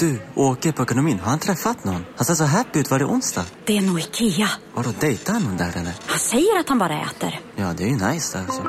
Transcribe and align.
Du, 0.00 0.20
åker 0.34 0.72
på 0.72 0.82
ekonomin. 0.82 1.18
Har 1.18 1.30
han 1.30 1.38
träffat 1.38 1.84
någon? 1.84 2.04
Han 2.16 2.24
ser 2.24 2.34
så 2.34 2.44
happy 2.44 2.78
ut. 2.78 2.90
Var 2.90 2.98
det 2.98 3.04
onsdag? 3.04 3.44
Det 3.64 3.76
är 3.76 3.80
nog 3.80 4.00
Ikea. 4.00 4.48
Har 4.74 4.84
du 4.84 4.90
dejtar 5.00 5.32
han 5.32 5.42
någon 5.42 5.56
där 5.56 5.68
eller? 5.76 5.92
Han 6.06 6.18
säger 6.18 6.60
att 6.60 6.68
han 6.68 6.78
bara 6.78 7.00
äter. 7.02 7.40
Ja, 7.56 7.74
det 7.76 7.84
är 7.84 7.88
ju 7.88 7.94
nice 8.12 8.38
alltså. 8.38 8.62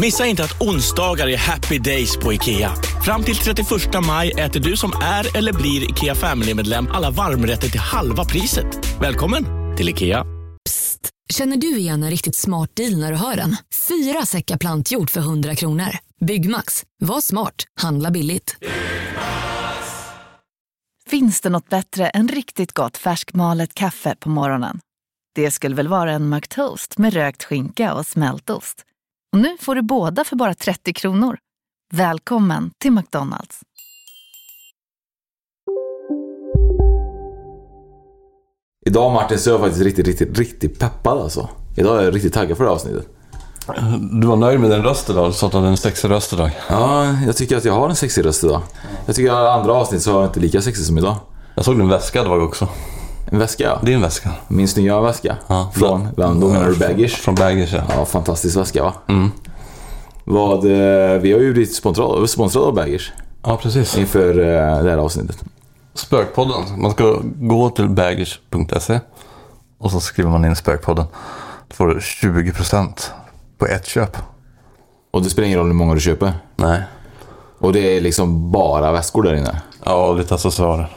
Missa 0.00 0.26
inte 0.26 0.44
att 0.44 0.60
onsdagar 0.62 1.28
är 1.28 1.36
happy 1.36 1.78
days 1.78 2.16
på 2.16 2.32
IKEA. 2.32 2.74
Fram 3.04 3.22
till 3.22 3.36
31 3.36 3.68
maj 4.06 4.30
äter 4.30 4.60
du 4.60 4.76
som 4.76 4.92
är 5.02 5.36
eller 5.36 5.52
blir 5.52 5.90
IKEA 5.90 6.14
Family-medlem 6.14 6.88
alla 6.92 7.10
varmrätter 7.10 7.68
till 7.68 7.80
halva 7.80 8.24
priset. 8.24 9.00
Välkommen 9.00 9.44
till 9.76 9.88
IKEA. 9.88 10.24
Psst! 10.64 11.10
Känner 11.32 11.56
du 11.56 11.78
igen 11.78 12.02
en 12.02 12.10
riktigt 12.10 12.36
smart 12.36 12.70
deal 12.76 12.98
när 12.98 13.12
du 13.12 13.18
hör 13.18 13.36
den? 13.36 13.56
Fyra 13.88 14.26
säckar 14.26 14.56
plantjord 14.58 15.10
för 15.10 15.20
100 15.20 15.54
kronor. 15.54 15.88
Byggmax. 16.26 16.82
Var 17.00 17.20
smart. 17.20 17.54
Handla 17.80 18.10
billigt. 18.10 18.56
Finns 21.10 21.40
det 21.40 21.50
något 21.50 21.68
bättre 21.68 22.08
än 22.08 22.28
riktigt 22.28 22.72
gott 22.72 22.96
färskmalet 22.96 23.74
kaffe 23.74 24.16
på 24.20 24.28
morgonen? 24.28 24.80
Det 25.34 25.50
skulle 25.50 25.74
väl 25.74 25.88
vara 25.88 26.12
en 26.12 26.28
McToast 26.28 26.98
med 26.98 27.14
rökt 27.14 27.44
skinka 27.44 27.94
och 27.94 28.06
smältost. 28.06 28.84
Och 29.32 29.38
nu 29.38 29.56
får 29.60 29.74
du 29.74 29.82
båda 29.82 30.24
för 30.24 30.36
bara 30.36 30.54
30 30.54 30.92
kronor. 30.92 31.38
Välkommen 31.92 32.70
till 32.82 32.92
McDonalds. 32.92 33.60
Idag 38.86 39.12
Martin 39.12 39.38
så 39.38 39.50
är 39.50 39.54
jag 39.54 39.60
faktiskt 39.60 39.84
riktigt, 39.84 40.06
riktigt, 40.06 40.38
riktigt 40.38 40.78
peppad 40.78 41.18
alltså. 41.18 41.48
Idag 41.76 42.00
är 42.00 42.04
jag 42.04 42.14
riktigt 42.14 42.34
taggad 42.34 42.56
för 42.56 42.64
det 42.64 42.70
här 42.70 42.74
avsnittet. 42.74 43.15
Du 44.10 44.26
var 44.26 44.36
nöjd 44.36 44.60
med 44.60 44.70
din 44.70 44.82
röst 44.82 45.10
idag? 45.10 45.28
Du 45.28 45.32
sa 45.32 45.46
att 45.46 45.52
du 45.52 45.58
hade 45.58 45.68
en 45.70 45.76
sexig 45.76 46.10
röst 46.10 46.32
idag. 46.32 46.50
Ja, 46.70 47.06
jag 47.26 47.36
tycker 47.36 47.56
att 47.56 47.64
jag 47.64 47.72
har 47.72 47.88
en 47.88 47.96
sexig 47.96 48.24
röst 48.24 48.44
idag. 48.44 48.62
Jag 49.06 49.16
tycker 49.16 49.32
att 49.32 49.58
andra 49.60 49.72
avsnitt 49.72 50.02
så 50.02 50.12
har 50.12 50.20
jag 50.20 50.28
inte 50.28 50.40
lika 50.40 50.62
sexig 50.62 50.86
som 50.86 50.98
idag. 50.98 51.16
Jag 51.54 51.64
såg 51.64 51.78
din 51.78 51.88
väska 51.88 52.20
idag 52.20 52.42
också. 52.42 52.68
En 53.30 53.38
väska 53.38 53.64
ja. 53.64 53.78
Din 53.82 54.00
väska. 54.00 54.30
Min 54.48 54.68
nya 54.76 55.00
väska. 55.00 55.36
Ja. 55.46 55.70
Från, 55.74 56.08
vem 56.16 56.40
då 56.40 56.48
menar 56.48 56.68
du? 56.68 56.76
Baggage? 56.76 57.16
Från 57.16 57.34
Baggage, 57.34 57.74
ja. 57.74 57.82
Ja, 57.96 58.04
fantastisk 58.04 58.56
väska 58.56 58.82
va? 58.82 58.92
Mm. 59.08 59.30
Vad, 60.24 60.64
eh, 60.64 61.20
vi 61.20 61.32
har 61.32 61.40
ju 61.40 61.52
blivit 61.52 61.74
sponsrade, 61.74 62.28
sponsrade 62.28 62.66
av 62.66 62.74
Baggage 62.74 63.12
Ja, 63.42 63.56
precis. 63.62 63.98
inför 63.98 64.28
eh, 64.38 64.82
det 64.82 64.90
här 64.90 64.98
avsnittet. 64.98 65.44
Spökpodden. 65.94 66.62
Man 66.76 66.90
ska 66.90 67.20
gå 67.22 67.70
till 67.70 67.88
baggage.se 67.88 69.00
och 69.78 69.90
så 69.90 70.00
skriver 70.00 70.30
man 70.30 70.44
in 70.44 70.56
Spökpodden. 70.56 71.04
Då 71.68 71.74
får 71.74 71.86
du 71.86 71.98
20% 71.98 73.10
på 73.58 73.66
ett 73.66 73.86
köp. 73.86 74.16
Och 75.10 75.22
det 75.22 75.30
spelar 75.30 75.46
ingen 75.46 75.58
roll 75.58 75.66
hur 75.66 75.74
många 75.74 75.94
du 75.94 76.00
köper. 76.00 76.32
Nej. 76.56 76.82
Och 77.58 77.72
det 77.72 77.96
är 77.96 78.00
liksom 78.00 78.50
bara 78.52 78.92
väskor 78.92 79.22
där 79.22 79.34
inne. 79.34 79.60
Ja, 79.84 80.06
och 80.06 80.16
lite 80.16 80.34
accessoarer. 80.34 80.88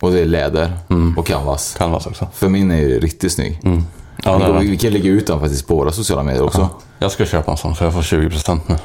Och 0.00 0.10
det 0.10 0.20
är 0.20 0.24
läder 0.26 0.72
och 1.16 1.26
canvas. 1.26 1.74
Canvas 1.78 2.06
också. 2.06 2.28
För 2.34 2.48
min 2.48 2.70
är 2.70 2.76
ju 2.76 3.00
riktigt 3.00 3.32
snygg. 3.32 3.60
Ja, 4.24 4.38
det 4.38 4.52
vi, 4.52 4.66
är 4.66 4.70
vi 4.70 4.76
kan 4.76 4.92
lägga 4.92 5.10
ut 5.10 5.26
den 5.26 5.40
faktiskt 5.40 5.68
på 5.68 5.76
våra 5.76 5.92
sociala 5.92 6.22
medier 6.22 6.42
också. 6.44 6.68
Jag 6.98 7.10
ska 7.10 7.26
köpa 7.26 7.50
en 7.50 7.56
sån 7.56 7.74
för 7.74 7.84
jag 7.84 7.94
får 7.94 8.00
20% 8.00 8.60
nu. 8.66 8.76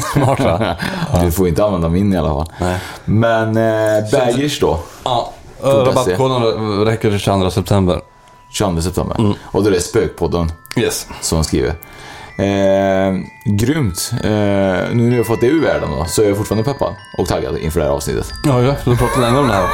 Smart 0.00 0.40
va? 0.40 0.76
Du 1.24 1.32
får 1.32 1.48
inte 1.48 1.64
använda 1.64 1.88
min 1.88 2.12
i 2.12 2.16
alla 2.16 2.28
fall. 2.28 2.52
Nej. 2.60 2.78
Men 3.04 3.56
eh, 3.56 4.10
baggage 4.12 4.58
då. 4.60 4.80
Ja. 5.04 5.32
.se. 5.60 5.66
Rabattkoden 5.66 6.42
räcker 6.84 7.10
till 7.10 7.18
22 7.18 7.50
september. 7.50 8.00
22 8.52 8.82
september. 8.82 9.16
Mm. 9.18 9.32
Och 9.42 9.62
då 9.62 9.68
är 9.68 9.72
det 9.74 9.80
Spökpodden 9.80 10.52
Yes. 10.76 11.06
som 11.20 11.44
skriver. 11.44 11.74
Eh, 12.40 13.14
grymt. 13.44 14.10
Eh, 14.12 14.30
nu 14.92 14.94
när 14.94 15.10
jag 15.10 15.16
har 15.16 15.24
fått 15.24 15.40
det 15.40 15.46
ur 15.46 15.62
världen 15.62 15.90
då, 15.90 16.04
så 16.04 16.22
är 16.22 16.28
jag 16.28 16.36
fortfarande 16.36 16.72
peppad 16.72 16.94
och 17.18 17.28
taggad 17.28 17.58
inför 17.58 17.80
det 17.80 17.86
här 17.86 17.92
avsnittet. 17.92 18.32
Ja, 18.44 18.62
ja. 18.62 18.74
Du 18.84 18.96
pratar 18.96 19.20
länge 19.20 19.38
om 19.38 19.48
det 19.48 19.54
här. 19.54 19.68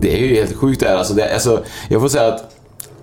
Det 0.00 0.14
är 0.14 0.18
ju 0.18 0.34
helt 0.34 0.56
sjukt 0.56 0.80
det 0.80 0.88
här. 0.88 0.96
Alltså, 0.96 1.14
det, 1.14 1.34
alltså, 1.34 1.64
jag 1.88 2.00
får 2.00 2.08
säga 2.08 2.34
att 2.34 2.61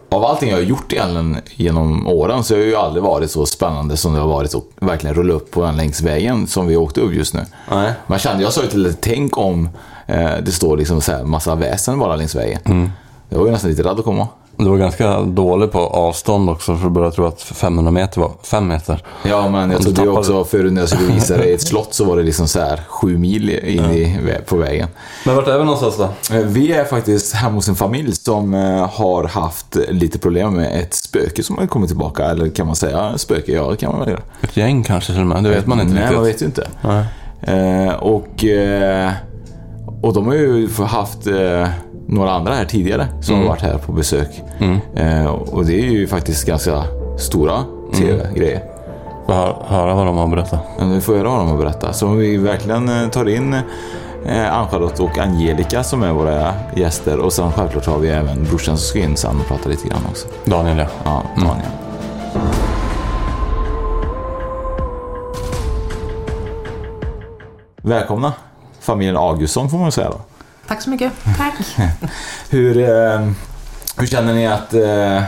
av 0.09 0.25
allting 0.25 0.49
jag 0.49 0.57
har 0.57 0.61
gjort 0.61 0.93
egentligen 0.93 1.37
genom 1.55 2.07
åren 2.07 2.43
så 2.43 2.53
har 2.53 2.59
det 2.59 2.65
ju 2.65 2.75
aldrig 2.75 3.03
varit 3.03 3.31
så 3.31 3.45
spännande 3.45 3.97
som 3.97 4.13
det 4.13 4.19
har 4.19 4.27
varit 4.27 4.55
att 4.55 4.63
verkligen 4.79 5.15
rulla 5.15 5.33
upp 5.33 5.51
på 5.51 5.61
den 5.61 5.77
längs 5.77 6.01
vägen 6.01 6.47
som 6.47 6.67
vi 6.67 6.77
åkte 6.77 7.01
upp 7.01 7.13
just 7.13 7.33
nu. 7.33 7.45
Nej. 7.71 7.93
Man 8.07 8.19
kände, 8.19 8.43
jag 8.43 8.53
sa 8.53 8.61
ju 8.61 8.67
till 8.67 8.83
dig, 8.83 8.93
tänk 9.01 9.37
om 9.37 9.69
eh, 10.07 10.37
det 10.41 10.51
står 10.51 10.77
liksom 10.77 11.01
så 11.01 11.11
här 11.11 11.23
massa 11.23 11.55
väsen 11.55 11.99
bara 11.99 12.15
längs 12.15 12.35
vägen. 12.35 12.61
Mm. 12.65 12.91
Jag 13.29 13.39
var 13.39 13.45
ju 13.45 13.51
nästan 13.51 13.69
lite 13.69 13.83
rädd 13.83 13.99
att 13.99 14.05
komma. 14.05 14.27
Du 14.59 14.69
var 14.69 14.77
ganska 14.77 15.21
dålig 15.21 15.71
på 15.71 15.79
avstånd 15.79 16.49
också 16.49 16.75
för 16.77 16.87
att 16.87 16.91
börja 16.93 17.11
tro 17.11 17.25
att 17.25 17.41
500 17.41 17.91
meter 17.91 18.21
var 18.21 18.31
5 18.43 18.67
meter. 18.67 19.03
Ja, 19.23 19.49
men 19.49 19.71
jag 19.71 19.79
du 19.79 19.83
trodde 19.83 20.01
ju 20.01 20.07
tappade- 20.07 20.19
också 20.37 20.43
förut 20.43 20.73
när 20.73 20.81
jag 20.81 20.89
skulle 20.89 21.13
visa 21.13 21.37
dig 21.37 21.53
ett 21.53 21.61
slott 21.61 21.93
så 21.93 22.05
var 22.05 22.17
det 22.17 22.23
liksom 22.23 22.47
så 22.47 22.59
här 22.59 22.81
sju 22.87 23.17
mil 23.17 23.49
in 23.49 23.85
i, 23.85 24.19
på 24.45 24.57
vägen. 24.57 24.87
Men 25.25 25.35
vart 25.35 25.47
är 25.47 25.57
vi 25.57 25.63
någonstans 25.65 25.97
då? 25.97 26.35
Eh, 26.35 26.41
Vi 26.45 26.71
är 26.73 26.85
faktiskt 26.85 27.33
hemma 27.35 27.55
hos 27.55 27.67
en 27.69 27.75
familj 27.75 28.15
som 28.15 28.53
eh, 28.53 28.89
har 28.91 29.23
haft 29.23 29.75
lite 29.89 30.19
problem 30.19 30.53
med 30.53 30.79
ett 30.83 30.93
spöke 30.93 31.43
som 31.43 31.57
har 31.57 31.67
kommit 31.67 31.89
tillbaka. 31.89 32.25
Eller 32.25 32.49
kan 32.49 32.67
man 32.67 32.75
säga 32.75 33.17
spöke? 33.17 33.51
Ja, 33.51 33.69
det 33.71 33.77
kan 33.77 33.91
man 33.91 33.99
väl 33.99 34.09
göra. 34.09 34.21
Ett 34.41 34.57
gäng 34.57 34.83
kanske 34.83 35.11
till 35.13 35.21
och 35.21 35.27
med. 35.27 35.43
Det 35.43 35.49
vet 35.49 35.67
man 35.67 35.79
inte 35.81 35.93
Nej, 35.93 36.01
riktigt. 36.03 36.17
man 36.17 36.25
vet 36.25 36.41
ju 36.41 36.45
inte. 36.45 36.67
Nej. 36.81 37.05
Eh, 37.87 37.93
och, 37.93 38.45
och 40.01 40.13
de 40.13 40.27
har 40.27 40.33
ju 40.33 40.69
haft 40.85 41.27
några 42.09 42.31
andra 42.31 42.53
här 42.53 42.65
tidigare 42.65 43.07
som 43.21 43.35
Mm. 43.35 43.47
har 43.47 43.53
varit 43.55 43.61
här 43.61 43.77
på 43.77 43.91
besök. 43.91 44.41
Eh, 44.95 45.25
och 45.25 45.65
det 45.65 45.73
är 45.79 45.85
ju 45.91 46.07
faktiskt 46.07 46.45
ganska 46.47 46.83
stora 47.17 47.63
tv-grejer. 47.93 48.63
Får 49.25 49.33
hö- 49.33 49.53
höra 49.67 49.93
vad 49.95 50.05
de 50.05 50.17
har 50.17 50.27
berättat. 50.27 50.59
Men 50.79 50.91
vi 50.93 51.01
får 51.01 51.13
höra 51.15 51.29
vad 51.29 51.39
de 51.39 51.47
har 51.47 51.57
berättat. 51.57 51.95
Så 51.95 52.07
om 52.07 52.17
vi 52.17 52.37
verkligen 52.37 52.89
eh, 52.89 53.09
tar 53.09 53.29
in 53.29 53.53
eh, 54.25 54.53
Ann-Charlotte 54.57 54.99
och 54.99 55.17
Angelica 55.17 55.83
som 55.83 56.03
är 56.03 56.11
våra 56.13 56.53
gäster. 56.75 57.19
Och 57.19 57.33
sen 57.33 57.51
självklart 57.51 57.85
har 57.85 57.97
vi 57.99 58.09
även 58.09 58.43
brorsan 58.43 58.77
som 58.77 58.87
ska 58.87 58.99
in 58.99 59.17
sen 59.17 59.39
och 59.39 59.47
prata 59.47 59.69
lite 59.69 59.87
grann 59.87 60.01
också. 60.09 60.27
Daniel 60.45 60.77
ja. 60.77 60.85
Ja, 61.05 61.23
Daniel. 61.35 61.71
Välkomna 67.81 68.33
familjen 68.79 69.17
Augustsson 69.17 69.69
får 69.69 69.77
man 69.77 69.91
säga 69.91 70.09
då. 70.09 70.19
Tack 70.69 70.81
så 70.81 70.89
mycket. 70.89 71.13
Tack. 71.37 71.53
Hur, 72.49 72.77
eh, 72.77 73.31
hur 73.97 74.07
känner 74.07 74.33
ni 74.33 74.47
att, 74.47 74.73
eh, 74.73 75.23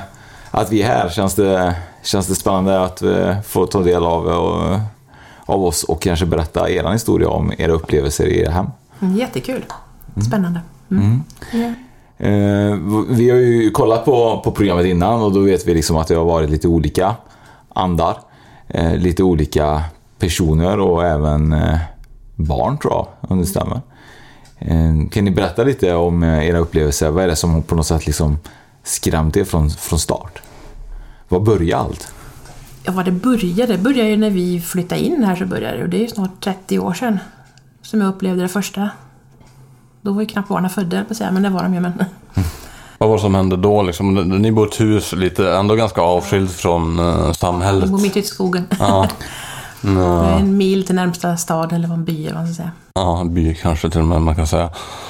att 0.52 0.72
vi 0.72 0.82
är 0.82 0.88
här? 0.88 1.10
Känns 1.10 1.36
det, 1.36 1.76
känns 2.04 2.28
det 2.28 2.36
spännande 2.36 2.84
att 2.84 3.02
eh, 3.02 3.42
få 3.42 3.66
ta 3.66 3.82
del 3.82 4.04
av, 4.04 4.26
och, 4.28 4.80
av 5.46 5.66
oss 5.66 5.84
och 5.84 6.02
kanske 6.02 6.26
berätta 6.26 6.70
er 6.70 6.92
historia 6.92 7.30
om 7.30 7.54
era 7.58 7.72
upplevelser 7.72 8.26
i 8.26 8.40
era 8.40 8.52
hem? 8.52 8.68
Mm, 9.02 9.18
Jättekul. 9.18 9.66
Spännande. 10.28 10.60
Mm. 10.92 11.24
Ja. 11.52 11.74
Eh, 12.28 12.78
vi 13.10 13.30
har 13.30 13.38
ju 13.38 13.72
kollat 13.72 14.06
på, 14.06 14.42
på 14.44 14.52
programmet 14.52 14.86
innan 14.86 15.22
och 15.22 15.34
då 15.34 15.40
vet 15.40 15.68
vi 15.68 15.74
liksom 15.74 15.98
att 15.98 16.08
det 16.08 16.16
har 16.16 16.26
varit 16.26 16.50
lite 16.50 16.68
olika 16.68 17.16
andar. 17.74 18.18
Eh, 18.68 18.96
lite 18.96 19.24
olika 19.24 19.84
personer 20.20 20.80
och 20.80 21.06
även 21.06 21.54
eh, 21.54 21.78
barn 22.36 22.78
tror 22.78 22.94
jag, 22.94 23.08
om 23.32 23.40
det 23.40 23.46
stämmer. 23.46 23.82
Eh, 24.62 25.10
kan 25.12 25.26
ni 25.26 25.32
berätta 25.32 25.64
lite 25.64 25.94
om 25.94 26.24
eh, 26.24 26.48
era 26.48 26.58
upplevelser? 26.58 27.10
Vad 27.10 27.24
är 27.24 27.28
det 27.28 27.36
som 27.36 27.64
på 27.64 27.76
något 27.76 27.88
sätt 27.88 28.06
liksom 28.06 28.38
skrämt 28.84 29.38
er 29.38 29.44
från, 29.44 29.70
från 29.70 30.00
start? 30.00 30.42
Var 31.28 31.40
började 31.40 31.84
allt? 31.84 32.14
ja, 32.84 32.92
vad 32.92 33.06
det 33.06 33.12
började. 33.12 33.74
Det 33.74 33.78
började 33.78 34.10
ju 34.10 34.18
när 34.18 34.30
vi 34.30 34.62
flyttade 34.62 35.02
in 35.02 35.24
här 35.24 35.36
så 35.36 35.46
började 35.46 35.78
det. 35.78 35.84
Och 35.84 35.90
det 35.90 35.98
är 35.98 36.02
ju 36.02 36.08
snart 36.08 36.44
30 36.44 36.80
år 36.80 36.94
sedan 36.94 37.20
som 37.82 38.02
jag 38.02 38.10
upplevde 38.10 38.42
det 38.42 38.48
första. 38.48 38.90
Då 40.02 40.14
var 40.14 40.22
ju 40.22 40.28
knappt 40.28 40.50
barnen 40.50 40.70
födda, 40.70 41.04
på 41.04 41.16
säga, 41.16 41.32
men 41.32 41.44
det 41.44 41.50
var 41.50 41.64
de 41.64 41.74
ju. 41.74 41.80
Men... 41.80 41.94
Vad 42.98 43.10
var 43.10 43.18
det 43.18 43.22
som 43.22 43.36
hände 43.36 43.58
då 43.58 43.84
liksom? 43.84 44.14
Ni 44.16 44.52
bor 44.52 44.68
i 44.68 44.70
ett 44.70 44.82
hus 44.82 45.14
lite, 45.14 45.52
ändå 45.52 45.76
ganska 45.76 46.02
avskilt 46.02 46.52
från 46.52 47.00
uh, 47.00 47.32
samhället. 47.32 47.82
Jag 47.82 47.92
bor 47.92 48.02
mitt 48.02 48.12
ute 48.12 48.20
i 48.20 48.24
skogen. 48.24 48.68
Ja. 48.80 49.10
Nå, 49.82 50.24
En 50.24 50.58
mil 50.58 50.86
till 50.86 50.96
närmsta 50.96 51.38
stad 51.38 51.74
eller 51.74 51.94
en 51.94 52.06
by 52.06 52.26
eller 52.26 52.34
vad 52.34 52.44
man 52.44 52.54
ska 52.54 52.64
säga. 52.64 52.72
ja, 52.94 53.24
by 53.30 53.56
kanske 53.56 53.90
till 53.90 54.02
och 54.02 54.08
med 54.08 54.22
man 54.22 54.36
kan 54.36 54.48
säga. 54.48 54.70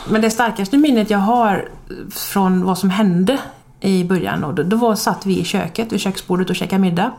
Men 0.10 0.22
det 0.22 0.32
starkaste 0.32 0.78
minnet 0.78 1.10
jag 1.10 1.20
har 1.20 1.70
från 2.12 2.66
vad 2.66 2.78
som 2.78 2.90
hände 2.90 3.38
i 3.80 4.04
början, 4.04 4.44
och 4.44 4.54
då, 4.54 4.64
då 4.64 4.78
var, 4.78 4.96
satt 4.96 5.26
vi 5.26 5.40
i 5.40 5.44
köket 5.44 5.92
vid 5.92 6.00
köksbordet 6.00 6.50
och 6.50 6.56
käkade 6.56 6.82
middag. 6.82 7.12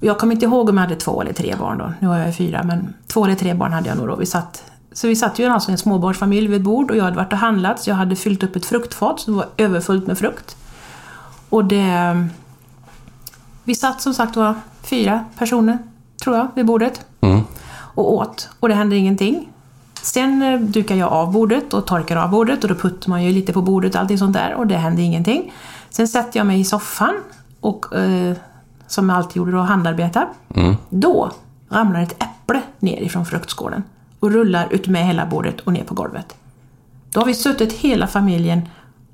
Och 0.00 0.04
jag 0.04 0.18
kommer 0.18 0.34
inte 0.34 0.46
ihåg 0.46 0.68
om 0.68 0.76
jag 0.76 0.84
hade 0.84 0.96
två 0.96 1.20
eller 1.22 1.32
tre 1.32 1.54
barn 1.58 1.78
då. 1.78 1.92
Nu 1.98 2.08
har 2.08 2.18
jag 2.18 2.36
fyra, 2.36 2.62
men 2.62 2.94
två 3.06 3.24
eller 3.24 3.34
tre 3.34 3.54
barn 3.54 3.72
hade 3.72 3.88
jag 3.88 3.98
nog 3.98 4.08
då. 4.08 4.16
Vi 4.16 4.26
satt, 4.26 4.62
så 4.92 5.08
vi 5.08 5.16
satt 5.16 5.38
ju 5.38 5.46
alltså 5.46 5.70
en 5.70 5.78
småbarnsfamilj 5.78 6.46
vid 6.46 6.56
ett 6.56 6.64
bord 6.64 6.90
och 6.90 6.96
jag 6.96 7.04
hade 7.04 7.16
varit 7.16 7.32
och 7.32 7.38
handlat 7.38 7.80
så 7.80 7.90
jag 7.90 7.94
hade 7.94 8.16
fyllt 8.16 8.42
upp 8.42 8.56
ett 8.56 8.66
fruktfat 8.66 9.26
det 9.26 9.32
var 9.32 9.46
överfullt 9.56 10.06
med 10.06 10.18
frukt. 10.18 10.56
Och 11.48 11.64
det... 11.64 12.26
Vi 13.64 13.74
satt 13.74 14.02
som 14.02 14.14
sagt 14.14 14.36
var 14.36 14.54
fyra 14.82 15.24
personer, 15.38 15.78
tror 16.22 16.36
jag, 16.36 16.48
vid 16.54 16.66
bordet 16.66 17.04
Mm. 17.20 17.40
och 17.94 18.12
åt 18.14 18.48
och 18.60 18.68
det 18.68 18.74
hände 18.74 18.96
ingenting. 18.96 19.48
Sen 20.02 20.42
eh, 20.42 20.60
dukar 20.60 20.94
jag 20.96 21.12
av 21.12 21.32
bordet 21.32 21.74
och 21.74 21.86
torkar 21.86 22.16
av 22.16 22.30
bordet 22.30 22.62
och 22.64 22.68
då 22.68 22.74
puttar 22.74 23.10
man 23.10 23.24
ju 23.24 23.32
lite 23.32 23.52
på 23.52 23.62
bordet 23.62 23.94
och 23.94 24.00
allting 24.00 24.18
sånt 24.18 24.32
där 24.32 24.54
och 24.54 24.66
det 24.66 24.76
händer 24.76 25.02
ingenting. 25.02 25.52
Sen 25.90 26.08
sätter 26.08 26.40
jag 26.40 26.46
mig 26.46 26.60
i 26.60 26.64
soffan 26.64 27.14
och 27.60 27.96
eh, 27.96 28.36
som 28.86 29.08
jag 29.08 29.18
alltid 29.18 29.36
gjorde 29.36 29.52
då, 29.52 29.58
handarbetar. 29.58 30.28
Då 30.90 31.30
ramlar 31.68 32.00
ett 32.02 32.22
äpple 32.22 32.60
ner 32.78 33.00
ifrån 33.02 33.26
fruktskålen 33.26 33.82
och 34.20 34.30
rullar 34.30 34.68
ut 34.70 34.88
med 34.88 35.06
hela 35.06 35.26
bordet 35.26 35.60
och 35.60 35.72
ner 35.72 35.84
på 35.84 35.94
golvet. 35.94 36.34
Då 37.12 37.20
har 37.20 37.26
vi 37.26 37.34
suttit 37.34 37.72
hela 37.72 38.06
familjen 38.06 38.68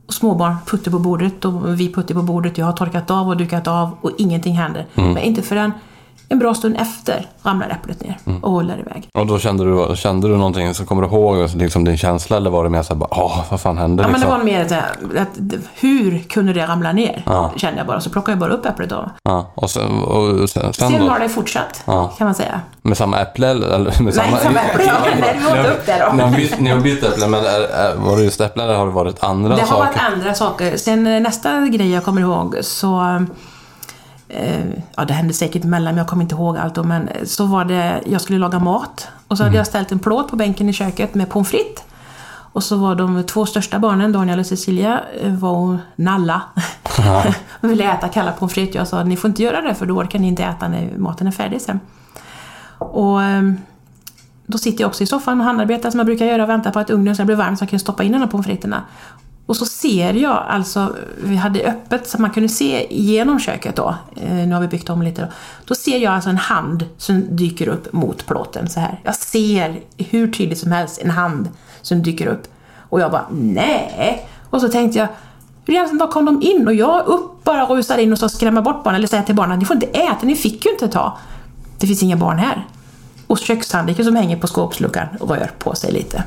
och 0.06 0.14
småbarn 0.14 0.56
putter 0.66 0.90
på 0.90 0.98
bordet 0.98 1.44
och 1.44 1.80
vi 1.80 1.92
putter 1.92 2.14
på 2.14 2.22
bordet. 2.22 2.58
Jag 2.58 2.66
har 2.66 2.72
torkat 2.72 3.10
av 3.10 3.28
och 3.28 3.36
dukat 3.36 3.68
av 3.68 3.96
och 4.00 4.10
ingenting 4.18 4.54
händer. 4.54 4.86
Men 4.94 5.18
inte 5.18 5.42
förrän 5.42 5.72
en 6.28 6.38
bra 6.38 6.54
stund 6.54 6.76
efter 6.80 7.26
ramlar 7.42 7.68
äpplet 7.68 8.00
ner 8.02 8.18
och 8.42 8.50
håller 8.52 8.78
iväg. 8.78 9.08
Och 9.18 9.26
då 9.26 9.38
kände 9.38 9.64
du, 9.64 9.96
kände 9.96 10.28
du 10.28 10.36
någonting, 10.36 10.74
så 10.74 10.84
kommer 10.86 11.02
du 11.02 11.08
ihåg 11.08 11.48
liksom 11.54 11.84
din 11.84 11.96
känsla 11.96 12.36
eller 12.36 12.50
var 12.50 12.64
det 12.64 12.70
mer 12.70 12.82
såhär 12.82 13.06
åh, 13.10 13.40
vad 13.50 13.60
fan 13.60 13.78
hände 13.78 14.02
Ja, 14.02 14.06
men 14.08 14.12
det 14.20 14.26
liksom? 14.26 14.38
var 14.38 14.44
mer 14.44 14.68
så 14.68 14.74
här, 14.74 14.82
att, 15.22 15.28
hur 15.74 16.18
kunde 16.18 16.52
det 16.52 16.66
ramla 16.66 16.92
ner? 16.92 17.22
Kände 17.56 17.78
jag 17.78 17.86
bara. 17.86 18.00
Så 18.00 18.10
plockade 18.10 18.32
jag 18.32 18.38
bara 18.38 18.52
upp 18.52 18.66
äpplet 18.66 18.90
då. 18.90 19.10
Ja, 19.22 19.52
och 19.54 19.70
sen, 19.70 20.02
och 20.02 20.50
sen, 20.50 20.72
sen 20.72 20.90
Sen 20.90 21.08
har 21.08 21.18
det 21.18 21.28
fortsatt, 21.28 21.82
Ja. 21.86 22.08
kan 22.18 22.24
man 22.24 22.34
säga. 22.34 22.60
Med 22.82 22.96
samma 22.96 23.18
äpple 23.20 23.50
eller? 23.50 23.78
med 23.78 23.90
Nej, 24.02 24.12
samma 24.42 24.60
äpple. 24.60 24.84
Ja, 24.86 24.92
nej, 25.20 25.40
vi 25.54 25.60
åt 25.60 25.66
upp 25.66 25.86
det 25.86 26.06
då. 26.10 26.16
Ni 26.16 26.22
har 26.22 26.30
bytt, 26.36 26.60
ni 26.60 26.70
har 26.70 26.80
bytt 26.80 27.04
äpple, 27.04 27.26
men 27.28 27.40
är, 27.44 27.60
är, 27.60 27.94
var 27.96 28.16
det 28.16 28.22
just 28.22 28.40
äpple 28.40 28.62
eller 28.64 28.74
har 28.74 28.86
det 28.86 28.92
varit 28.92 29.24
andra 29.24 29.54
Det 29.54 29.60
har 29.60 29.68
saker? 29.68 29.84
varit 29.84 30.12
andra 30.12 30.34
saker. 30.34 30.76
Sen 30.76 31.06
eh, 31.06 31.20
nästa 31.20 31.60
grej 31.66 31.90
jag 31.92 32.04
kommer 32.04 32.20
ihåg 32.20 32.56
så... 32.62 33.24
Eh, 34.28 34.64
ja, 34.96 35.04
det 35.04 35.14
hände 35.14 35.34
säkert 35.34 35.64
emellan, 35.64 35.94
men 35.94 35.98
jag 35.98 36.06
kommer 36.06 36.22
inte 36.22 36.34
ihåg 36.34 36.56
allt. 36.58 36.74
Då, 36.74 36.82
men 36.84 37.08
eh, 37.08 37.24
så 37.24 37.46
var 37.46 37.64
det... 37.64 38.00
Jag 38.06 38.20
skulle 38.20 38.38
laga 38.38 38.58
mat. 38.58 39.08
Och 39.28 39.36
så 39.36 39.42
Mm. 39.42 39.50
hade 39.50 39.58
jag 39.58 39.66
ställt 39.66 39.92
en 39.92 39.98
plåt 39.98 40.28
på 40.30 40.36
bänken 40.36 40.68
i 40.68 40.72
köket 40.72 41.14
med 41.14 41.28
pommes 41.30 41.48
frites. 41.48 41.84
Och 42.26 42.62
så 42.64 42.76
var 42.76 42.94
de 42.94 43.22
två 43.22 43.46
största 43.46 43.78
barnen, 43.78 44.12
Daniel 44.12 44.38
och 44.38 44.46
Cecilia, 44.46 45.00
eh, 45.20 45.32
var 45.34 45.50
och 45.50 45.76
nalla. 45.96 46.42
och 47.60 47.70
ville 47.70 47.92
äta 47.92 48.08
kalla 48.08 48.32
pommes 48.32 48.52
frites. 48.54 48.74
Jag 48.74 48.88
sa, 48.88 49.04
ni 49.04 49.16
får 49.16 49.28
inte 49.28 49.42
göra 49.42 49.60
det 49.60 49.74
för 49.74 49.86
då 49.86 49.94
orkar 49.94 50.18
ni 50.18 50.28
inte 50.28 50.44
äta 50.44 50.68
när 50.68 50.90
maten 50.98 51.26
är 51.26 51.30
färdig 51.30 51.60
sen. 51.60 51.80
Och... 52.78 53.22
ehm, 53.22 53.56
då 54.46 54.58
sitter 54.58 54.80
jag 54.80 54.88
också 54.88 55.02
i 55.02 55.06
soffan 55.06 55.40
och 55.40 55.46
handarbetar 55.46 55.90
som 55.90 55.98
jag 56.00 56.06
brukar 56.06 56.26
göra 56.26 56.42
och 56.42 56.48
väntar 56.48 56.70
på 56.70 56.78
att 56.78 56.90
ugnen 56.90 57.14
ska 57.14 57.24
bli 57.24 57.34
varm 57.34 57.56
så 57.56 57.62
jag 57.62 57.70
kan 57.70 57.78
stoppa 57.78 58.02
in 58.04 58.12
den 58.12 58.20
här 58.20 58.28
pommes 58.28 58.46
fritesarna. 58.46 58.82
Och 59.46 59.56
så 59.56 59.66
ser 59.66 60.14
jag, 60.14 60.44
alltså, 60.48 60.96
vi 61.24 61.36
hade 61.36 61.60
öppet 61.64 62.08
så 62.08 62.20
man 62.20 62.30
kunde 62.30 62.48
se 62.48 62.94
igenom 62.94 63.40
köket 63.40 63.76
då. 63.76 63.94
Eh, 64.16 64.34
nu 64.34 64.54
har 64.54 64.60
vi 64.60 64.68
byggt 64.68 64.90
om 64.90 65.02
lite 65.02 65.22
då. 65.22 65.28
Då 65.64 65.74
ser 65.74 65.98
jag 65.98 66.14
alltså 66.14 66.30
en 66.30 66.36
hand 66.36 66.84
som 66.98 67.36
dyker 67.36 67.68
upp 67.68 67.92
mot 67.92 68.26
plåten 68.26 68.70
så 68.70 68.80
här. 68.80 69.00
Jag 69.04 69.14
ser 69.14 69.80
hur 69.96 70.32
tydligt 70.32 70.58
som 70.58 70.72
helst 70.72 71.00
en 71.02 71.10
hand 71.10 71.48
som 71.82 72.02
dyker 72.02 72.26
upp. 72.26 72.42
Och 72.78 73.00
jag 73.00 73.10
bara, 73.10 73.26
nej. 73.30 74.28
Och 74.50 74.60
så 74.60 74.68
tänkte 74.68 74.98
jag, 74.98 75.08
hur 75.66 75.98
dag 75.98 76.10
kom 76.10 76.24
de 76.24 76.42
in? 76.42 76.66
Och 76.66 76.74
jag 76.74 77.06
upp 77.06 77.44
bara 77.44 77.66
rusar 77.66 77.98
in 77.98 78.12
och 78.12 78.18
så 78.18 78.28
skrämmer 78.28 78.62
bort 78.62 78.84
barnen, 78.84 78.98
eller 78.98 79.08
säger 79.08 79.22
till 79.22 79.34
barnen, 79.34 79.58
ni 79.58 79.64
får 79.64 79.76
inte 79.76 79.86
äta, 79.86 80.26
ni 80.26 80.34
fick 80.34 80.64
ju 80.64 80.70
inte 80.70 80.88
ta. 80.88 81.18
Det 81.78 81.86
finns 81.86 82.02
inga 82.02 82.16
barn 82.16 82.38
här. 82.38 82.66
Och 83.26 83.38
kökshandduken 83.38 84.04
som 84.04 84.16
hänger 84.16 84.36
på 84.36 84.46
skåpsluckan 84.46 85.06
rör 85.20 85.50
på 85.58 85.74
sig 85.74 85.92
lite. 85.92 86.24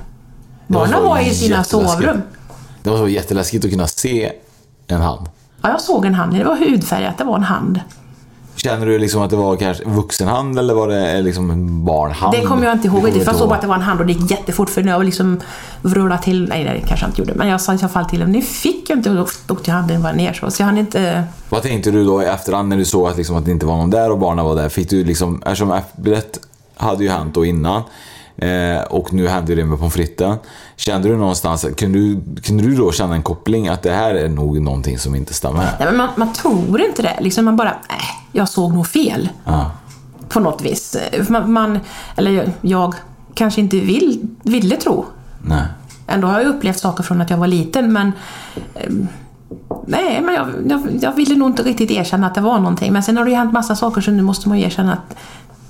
Barnen 0.67 1.03
var 1.03 1.19
i 1.19 1.33
sina 1.33 1.63
sovrum. 1.63 2.21
Det 2.87 2.91
var 2.91 2.97
så 2.97 3.07
jätteläskigt 3.07 3.65
att 3.65 3.71
kunna 3.71 3.87
se 3.87 4.31
en 4.87 5.01
hand. 5.01 5.29
Ja, 5.61 5.69
jag 5.69 5.81
såg 5.81 6.05
en 6.05 6.13
hand. 6.13 6.33
Det 6.33 6.43
var 6.43 6.55
hudfärgat, 6.55 7.17
det 7.17 7.23
var 7.23 7.35
en 7.35 7.43
hand. 7.43 7.79
Känner 8.55 8.85
du 8.85 8.99
liksom 8.99 9.21
att 9.21 9.29
det 9.29 9.35
var 9.35 9.55
kanske 9.55 9.83
en 9.83 9.95
vuxenhand 9.95 10.59
eller 10.59 10.73
var 10.73 10.87
det 10.87 11.21
liksom 11.21 11.51
en 11.51 11.85
barnhand? 11.85 12.33
Det 12.33 12.41
kommer 12.41 12.65
jag 12.65 12.73
inte 12.73 12.87
ihåg 12.87 13.09
jag 13.09 13.35
såg 13.35 13.49
bara 13.49 13.55
att 13.55 13.61
det 13.61 13.67
var 13.67 13.75
en 13.75 13.81
hand 13.81 13.99
och 13.99 14.05
det 14.05 14.13
gick 14.13 14.31
jättefort 14.31 14.69
för 14.69 14.83
när 14.83 14.91
jag 14.91 15.05
liksom 15.05 15.39
vrulade 15.81 16.23
till, 16.23 16.49
nej 16.49 16.63
det 16.63 16.87
kanske 16.87 17.05
jag 17.05 17.09
inte 17.09 17.21
gjorde, 17.21 17.33
men 17.33 17.47
jag 17.47 17.61
sa 17.61 17.73
i 17.73 17.77
alla 17.77 17.89
fall 17.89 18.05
till 18.05 18.19
dem, 18.19 18.31
ni 18.31 18.41
fick 18.41 18.89
ju 18.89 18.95
inte, 18.95 19.09
och 19.09 19.15
då 19.15 19.53
åkte 19.53 19.71
handen 19.71 20.03
bara 20.03 20.13
ner 20.13 20.33
så, 20.33 20.51
så 20.51 20.61
jag 20.61 20.67
hann 20.67 20.77
inte... 20.77 21.23
Vad 21.49 21.61
tänkte 21.61 21.91
du 21.91 22.05
då 22.05 22.23
i 22.23 22.25
efterhand 22.25 22.69
när 22.69 22.77
du 22.77 22.85
såg 22.85 23.07
att, 23.07 23.17
liksom, 23.17 23.35
att 23.35 23.45
det 23.45 23.51
inte 23.51 23.65
var 23.65 23.77
någon 23.77 23.89
där 23.89 24.11
och 24.11 24.19
barnen 24.19 24.45
var 24.45 24.55
där? 24.55 24.69
Fick 24.69 24.89
du 24.89 25.03
liksom, 25.03 25.41
eftersom 25.45 25.71
äpplet 25.71 26.39
hade 26.75 27.03
ju 27.03 27.09
hänt 27.09 27.33
då 27.33 27.45
innan 27.45 27.83
eh, 28.37 28.83
och 28.89 29.13
nu 29.13 29.27
hände 29.27 29.55
det 29.55 29.65
med 29.65 29.79
pommes 29.79 29.93
fritesen. 29.93 30.37
Kände 30.75 31.09
du 31.09 31.17
någonstans, 31.17 31.65
kunde 31.77 31.99
du, 31.99 32.21
kunde 32.41 32.63
du 32.63 32.75
då 32.75 32.91
känna 32.91 33.15
en 33.15 33.23
koppling 33.23 33.67
att 33.67 33.83
det 33.83 33.91
här 33.91 34.15
är 34.15 34.29
nog 34.29 34.61
någonting 34.61 34.99
som 34.99 35.15
inte 35.15 35.33
stämmer? 35.33 35.59
Nej, 35.59 35.87
men 35.87 35.97
man, 35.97 36.09
man 36.15 36.33
tror 36.33 36.81
inte 36.81 37.01
det, 37.01 37.17
liksom 37.19 37.45
man 37.45 37.55
bara, 37.55 37.75
nej, 37.89 37.99
jag 38.31 38.49
såg 38.49 38.73
nog 38.73 38.87
fel. 38.87 39.29
Ja. 39.45 39.71
På 40.29 40.39
något 40.39 40.61
vis. 40.61 40.97
Man, 41.29 41.51
man, 41.51 41.79
eller 42.15 42.31
jag, 42.31 42.49
jag 42.61 42.95
kanske 43.33 43.61
inte 43.61 43.79
vill, 43.79 44.27
ville 44.43 44.75
tro 44.75 45.05
Nej. 45.47 45.63
Ändå 46.07 46.27
har 46.27 46.39
jag 46.39 46.47
upplevt 46.47 46.79
saker 46.79 47.03
från 47.03 47.21
att 47.21 47.29
jag 47.29 47.37
var 47.37 47.47
liten 47.47 47.93
men... 47.93 48.11
Eh, 48.73 48.91
nej, 49.85 50.21
men 50.21 50.35
jag, 50.35 50.47
jag, 50.69 50.99
jag 51.01 51.11
ville 51.11 51.35
nog 51.35 51.49
inte 51.49 51.63
riktigt 51.63 51.91
erkänna 51.91 52.27
att 52.27 52.35
det 52.35 52.41
var 52.41 52.57
någonting. 52.57 52.93
Men 52.93 53.03
sen 53.03 53.17
har 53.17 53.25
det 53.25 53.31
ju 53.31 53.37
hänt 53.37 53.53
massa 53.53 53.75
saker 53.75 54.01
så 54.01 54.11
nu 54.11 54.21
måste 54.21 54.49
man 54.49 54.59
ju 54.59 54.65
erkänna 54.65 54.93
att 54.93 55.17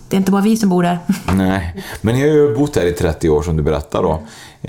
det 0.09 0.15
är 0.15 0.18
inte 0.18 0.31
bara 0.31 0.42
vi 0.42 0.57
som 0.57 0.69
bor 0.69 0.83
där. 0.83 1.00
Nej, 1.36 1.83
men 2.01 2.15
ni 2.15 2.21
har 2.21 2.27
ju 2.27 2.56
bott 2.56 2.75
här 2.75 2.86
i 2.86 2.92
30 2.92 3.30
år 3.30 3.42
som 3.42 3.57
du 3.57 3.63
berättar 3.63 4.04
då. 4.04 4.21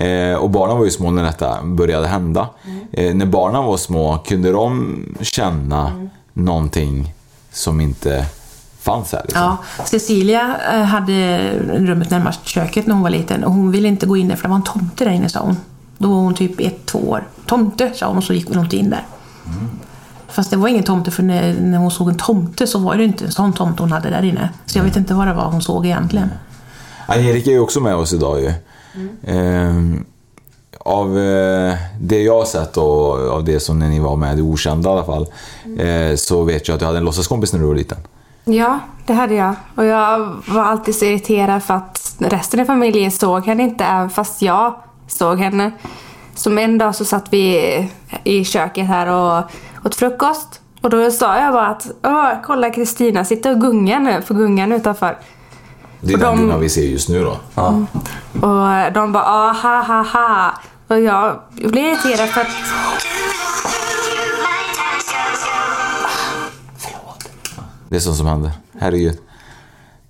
Eh, 0.03 0.35
och 0.35 0.49
barnen 0.49 0.77
var 0.77 0.85
ju 0.85 0.91
små 0.91 1.11
när 1.11 1.23
detta 1.23 1.63
började 1.63 2.07
hända. 2.07 2.49
Eh, 2.91 3.15
när 3.15 3.25
barnen 3.25 3.63
var 3.63 3.77
små, 3.77 4.17
kunde 4.17 4.51
de 4.51 5.03
känna 5.21 6.07
någonting 6.33 7.13
som 7.51 7.81
inte 7.81 8.25
fanns 8.79 9.11
här? 9.11 9.21
Liksom? 9.23 9.41
Ja, 9.41 9.57
Cecilia 9.85 10.55
eh, 10.73 10.81
hade 10.81 11.49
rummet 11.73 12.09
närmast 12.09 12.47
köket 12.47 12.87
när 12.87 12.93
hon 12.93 13.03
var 13.03 13.09
liten 13.09 13.43
och 13.43 13.51
hon 13.51 13.71
ville 13.71 13.87
inte 13.87 14.05
gå 14.05 14.17
in 14.17 14.27
där 14.27 14.35
för 14.35 14.43
det 14.43 14.49
var 14.49 14.55
en 14.55 14.63
tomte 14.63 15.05
där 15.05 15.11
inne 15.11 15.29
sa 15.29 15.39
hon. 15.39 15.57
Då 15.97 16.09
var 16.09 16.15
hon 16.15 16.33
typ 16.33 16.59
ett, 16.59 16.85
två 16.85 16.99
år. 16.99 17.27
Tomte 17.45 17.91
sa 17.93 18.07
hon 18.07 18.17
och 18.17 18.23
så 18.23 18.33
gick 18.33 18.47
hon 18.47 18.59
inte 18.59 18.77
in 18.77 18.89
där. 18.89 19.05
Fast 20.31 20.51
det 20.51 20.57
var 20.57 20.67
ingen 20.67 20.83
tomte 20.83 21.11
för 21.11 21.23
när, 21.23 21.53
när 21.53 21.77
hon 21.77 21.91
såg 21.91 22.09
en 22.09 22.17
tomte 22.17 22.67
så 22.67 22.79
var 22.79 22.95
det 22.95 23.03
inte 23.03 23.25
en 23.25 23.31
sån 23.31 23.53
tomte 23.53 23.83
hon 23.83 23.91
hade 23.91 24.09
där 24.09 24.23
inne. 24.23 24.49
Så 24.65 24.77
jag 24.77 24.83
vet 24.83 24.95
inte 24.95 25.13
vad 25.13 25.27
det 25.27 25.33
var 25.33 25.45
hon 25.45 25.61
såg 25.61 25.85
egentligen. 25.85 26.29
Angelica 27.07 27.49
är 27.49 27.53
ju 27.53 27.59
också 27.59 27.79
med 27.79 27.95
oss 27.95 28.13
idag 28.13 28.41
ju. 28.41 28.53
Eh, 29.23 29.75
av 30.79 31.19
eh, 31.19 31.75
det 32.01 32.21
jag 32.21 32.37
har 32.37 32.45
sett 32.45 32.77
och 32.77 33.29
av 33.29 33.43
det 33.43 33.59
som 33.59 33.79
när 33.79 33.89
ni 33.89 33.99
var 33.99 34.15
med 34.15 34.39
i 34.39 34.41
Okända 34.41 34.89
i 34.89 34.93
alla 34.93 35.03
fall. 35.03 35.27
Eh, 35.79 36.15
så 36.15 36.43
vet 36.43 36.67
jag 36.67 36.75
att 36.75 36.79
du 36.79 36.85
hade 36.85 36.97
en 36.97 37.03
låtsaskompis 37.03 37.53
när 37.53 37.59
du 37.59 37.65
var 37.65 37.75
liten. 37.75 37.97
Ja, 38.45 38.79
det 39.05 39.13
hade 39.13 39.35
jag. 39.35 39.55
Och 39.75 39.85
jag 39.85 40.35
var 40.47 40.63
alltid 40.63 40.95
så 40.95 41.05
irriterad 41.05 41.63
för 41.63 41.73
att 41.73 42.15
resten 42.19 42.59
av 42.59 42.65
familjen 42.65 43.11
såg 43.11 43.45
henne 43.45 43.63
inte, 43.63 43.85
även 43.85 44.09
fast 44.09 44.41
jag 44.41 44.75
såg 45.07 45.39
henne. 45.39 45.71
Som 46.35 46.57
en 46.57 46.77
dag 46.77 46.95
så 46.95 47.05
satt 47.05 47.33
vi 47.33 47.89
i 48.23 48.45
köket 48.45 48.87
här 48.87 49.07
och 49.07 49.43
åt 49.83 49.95
frukost. 49.95 50.61
Och 50.81 50.89
då 50.89 51.11
sa 51.11 51.39
jag 51.39 51.53
bara 51.53 51.67
att 51.67 51.87
Åh, 52.03 52.31
kolla 52.43 52.69
Kristina 52.69 53.25
sitter 53.25 53.51
och 53.51 53.61
gungar 53.61 53.99
nu 53.99 54.21
på 54.27 54.33
gungan 54.33 54.71
utanför. 54.71 55.17
Det 56.01 56.13
är 56.13 56.17
Och 56.29 56.37
den 56.37 56.47
de- 56.49 56.59
vi 56.59 56.69
ser 56.69 56.81
just 56.81 57.09
nu 57.09 57.23
då. 57.23 57.37
Och 58.47 58.93
de 58.93 59.11
bara 59.11 59.23
ah, 59.25 59.51
ha 59.53 59.81
ha 59.83 60.01
ha. 60.03 60.51
Och 60.87 60.99
jag 60.99 61.39
blev 61.51 61.83
irriterad 61.85 62.29
för 62.29 62.41
att 62.41 62.47
Det 67.89 67.95
är 67.95 67.99
sånt 67.99 68.17
som 68.17 68.27
händer. 68.27 68.51
Herregud. 68.79 69.17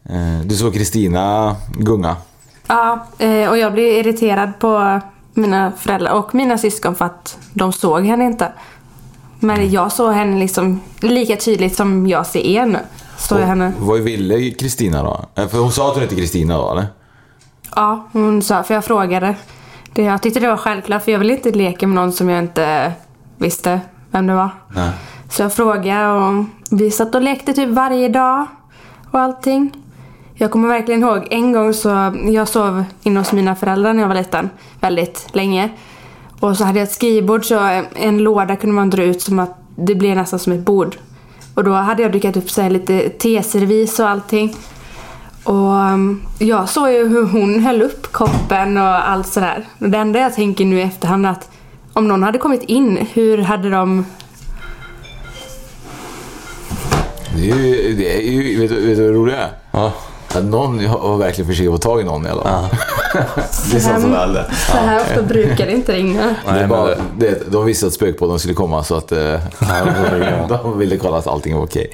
Eh, 0.10 0.40
du 0.46 0.56
såg 0.56 0.74
Kristina 0.74 1.56
gunga. 1.78 2.16
Ja, 2.68 3.06
eh, 3.18 3.50
och 3.50 3.58
jag 3.58 3.74
blev 3.74 3.86
irriterad 3.86 4.60
på 4.60 5.00
mina 5.34 5.72
föräldrar 5.72 6.12
och 6.14 6.36
mina 6.36 6.58
syskon 6.58 6.96
för 6.96 7.06
att 7.06 7.38
de 7.54 7.74
såg 7.74 8.06
henne 8.06 8.26
inte. 8.26 8.52
Men 9.40 9.72
jag 9.72 9.92
såg 9.92 10.14
henne 10.14 10.40
liksom 10.40 10.82
lika 11.00 11.36
tydligt 11.36 11.76
som 11.76 12.08
jag 12.08 12.26
ser 12.26 12.40
er 12.40 12.66
nu. 12.66 12.80
Såg 13.18 13.40
jag 13.40 13.46
henne. 13.46 13.74
Vad 13.80 14.00
ville 14.00 14.52
Kristina 14.52 15.04
då? 15.04 15.26
Eh, 15.42 15.48
För 15.48 15.58
hon 15.58 15.72
sa 15.72 15.88
att 15.88 15.94
hon 15.94 16.02
hette 16.02 16.16
Kristina 16.16 16.58
då 16.58 16.72
eller? 16.72 16.88
Ja, 17.76 18.08
hon 18.12 18.42
sa, 18.42 18.64
för 18.64 18.74
jag 18.74 18.86
frågade. 18.86 19.36
Det, 19.94 20.04
jag 20.04 20.22
tyckte 20.22 20.40
det 20.40 20.48
var 20.48 20.58
självklart 20.58 21.04
för 21.04 21.12
jag 21.12 21.20
ville 21.20 21.34
inte 21.34 21.52
leka 21.52 21.88
med 21.88 21.96
någon 21.96 22.12
som 22.14 22.30
jag 22.30 22.40
inte 22.40 22.92
visste 23.38 23.80
vem 24.12 24.28
det 24.28 24.36
var. 24.36 24.50
Nej. 24.76 24.90
Så 25.30 25.42
jag 25.42 25.54
frågade 25.54 26.08
och 26.08 26.46
vi 26.72 26.92
satt 26.92 27.16
och 27.16 27.22
lekte 27.22 27.54
typ 27.54 27.70
varje 27.70 28.10
dag 28.10 28.46
och 29.12 29.20
allting. 29.20 29.72
Jag 30.34 30.52
kommer 30.52 30.68
verkligen 30.68 31.02
ihåg 31.04 31.28
en 31.32 31.54
gång 31.54 31.74
så 31.74 32.14
jag 32.26 32.48
sov 32.48 32.84
inne 33.04 33.20
hos 33.20 33.32
mina 33.32 33.56
föräldrar 33.56 33.94
när 33.94 34.02
jag 34.02 34.08
var 34.08 34.16
liten 34.16 34.50
väldigt 34.80 35.28
länge. 35.36 35.70
Och 36.40 36.58
så 36.58 36.64
hade 36.64 36.80
jag 36.80 36.84
ett 36.88 36.94
skrivbord 36.94 37.46
så 37.46 37.84
en 37.96 38.18
låda 38.18 38.56
kunde 38.56 38.76
man 38.76 38.90
dra 38.90 39.04
ut 39.04 39.22
som 39.22 39.40
att 39.40 39.56
det 39.76 39.96
blev 39.96 40.16
nästan 40.16 40.40
som 40.40 40.54
ett 40.54 40.60
bord. 40.66 40.98
Och 41.54 41.64
då 41.64 41.72
hade 41.74 42.02
jag 42.02 42.12
dukat 42.12 42.38
upp 42.38 42.50
så 42.52 42.62
här 42.62 42.70
lite 42.70 43.10
teservis 43.10 44.00
och 44.00 44.10
allting. 44.10 44.56
Och 45.44 45.74
um, 45.74 46.22
jag 46.40 46.70
såg 46.70 46.90
ju 46.92 47.08
hur 47.08 47.24
hon 47.26 47.60
höll 47.60 47.82
upp 47.82 48.12
koppen 48.12 48.78
och 48.78 49.10
allt 49.10 49.28
sådär. 49.28 49.66
Och 49.80 49.90
det 49.90 49.98
enda 49.98 50.20
jag 50.20 50.36
tänker 50.36 50.66
nu 50.66 50.80
i 50.80 50.82
efterhand 50.82 51.26
är 51.26 51.30
att 51.30 51.50
om 51.94 52.08
någon 52.08 52.24
hade 52.24 52.38
kommit 52.38 52.64
in, 52.64 53.08
hur 53.14 53.38
hade 53.38 53.70
de 53.70 54.06
Det 57.36 57.52
är 57.52 57.56
ju, 57.56 57.96
det 57.96 58.18
är 58.18 58.32
ju 58.32 58.60
vet, 58.60 58.70
du- 58.70 58.88
vet 58.88 58.98
du 58.98 59.04
vad 59.04 59.14
det 59.14 59.18
roliga 59.20 59.38
är? 59.38 59.50
Ja. 59.72 59.94
Ja, 60.34 60.40
någon 60.40 60.86
har 60.86 61.18
verkligen 61.18 61.48
försökt 61.50 61.70
få 61.72 61.78
tag 61.78 62.02
i 62.02 62.04
någon 62.04 62.26
i 62.26 62.30
alla 62.30 62.44
fall. 62.44 62.66
det 63.72 63.78
är 63.78 63.80
sånt 63.82 64.02
som 64.02 64.12
väl 64.12 64.40
Så 64.72 64.78
här 64.78 65.02
ofta 65.02 65.22
brukar 65.22 65.66
det 65.66 65.72
inte 65.72 65.94
ringa. 65.94 66.22
det. 66.26 66.36
Nej, 66.52 66.68
bara, 66.68 66.88
det- 67.18 67.52
de 67.52 67.66
visste 67.66 67.88
att 67.88 67.94
spökpodden 67.94 68.40
skulle 68.40 68.54
komma 68.54 68.84
så 68.84 68.96
att 68.96 69.12
eh, 69.12 69.40
de 70.50 70.78
ville 70.80 70.98
kolla 70.98 71.18
att 71.18 71.28
allting 71.28 71.56
var 71.56 71.64
okej. 71.64 71.92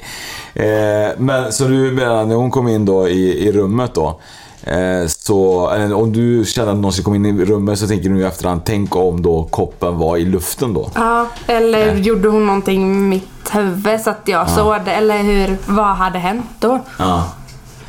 Eh, 0.54 1.10
men 1.18 1.52
så 1.52 1.64
du 1.64 1.92
menar, 1.92 2.24
när 2.24 2.34
hon 2.34 2.50
kom 2.50 2.68
in 2.68 2.84
då 2.84 3.08
i, 3.08 3.48
i 3.48 3.52
rummet 3.52 3.94
då. 3.94 4.20
Eh, 4.62 5.06
så, 5.06 5.70
eller 5.70 5.94
om 5.96 6.12
du 6.12 6.44
känner 6.46 6.72
att 6.72 6.78
någon 6.78 6.92
ska 6.92 7.02
komma 7.02 7.16
in 7.16 7.26
i 7.40 7.44
rummet 7.44 7.78
så 7.78 7.86
tänker 7.86 8.08
du 8.10 8.20
i 8.20 8.24
efterhand, 8.24 8.60
tänk 8.64 8.96
om 8.96 9.22
då 9.22 9.44
koppen 9.50 9.98
var 9.98 10.16
i 10.16 10.24
luften 10.24 10.74
då. 10.74 10.90
Ja, 10.94 11.26
eller 11.46 11.94
gjorde 11.94 12.28
hon 12.28 12.46
någonting 12.46 12.92
med 12.92 13.02
mitt 13.10 13.54
huvud 13.54 14.00
så 14.00 14.10
att 14.10 14.20
jag 14.24 14.50
såg 14.50 14.74
det? 14.84 14.92
Eller 14.92 15.18
hur, 15.22 15.56
vad 15.66 15.86
hade 15.96 16.18
hänt 16.18 16.46
då? 16.60 16.78
Ja. 16.98 17.24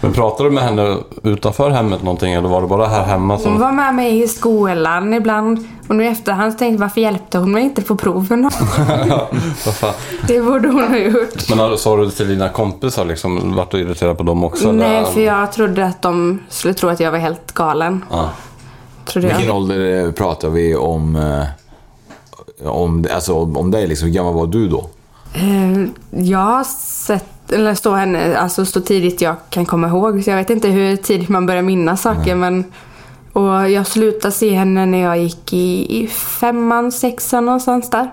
Men 0.02 0.14
pratade 0.14 0.50
du 0.50 0.54
med 0.54 0.64
henne 0.64 0.98
utanför 1.24 1.70
hemmet 1.70 2.04
någonting 2.04 2.34
eller 2.34 2.50
var 2.50 2.62
det 2.62 2.68
bara 2.68 2.88
här 2.88 3.04
hemma 3.04 3.34
Hon 3.34 3.44
som... 3.44 3.60
var 3.60 3.72
med 3.72 3.96
mig 3.96 4.22
i 4.24 4.28
skolan 4.28 5.14
ibland. 5.14 5.68
Och 5.88 5.96
nu 5.96 6.04
i 6.04 6.08
efterhand 6.08 6.54
så 6.54 6.58
tänkte 6.60 6.74
jag 6.74 6.80
varför 6.88 7.02
hjälpte 7.02 7.38
hon 7.38 7.52
mig 7.52 7.64
inte 7.64 7.82
på 7.82 7.96
proven 7.96 8.52
fan? 8.52 9.94
Det 10.28 10.42
borde 10.42 10.68
hon 10.68 10.84
ha 10.88 10.98
gjort. 10.98 11.56
Men 11.56 11.78
sa 11.78 11.96
du 11.98 12.06
det 12.06 12.12
till 12.12 12.28
dina 12.28 12.50
kompisar 12.50 13.06
liksom? 13.06 13.56
Vart 13.56 13.72
du 13.72 13.80
irriterad 13.80 14.18
på 14.18 14.24
dem 14.24 14.44
också? 14.44 14.72
Nej, 14.72 14.98
eller? 14.98 15.12
för 15.12 15.22
jag 15.22 15.52
trodde 15.52 15.86
att 15.86 16.02
de 16.02 16.40
skulle 16.50 16.74
tro 16.74 16.90
att 16.90 17.00
jag 17.00 17.12
var 17.12 17.20
helt 17.20 17.52
galen. 17.52 18.06
Ja. 18.12 18.30
Trodde 19.06 19.28
Vilken 19.28 19.46
jag. 19.46 19.56
ålder 19.56 20.06
eh, 20.06 20.12
pratar 20.12 20.50
vi 20.50 20.76
om? 20.76 21.16
Eh, 21.16 21.44
om, 22.70 23.06
alltså, 23.14 23.34
om 23.34 23.72
dig 23.72 23.88
liksom, 23.88 24.08
hur 24.08 24.16
gammal 24.16 24.34
var 24.34 24.48
du 24.48 24.68
då? 24.70 24.90
Eh, 25.34 25.90
Jag 26.24 26.38
har 26.40 26.64
sett, 27.08 27.26
eller 27.50 27.76
så 27.76 27.94
henne, 27.94 28.38
alltså 28.38 28.66
så 28.66 28.82
tidigt 28.82 29.22
jag 29.22 29.36
kan 29.50 29.66
komma 29.66 29.88
ihåg. 29.88 30.24
Så 30.24 30.30
jag 30.30 30.38
vet 30.38 30.50
inte 30.50 30.68
hur 30.68 30.96
tidigt 30.96 31.30
man 31.30 31.46
börjar 31.46 31.62
minnas 31.62 32.02
saker 32.02 32.36
men 32.36 32.64
och 33.34 33.70
jag 33.70 33.88
slutade 33.88 34.32
se 34.32 34.54
henne 34.54 34.86
när 34.86 34.98
jag 35.04 35.18
gick 35.18 35.54
i, 35.54 35.98
i 36.04 36.08
femman, 36.08 36.92
sexan 36.92 37.46
någonstans 37.46 37.90
där. 37.90 38.12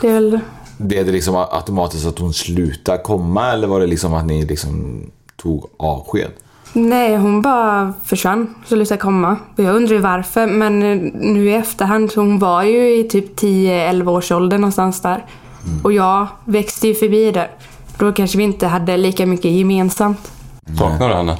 Det 0.00 0.08
är 0.08 0.14
väl, 0.14 0.40
Blev 0.76 1.06
det 1.06 1.12
liksom 1.12 1.36
automatiskt 1.36 2.06
att 2.06 2.18
hon 2.18 2.32
slutade 2.34 2.98
komma 2.98 3.52
eller 3.52 3.68
var 3.68 3.80
det 3.80 3.86
liksom 3.86 4.14
att 4.14 4.26
ni 4.26 4.44
liksom 4.46 5.02
tog 5.36 5.70
avsked? 5.76 6.30
nej 6.76 7.16
hon 7.16 7.42
bara 7.42 7.94
försvann, 8.04 8.54
slutade 8.66 9.00
komma. 9.00 9.36
Och 9.56 9.64
Jag 9.64 9.76
undrar 9.76 9.94
ju 9.94 10.00
varför 10.00 10.46
men 10.46 10.82
eh, 10.82 11.12
nu 11.14 11.50
i 11.50 11.54
efterhand 11.54 12.12
så 12.12 12.20
hon 12.20 12.38
var 12.38 12.62
ju 12.62 12.98
i 12.98 13.08
typ 13.08 13.40
10-11 13.40 14.08
års 14.08 14.32
ålder 14.32 14.58
någonstans 14.58 15.00
där. 15.00 15.24
Och 15.82 15.92
jag 15.92 16.26
växte 16.44 16.88
ju 16.88 16.94
förbi 16.94 17.30
där. 17.30 17.50
Då 17.98 18.12
kanske 18.12 18.38
vi 18.38 18.44
inte 18.44 18.66
hade 18.66 18.96
lika 18.96 19.26
mycket 19.26 19.50
gemensamt. 19.50 20.32
Saknar 20.78 21.08
du 21.08 21.14
henne? 21.14 21.38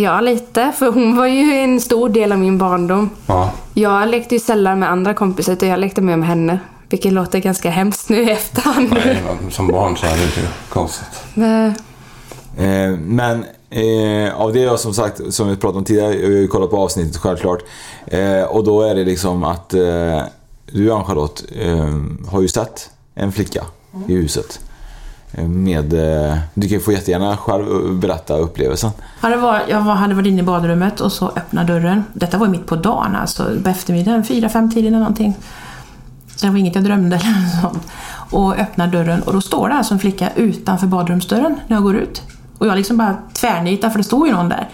Ja, 0.00 0.20
lite. 0.20 0.72
För 0.78 0.92
hon 0.92 1.16
var 1.16 1.26
ju 1.26 1.52
en 1.52 1.80
stor 1.80 2.08
del 2.08 2.32
av 2.32 2.38
min 2.38 2.58
barndom. 2.58 3.10
Ja. 3.26 3.50
Jag 3.74 4.08
lekte 4.08 4.34
ju 4.34 4.40
sällan 4.40 4.78
med 4.78 4.90
andra 4.90 5.14
kompisar 5.14 5.52
utan 5.52 5.68
jag 5.68 5.80
lekte 5.80 6.00
mer 6.00 6.16
med 6.16 6.28
henne. 6.28 6.58
Vilket 6.88 7.12
låter 7.12 7.38
ganska 7.38 7.70
hemskt 7.70 8.08
nu 8.08 8.22
i 8.22 8.30
efterhand. 8.30 8.90
Nej, 8.90 9.22
som 9.50 9.68
barn 9.68 9.96
så 9.96 10.06
är 10.06 10.16
det 10.16 10.22
inte 10.24 10.40
konstigt. 10.68 11.22
Men, 11.34 11.74
Eh, 12.58 12.90
men 12.98 13.44
eh, 13.70 14.40
av 14.40 14.52
det 14.52 14.60
jag 14.60 14.80
som 14.80 14.94
sagt, 14.94 15.20
som 15.34 15.48
vi 15.48 15.56
pratade 15.56 15.78
om 15.78 15.84
tidigare, 15.84 16.14
jag 16.14 16.22
har 16.22 16.28
ju 16.28 16.48
kollat 16.48 16.70
på 16.70 16.76
avsnittet 16.76 17.16
självklart. 17.16 17.62
Eh, 18.06 18.42
och 18.42 18.64
då 18.64 18.82
är 18.82 18.94
det 18.94 19.04
liksom 19.04 19.44
att 19.44 19.74
eh, 19.74 20.20
du 20.72 20.92
Ann-Charlotte 20.92 21.44
eh, 21.60 21.94
har 22.30 22.40
ju 22.40 22.48
sett 22.48 22.90
en 23.14 23.32
flicka 23.32 23.64
i 24.08 24.14
huset. 24.14 24.60
Med, 25.30 25.92
eh, 25.92 26.38
du 26.54 26.68
kan 26.68 26.80
få 26.80 26.92
jättegärna 26.92 27.36
själv 27.36 27.66
eh, 27.66 27.92
berätta 27.92 28.36
upplevelsen. 28.36 28.90
Ja, 29.20 29.28
det 29.28 29.36
var, 29.36 29.62
jag 29.68 29.80
hade 29.80 30.14
varit 30.14 30.26
inne 30.26 30.40
i 30.40 30.44
badrummet 30.44 31.00
och 31.00 31.12
så 31.12 31.28
öppnade 31.28 31.72
dörren. 31.72 32.04
Detta 32.12 32.38
var 32.38 32.46
ju 32.46 32.52
mitt 32.52 32.66
på 32.66 32.76
dagen, 32.76 33.16
alltså 33.16 33.46
på 33.62 33.68
eftermiddagen, 33.68 34.24
fyra, 34.24 34.48
fem 34.48 34.70
tiden 34.70 34.86
eller 34.86 34.98
någonting. 34.98 35.36
Så 36.36 36.46
det 36.46 36.52
var 36.52 36.58
inget 36.58 36.74
jag 36.74 36.84
drömde 36.84 37.16
eller 37.16 37.52
något 37.54 37.62
sånt. 37.62 37.86
Och 38.30 38.58
öppnar 38.58 38.86
dörren 38.86 39.22
och 39.22 39.32
då 39.32 39.40
står 39.40 39.68
det 39.68 39.74
alltså 39.74 39.94
en 39.94 40.00
flicka 40.00 40.30
utanför 40.36 40.86
badrumsdörren 40.86 41.60
när 41.66 41.76
jag 41.76 41.82
går 41.82 41.96
ut. 41.96 42.22
Och 42.58 42.66
jag 42.66 42.76
liksom 42.76 42.96
bara 42.96 43.16
tvärnitar 43.32 43.90
för 43.90 43.98
det 43.98 44.04
står 44.04 44.26
ju 44.26 44.34
någon 44.34 44.48
där. 44.48 44.68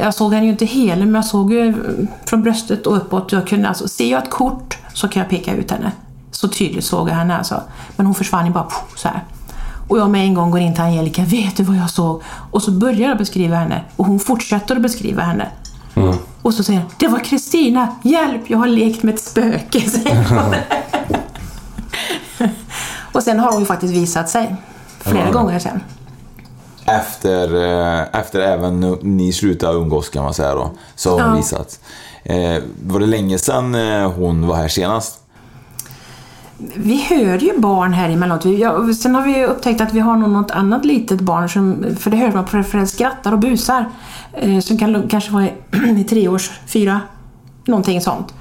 Jag 0.00 0.14
såg 0.14 0.34
henne 0.34 0.46
ju 0.46 0.52
inte 0.52 0.64
hel, 0.64 0.98
men 0.98 1.14
jag 1.14 1.24
såg 1.24 1.52
ju 1.52 1.68
eh, 1.68 1.74
från 2.24 2.42
bröstet 2.42 2.86
och 2.86 2.96
uppåt. 2.96 3.32
Jag 3.32 3.46
kunde 3.46 3.68
alltså, 3.68 3.88
ser 3.88 4.10
jag 4.10 4.22
ett 4.22 4.30
kort 4.30 4.78
så 4.92 5.08
kan 5.08 5.20
jag 5.20 5.30
peka 5.30 5.54
ut 5.54 5.70
henne. 5.70 5.92
Så 6.30 6.48
tydligt 6.48 6.84
såg 6.84 7.08
jag 7.08 7.14
henne 7.14 7.38
alltså. 7.38 7.62
Men 7.96 8.06
hon 8.06 8.14
försvann 8.14 8.46
ju 8.46 8.52
bara 8.52 8.64
pof, 8.64 8.84
så 8.96 9.08
här. 9.08 9.24
Och 9.88 9.98
jag 9.98 10.10
med 10.10 10.24
en 10.24 10.34
gång 10.34 10.50
går 10.50 10.60
in 10.60 10.74
till 10.74 10.82
Angelica, 10.82 11.22
vet 11.22 11.56
du 11.56 11.62
vad 11.62 11.76
jag 11.76 11.90
såg? 11.90 12.22
Och 12.50 12.62
så 12.62 12.70
börjar 12.70 13.08
jag 13.08 13.18
beskriva 13.18 13.56
henne 13.56 13.84
och 13.96 14.06
hon 14.06 14.20
fortsätter 14.20 14.76
att 14.76 14.82
beskriva 14.82 15.22
henne. 15.22 15.48
Och 16.42 16.54
så 16.54 16.62
säger 16.64 16.80
hon, 16.80 16.90
det 16.98 17.08
var 17.08 17.18
Kristina, 17.18 17.96
hjälp, 18.02 18.42
jag 18.50 18.58
har 18.58 18.66
lekt 18.66 19.02
med 19.02 19.14
ett 19.14 19.20
spöke. 19.20 19.82
och 23.12 23.22
sen 23.22 23.38
har 23.40 23.50
hon 23.52 23.60
ju 23.60 23.66
faktiskt 23.66 23.94
visat 23.94 24.28
sig 24.30 24.56
flera 25.00 25.26
Ja. 25.26 25.32
gånger 25.32 25.58
sen. 25.58 25.80
Efter, 26.86 27.54
eh, 28.00 28.20
efter 28.20 28.40
även 28.40 28.80
ni 29.02 29.32
slutade 29.32 29.78
umgås 29.78 30.08
kan 30.08 30.24
man 30.24 30.34
säga 30.34 30.54
då. 30.54 30.70
Så 30.94 31.10
har 31.10 31.20
hon 31.20 31.30
Ja. 31.30 31.36
visat. 31.36 31.80
Eh, 32.24 32.62
var 32.86 33.00
det 33.00 33.06
länge 33.06 33.38
sedan 33.38 33.74
eh, 33.74 34.10
hon 34.12 34.46
var 34.46 34.56
här 34.56 34.68
senast? 34.68 35.20
Vi 36.74 37.02
hör 37.02 37.38
ju 37.38 37.58
barn 37.58 37.92
här 37.92 38.10
emellanåt. 38.10 38.46
Vi- 38.46 38.60
Ja, 38.60 38.92
sen 38.94 39.14
har 39.14 39.22
vi 39.22 39.44
upptäckt 39.44 39.80
att 39.80 39.92
vi 39.94 40.00
har 40.00 40.16
nog 40.16 40.30
något 40.30 40.50
annat 40.50 40.84
litet 40.84 41.20
barn, 41.20 41.48
som, 41.48 41.84
för 41.98 42.10
det 42.10 42.16
hör 42.16 42.32
man 42.32 42.44
på 42.44 42.62
för 42.62 42.86
skrattar 42.86 43.32
och 43.32 43.38
busar. 43.38 43.88
Eh, 44.32 44.60
som 44.60 44.78
kan 44.78 45.08
kanske 45.08 45.30
vara 45.32 45.44
i, 45.98 46.04
tre 46.08 46.28
års, 46.28 46.50
fyra, 46.66 47.00
någonting 47.64 48.00
sånt. 48.00 48.34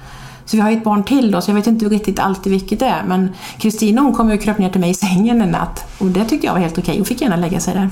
Så 0.46 0.58
vi 0.58 0.62
har 0.62 0.72
ett 0.72 0.84
barn 0.84 1.04
till 1.04 1.32
då, 1.32 1.42
så 1.42 1.52
jag 1.52 1.56
vet 1.56 1.68
inte 1.68 1.86
riktigt 1.86 2.20
alltid 2.20 2.52
vilket 2.52 2.80
det 2.80 2.86
är. 2.86 3.04
Men 3.08 3.30
Kristina 3.58 4.02
hon 4.02 4.14
kom 4.16 4.30
ju 4.30 4.36
och 4.36 4.42
kröp 4.44 4.58
ner 4.58 4.70
till 4.70 4.82
mig 4.82 4.90
i 4.90 4.94
sängen 4.94 5.42
en 5.42 5.50
natt. 5.50 5.86
Och 6.00 6.06
det 6.06 6.26
tyckte 6.26 6.48
jag 6.48 6.54
var 6.54 6.60
helt 6.60 6.78
okej. 6.78 6.96
Hon 6.98 7.06
fick 7.06 7.22
gärna 7.22 7.36
lägga 7.36 7.60
sig 7.60 7.74
där. 7.74 7.90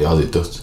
Jag 0.00 0.08
hade 0.08 0.22
ju 0.22 0.28
dött. 0.28 0.62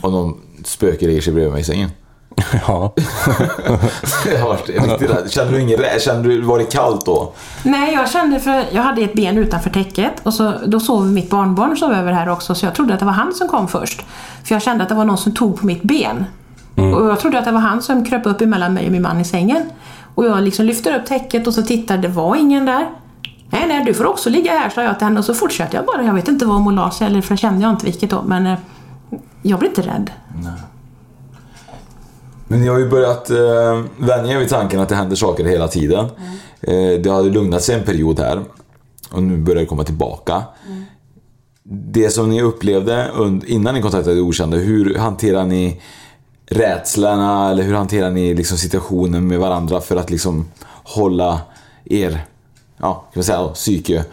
Om 0.00 0.12
någon 0.12 0.34
spöke 0.64 1.06
lägger 1.06 1.20
sig 1.20 1.32
bredvid 1.32 1.52
mig 1.52 1.60
i 1.60 1.64
sängen. 1.64 1.90
Ja. 2.66 2.92
jag 4.26 4.40
har 4.40 4.48
varit 4.48 4.68
riktigt. 4.68 5.30
Kände 5.32 5.52
du 5.52 5.60
ingen? 5.60 5.80
Kände 6.00 6.28
du, 6.28 6.40
var 6.40 6.58
det 6.58 6.64
kallt 6.64 7.06
då? 7.06 7.32
Nej, 7.62 7.94
jag 7.94 8.10
kände 8.10 8.40
för 8.40 8.64
jag 8.70 8.82
hade 8.82 9.02
ett 9.02 9.14
ben 9.14 9.38
utanför 9.38 9.70
täcket 9.70 10.12
och 10.22 10.34
så, 10.34 10.52
då 10.66 10.80
sov 10.80 11.06
mitt 11.06 11.30
barnbarn 11.30 11.76
sov 11.76 11.92
över 11.92 12.12
här 12.12 12.28
också 12.28 12.54
så 12.54 12.66
jag 12.66 12.74
trodde 12.74 12.94
att 12.94 13.00
det 13.00 13.06
var 13.06 13.12
han 13.12 13.34
som 13.34 13.48
kom 13.48 13.68
först. 13.68 14.04
För 14.44 14.54
jag 14.54 14.62
kände 14.62 14.82
att 14.82 14.88
det 14.88 14.94
var 14.94 15.04
någon 15.04 15.18
som 15.18 15.34
tog 15.34 15.60
på 15.60 15.66
mitt 15.66 15.82
ben. 15.82 16.24
Och 16.76 17.10
jag 17.10 17.20
trodde 17.20 17.38
att 17.38 17.44
det 17.44 17.52
var 17.52 17.60
han 17.60 17.82
som 17.82 18.04
kröp 18.04 18.26
upp 18.26 18.40
emellan 18.40 18.74
mig 18.74 18.86
och 18.86 18.92
min 18.92 19.02
man 19.02 19.20
i 19.20 19.24
sängen. 19.24 19.62
Och 20.14 20.26
jag 20.26 20.42
liksom 20.42 20.66
lyfter 20.66 20.98
upp 20.98 21.06
täcket 21.06 21.46
och 21.46 21.54
så 21.54 21.62
tittar, 21.62 21.98
det 21.98 22.08
var 22.08 22.36
ingen 22.36 22.66
där. 22.66 22.86
Nej, 23.50 23.64
nej, 23.68 23.84
du 23.84 23.94
får 23.94 24.06
också 24.06 24.30
ligga 24.30 24.52
här, 24.52 24.70
sa 24.70 24.82
jag 24.82 24.98
till 24.98 25.06
henne 25.06 25.18
och 25.18 25.24
så 25.24 25.34
fortsatte 25.34 25.76
jag 25.76 25.86
bara. 25.86 26.02
Jag 26.02 26.14
vet 26.14 26.28
inte 26.28 26.46
vad 26.46 26.62
hon 26.62 26.74
la 26.74 26.90
sig 26.90 27.06
eller 27.06 27.20
för 27.20 27.34
det 27.34 27.38
kände 27.38 27.62
jag 27.62 27.70
inte 27.70 27.86
vilket 27.86 28.10
då, 28.10 28.22
men 28.22 28.46
eh, 28.46 28.58
jag 29.42 29.58
blev 29.58 29.70
inte 29.70 29.82
rädd. 29.82 30.10
Men 32.48 32.60
ni 32.60 32.68
har 32.68 32.78
ju 32.78 32.88
börjat 32.88 33.30
eh, 33.30 33.82
vänja 33.96 34.34
er 34.34 34.38
vid 34.38 34.48
tanken 34.48 34.80
att 34.80 34.88
det 34.88 34.94
händer 34.94 35.16
saker 35.16 35.44
hela 35.44 35.68
tiden. 35.68 36.04
Eh, 36.60 37.00
det 37.00 37.10
hade 37.10 37.30
lugnat 37.30 37.62
sig 37.62 37.74
en 37.74 37.84
period 37.84 38.18
här. 38.18 38.44
Och 39.10 39.22
nu 39.22 39.36
börjar 39.36 39.60
det 39.60 39.66
komma 39.66 39.84
tillbaka. 39.84 40.42
Det 41.62 42.10
som 42.10 42.30
ni 42.30 42.42
upplevde 42.42 43.10
innan 43.46 43.74
ni 43.74 43.82
kontaktade 43.82 44.16
det 44.16 44.22
okända, 44.22 44.56
hur 44.56 44.94
hanterar 44.94 45.44
ni 45.44 45.80
rädslorna 46.46 47.50
eller 47.50 47.62
hur 47.62 47.74
hanterar 47.74 48.10
ni 48.10 48.34
liksom 48.34 48.58
situationen 48.58 49.26
med 49.26 49.38
varandra 49.38 49.80
för 49.80 49.96
att 49.96 50.10
liksom 50.10 50.48
hålla 50.84 51.40
er, 51.84 52.24
ja, 52.76 52.94
kan 52.94 53.10
man 53.14 53.24
säga, 53.24 53.48
psyke 53.48 54.04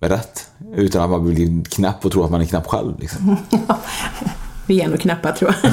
rätt? 0.00 0.46
Utan 0.74 1.02
att 1.02 1.10
man 1.10 1.24
blir 1.24 1.64
knäpp 1.64 2.04
och 2.04 2.12
tror 2.12 2.24
att 2.24 2.30
man 2.30 2.40
är 2.40 2.46
knäpp 2.46 2.66
själv. 2.66 3.00
Liksom. 3.00 3.36
Vi 4.66 4.80
är 4.80 4.84
ändå 4.84 4.96
knappa 4.96 5.32
tror 5.32 5.54
jag. 5.62 5.72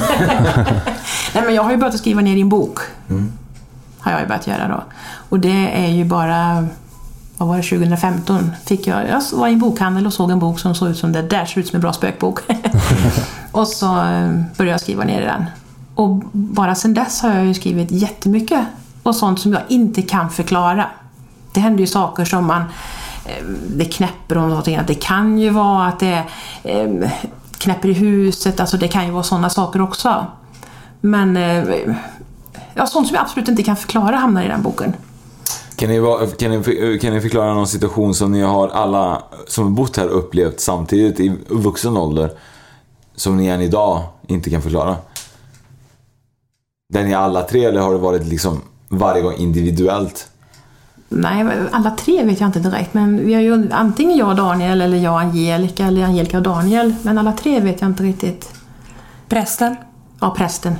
Nej, 1.34 1.44
men 1.44 1.54
jag 1.54 1.62
har 1.62 1.70
ju 1.70 1.76
börjat 1.76 1.98
skriva 1.98 2.20
ner 2.20 2.36
i 2.36 2.40
en 2.40 2.48
bok. 2.48 2.78
Har 3.98 4.12
jag 4.12 4.20
ju 4.20 4.26
börjat 4.26 4.46
göra 4.46 4.68
då. 4.68 4.82
Och 5.28 5.40
det 5.40 5.86
är 5.86 5.88
ju 5.88 6.04
bara, 6.04 6.66
vad 7.36 7.48
var 7.48 7.56
det, 7.56 7.62
2015 7.62 8.52
fick 8.66 8.86
jag, 8.86 9.08
jag 9.08 9.22
var 9.32 9.48
i 9.48 9.52
en 9.52 9.58
bokhandel 9.58 10.06
och 10.06 10.12
såg 10.12 10.30
en 10.30 10.38
bok 10.38 10.60
som 10.60 10.74
såg 10.74 10.90
ut 10.90 10.98
som 10.98 11.12
det 11.12 11.22
där 11.22 11.44
ser 11.46 11.60
ut 11.60 11.68
som 11.68 11.76
en 11.76 11.80
bra 11.80 11.92
spökbok. 11.92 12.40
och 13.52 13.68
så 13.68 13.86
eh, 13.86 14.30
började 14.56 14.70
jag 14.70 14.80
skriva 14.80 15.04
ner 15.04 15.22
i 15.22 15.24
den. 15.24 15.44
Och 15.94 16.10
bara 16.32 16.74
sedan 16.74 16.94
dess 16.94 17.22
har 17.22 17.34
jag 17.34 17.46
ju 17.46 17.54
skrivit 17.54 17.90
jättemycket. 17.90 18.60
Och 19.02 19.16
sånt 19.16 19.40
som 19.40 19.52
jag 19.52 19.62
inte 19.68 20.02
kan 20.02 20.30
förklara. 20.30 20.86
Det 21.52 21.60
händer 21.60 21.80
ju 21.80 21.86
saker 21.86 22.24
som 22.24 22.46
man 22.46 22.62
eh, 23.26 23.44
det 23.76 23.84
knäpper 23.84 24.38
om 24.38 24.48
någonting. 24.48 24.76
Att 24.76 24.86
det 24.86 24.94
kan 24.94 25.38
ju 25.38 25.50
vara 25.50 25.86
att 25.86 26.00
det 26.00 26.22
eh, 26.62 27.10
knäpper 27.64 27.88
i 27.88 27.92
huset. 27.92 28.60
Alltså 28.60 28.76
det 28.76 28.88
kan 28.88 29.06
ju 29.06 29.10
vara 29.10 29.22
sådana 29.22 29.50
saker 29.50 29.82
också. 29.82 30.26
Men 31.00 31.36
eh, 31.36 31.64
ja, 32.74 32.86
sånt 32.86 33.06
som 33.06 33.14
jag 33.14 33.22
absolut 33.22 33.48
inte 33.48 33.62
kan 33.62 33.76
förklara 33.76 34.16
hamnar 34.16 34.44
i 34.44 34.48
den 34.48 34.62
boken. 34.62 34.92
Kan 35.76 35.88
ni, 35.88 36.00
kan, 36.38 36.50
ni, 36.50 36.56
eh, 36.56 36.98
kan 37.00 37.12
ni 37.12 37.20
förklara 37.20 37.54
någon 37.54 37.68
situation 37.68 38.14
som 38.14 38.32
ni 38.32 38.40
har 38.40 38.68
alla 38.68 39.22
som 39.46 39.64
har 39.64 39.70
bott 39.70 39.96
här 39.96 40.08
upplevt 40.08 40.60
samtidigt 40.60 41.20
i 41.20 41.32
vuxen 41.48 41.96
ålder? 41.96 42.30
som 43.16 43.36
ni 43.36 43.46
än 43.46 43.60
idag 43.60 44.02
inte 44.26 44.50
kan 44.50 44.62
förklara? 44.62 44.96
Där 46.92 47.04
ni 47.04 47.14
alla 47.14 47.42
tre 47.42 47.64
eller 47.64 47.80
har 47.80 47.92
det 47.92 47.98
varit 47.98 48.26
liksom 48.26 48.60
varje 48.88 49.22
gång 49.22 49.34
individuellt? 49.34 50.30
Nej, 51.16 51.44
alla 51.72 51.90
tre 51.90 52.24
vet 52.24 52.40
jag 52.40 52.48
inte 52.48 52.58
direkt. 52.58 52.94
Men 52.94 53.26
vi 53.26 53.34
har 53.34 53.40
ju 53.40 53.70
antingen 53.72 54.16
jag 54.18 54.28
och 54.28 54.36
Daniel 54.36 54.80
eller 54.80 54.96
jag 54.96 55.12
och 55.12 55.20
Angelica 55.20 55.84
eller 55.86 56.04
Angelica 56.04 56.36
och 56.36 56.42
Daniel. 56.42 56.94
Men 57.02 57.18
alla 57.18 57.32
tre 57.32 57.60
vet 57.60 57.80
jag 57.80 57.90
inte 57.90 58.02
riktigt. 58.02 58.50
Prästen. 59.28 59.76
Ja, 60.20 60.34
prästen. 60.36 60.74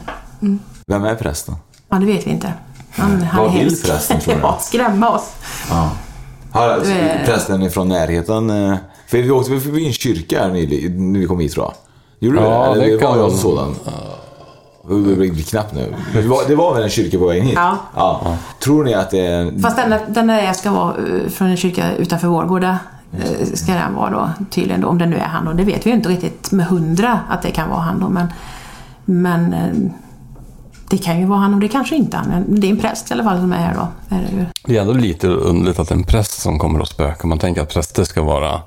Vem 0.86 1.04
är 1.04 1.14
prästen? 1.14 1.54
Ja, 1.88 1.96
det 1.96 2.06
vet 2.06 2.26
vi 2.26 2.30
inte. 2.30 2.52
Han, 2.90 3.22
han 3.22 3.44
Vad 3.44 3.54
är 3.56 3.58
vill 3.64 3.82
prästen, 3.82 4.20
tror 4.20 4.34
du? 4.34 4.40
Ja, 4.42 4.58
skrämma 4.60 5.08
oss. 5.10 5.30
Ja. 5.70 5.90
Har 6.50 6.70
Eh. 6.70 7.24
prästen 7.26 7.62
ifrån 7.62 7.88
närheten? 7.88 8.50
eh, 8.50 8.76
För 9.06 9.18
vi 9.22 9.30
åkte 9.30 9.60
förbi 9.60 9.86
en 9.86 9.92
kyrka 9.92 10.42
här 10.42 10.50
nyligen, 10.52 11.12
när 11.12 11.20
vi 11.20 11.26
kom 11.26 11.40
hit 11.40 11.52
tror 11.52 11.64
jag. 11.64 11.74
Gjorde 12.18 12.38
du 12.38 12.44
Ja, 12.44 12.74
det? 12.74 12.80
det 12.80 12.86
Eller 12.86 12.98
kan 12.98 13.10
var 13.10 13.16
vara- 13.18 13.28
någon 13.28 13.38
sådan? 13.38 13.74
Det 14.88 15.16
blir 15.16 15.42
knappt 15.42 15.74
nu. 15.74 15.94
Det 16.12 16.22
var, 16.28 16.48
det 16.48 16.54
var 16.54 16.74
väl 16.74 16.82
en 16.82 16.90
kyrka 16.90 17.18
på 17.18 17.26
vägen 17.26 17.46
hit? 17.46 17.58
Ja. 17.94 18.36
Tror 18.64 18.84
ni 18.84 18.94
att 18.94 19.10
det 19.10 19.26
är... 19.26 19.60
Fast 19.62 19.76
den, 19.76 19.90
där- 19.90 20.04
den 20.08 20.26
där 20.26 20.52
ska 20.52 20.70
vara 20.72 20.94
eh, 20.96 21.28
från 21.30 21.48
en 21.48 21.56
kyrka 21.56 21.96
utanför 21.96 22.28
Vårgårda. 22.28 22.78
eh, 23.12 23.46
Ska 23.54 23.72
den 23.72 23.94
vara 23.94 24.10
då 24.10 24.30
tydligen 24.50 24.80
då, 24.80 24.88
om 24.88 24.98
det 24.98 25.06
nu 25.06 25.16
är 25.16 25.26
han. 25.26 25.48
Och 25.48 25.56
det 25.56 25.64
vet 25.64 25.86
vi 25.86 25.90
ju 25.90 25.96
inte 25.96 26.08
riktigt 26.08 26.52
med 26.52 26.66
hundra 26.66 27.20
att 27.28 27.42
det 27.42 27.50
kan 27.50 27.70
vara 27.70 27.80
han 27.80 28.00
då. 28.00 28.08
Men, 28.08 28.26
men 29.04 29.52
eh, 29.52 29.90
det 30.90 30.98
kan 30.98 31.20
ju 31.20 31.26
vara 31.26 31.38
han 31.38 31.54
och 31.54 31.60
det 31.60 31.68
kanske 31.68 31.96
inte 31.96 32.16
han. 32.16 32.28
Men 32.28 32.60
det 32.60 32.66
är 32.66 32.70
en 32.70 32.76
präst 32.76 33.10
i 33.10 33.14
alla 33.14 33.24
fall 33.24 33.38
som 33.40 33.52
är 33.52 33.56
här 33.56 33.74
då. 33.74 34.16
Är 34.16 34.20
det 34.22 34.36
ju. 34.36 34.44
Det 34.64 34.76
är 34.76 34.80
ändå 34.80 34.92
lite 34.92 35.28
underligt 35.28 35.78
att 35.78 35.90
en 35.90 36.04
präst 36.04 36.40
som 36.42 36.58
kommer 36.58 36.80
att 36.80 36.88
spöka. 36.88 37.26
Man 37.26 37.38
tänker 37.38 37.62
att 37.62 37.72
präster 37.74 38.04
ska 38.04 38.22
vara... 38.22 38.60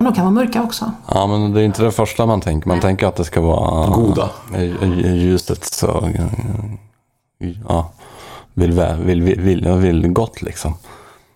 Och 0.00 0.04
de 0.04 0.14
kan 0.14 0.24
vara 0.24 0.34
mörka 0.34 0.62
också. 0.62 0.92
Ja, 1.14 1.26
men 1.26 1.52
det 1.52 1.60
är 1.60 1.64
inte 1.64 1.82
det 1.82 1.92
första 1.92 2.26
man 2.26 2.40
tänker. 2.40 2.68
Man 2.68 2.80
tänker 2.80 3.06
att 3.06 3.16
det 3.16 3.24
ska 3.24 3.40
vara... 3.40 3.86
Goda. 3.90 4.30
i- 4.56 4.58
i- 4.58 5.06
i 5.06 5.16
Ljuset 5.18 5.64
så... 5.64 6.08
Ja. 7.68 7.90
Vill, 8.54 8.72
vä- 8.72 9.04
vill, 9.04 9.22
vill, 9.22 9.40
vill, 9.40 9.68
vill 9.78 10.08
gott 10.12 10.42
liksom. 10.42 10.74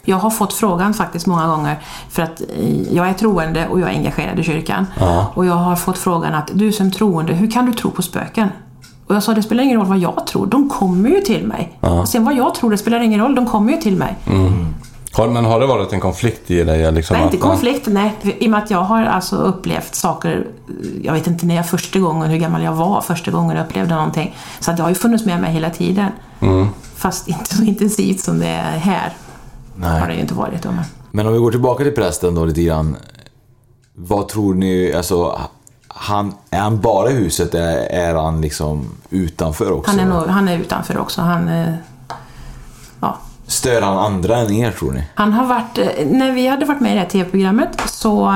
Jag 0.05 0.17
har 0.17 0.31
fått 0.31 0.53
frågan 0.53 0.95
faktiskt 0.95 1.27
många 1.27 1.47
gånger 1.47 1.79
för 2.11 2.23
att 2.23 2.41
eh, 2.59 2.95
jag 2.95 3.09
är 3.09 3.13
troende 3.13 3.69
och 3.69 3.81
jag 3.81 3.89
är 3.91 3.95
engagerad 3.95 4.39
i 4.39 4.43
kyrkan. 4.43 4.87
Och 5.35 5.47
jag 5.47 5.55
har 5.55 5.77
fått 5.77 5.99
frågan 5.99 6.35
att 6.35 6.51
du 6.55 6.73
som 6.73 6.91
troende, 6.91 7.35
hur 7.35 7.51
kan 7.51 7.67
du 7.67 7.73
tro 7.73 7.91
på 7.91 8.03
spöken? 8.03 8.49
Och 9.07 9.15
jag 9.15 9.23
sa 9.23 9.35
det 9.35 9.43
spelar 9.43 9.65
ingen 9.65 9.79
roll 9.79 9.87
vad 9.87 9.99
jag 9.99 10.27
tror, 10.27 10.47
de 10.47 10.69
kommer 10.71 11.09
ju 11.09 11.21
till 11.21 11.47
mig. 11.47 11.79
Och 12.01 12.09
sen 12.09 12.25
vad 12.25 12.35
jag 12.35 12.55
tror, 12.55 12.71
det 12.71 12.79
spelar 12.79 13.01
ingen 13.01 13.21
roll, 13.21 13.35
de 13.35 13.47
kommer 13.47 13.73
ju 13.73 13.79
till 13.81 13.97
mig. 13.97 14.17
Har, 15.17 15.29
men 15.29 15.45
har 15.45 15.61
det 15.61 15.67
varit 15.67 15.93
en 15.93 16.01
konflikt 16.01 16.51
i 16.51 16.65
dig? 16.65 16.93
Liksom, 16.93 17.17
Nej, 17.17 17.25
inte 17.25 17.37
konflikt, 17.37 17.87
nej. 17.87 18.15
I 18.39 18.47
och 18.47 18.51
med 18.51 18.63
att 18.63 18.71
jag 18.71 18.79
har 18.79 19.05
alltså 19.05 19.37
upplevt 19.37 19.95
saker, 19.95 20.47
jag 21.03 21.13
vet 21.13 21.27
inte 21.27 21.47
när 21.47 21.55
jag 21.55 21.69
första 21.69 21.99
gången, 21.99 22.31
hur 22.31 22.39
gammal 22.39 22.63
jag 22.63 22.73
var 22.73 23.01
första 23.01 23.31
gången 23.31 23.57
jag 23.57 23.67
upplevde 23.67 23.95
någonting. 23.95 24.37
Så 24.61 24.71
att 24.71 24.77
det 24.77 24.83
har 24.83 24.91
ju 24.91 24.95
funnits 24.95 25.25
med 25.25 25.41
mig 25.41 25.53
hela 25.53 25.71
tiden. 25.71 26.09
Fast 26.97 27.29
inte 27.29 27.57
så 27.57 27.63
intensivt 27.63 28.21
som 28.21 28.39
det 28.39 28.47
är 28.47 28.79
här. 28.79 29.13
Har 29.83 30.01
det 30.01 30.07
Nej. 30.07 30.17
ju 30.17 30.21
inte 30.21 30.35
varit. 30.35 30.63
Då, 30.63 30.69
men. 30.71 30.85
Men 31.11 31.27
om 31.27 31.33
vi 31.33 31.39
går 31.39 31.51
tillbaka 31.51 31.85
till 31.85 31.95
prästen 31.95 32.35
då 32.35 32.45
lite 32.45 32.63
grann. 32.63 32.97
Vad 33.95 34.29
tror 34.29 34.55
ni, 34.55 34.93
alltså... 34.97 35.41
Han, 35.89 36.35
är 36.51 36.61
han 36.61 36.81
bara 36.81 37.11
i 37.11 37.15
huset 37.15 37.55
eller 37.55 37.77
är 37.77 38.15
han 38.15 38.41
liksom 38.41 38.87
utanför 39.11 39.73
också? 39.73 39.91
Han 39.91 40.01
är, 40.01 40.07
nog, 40.07 40.27
han 40.27 40.49
är 40.49 40.59
utanför 40.59 40.99
också. 40.99 41.21
Han, 41.21 41.49
eh. 41.49 41.75
Stör 43.47 43.83
han 43.83 43.99
andra 43.99 44.37
än 44.37 44.51
er 44.53 44.71
tror 44.71 44.93
ni? 44.93 45.05
han 45.15 45.33
har 45.33 45.47
varit, 45.47 45.79
eh, 45.79 46.07
när 46.07 46.33
vi 46.33 46.47
hade 46.47 46.65
varit 46.65 46.81
med 46.81 46.91
i 46.93 46.95
det 46.95 47.01
här 47.01 47.09
TV-programmet 47.09 47.81
så 47.87 48.29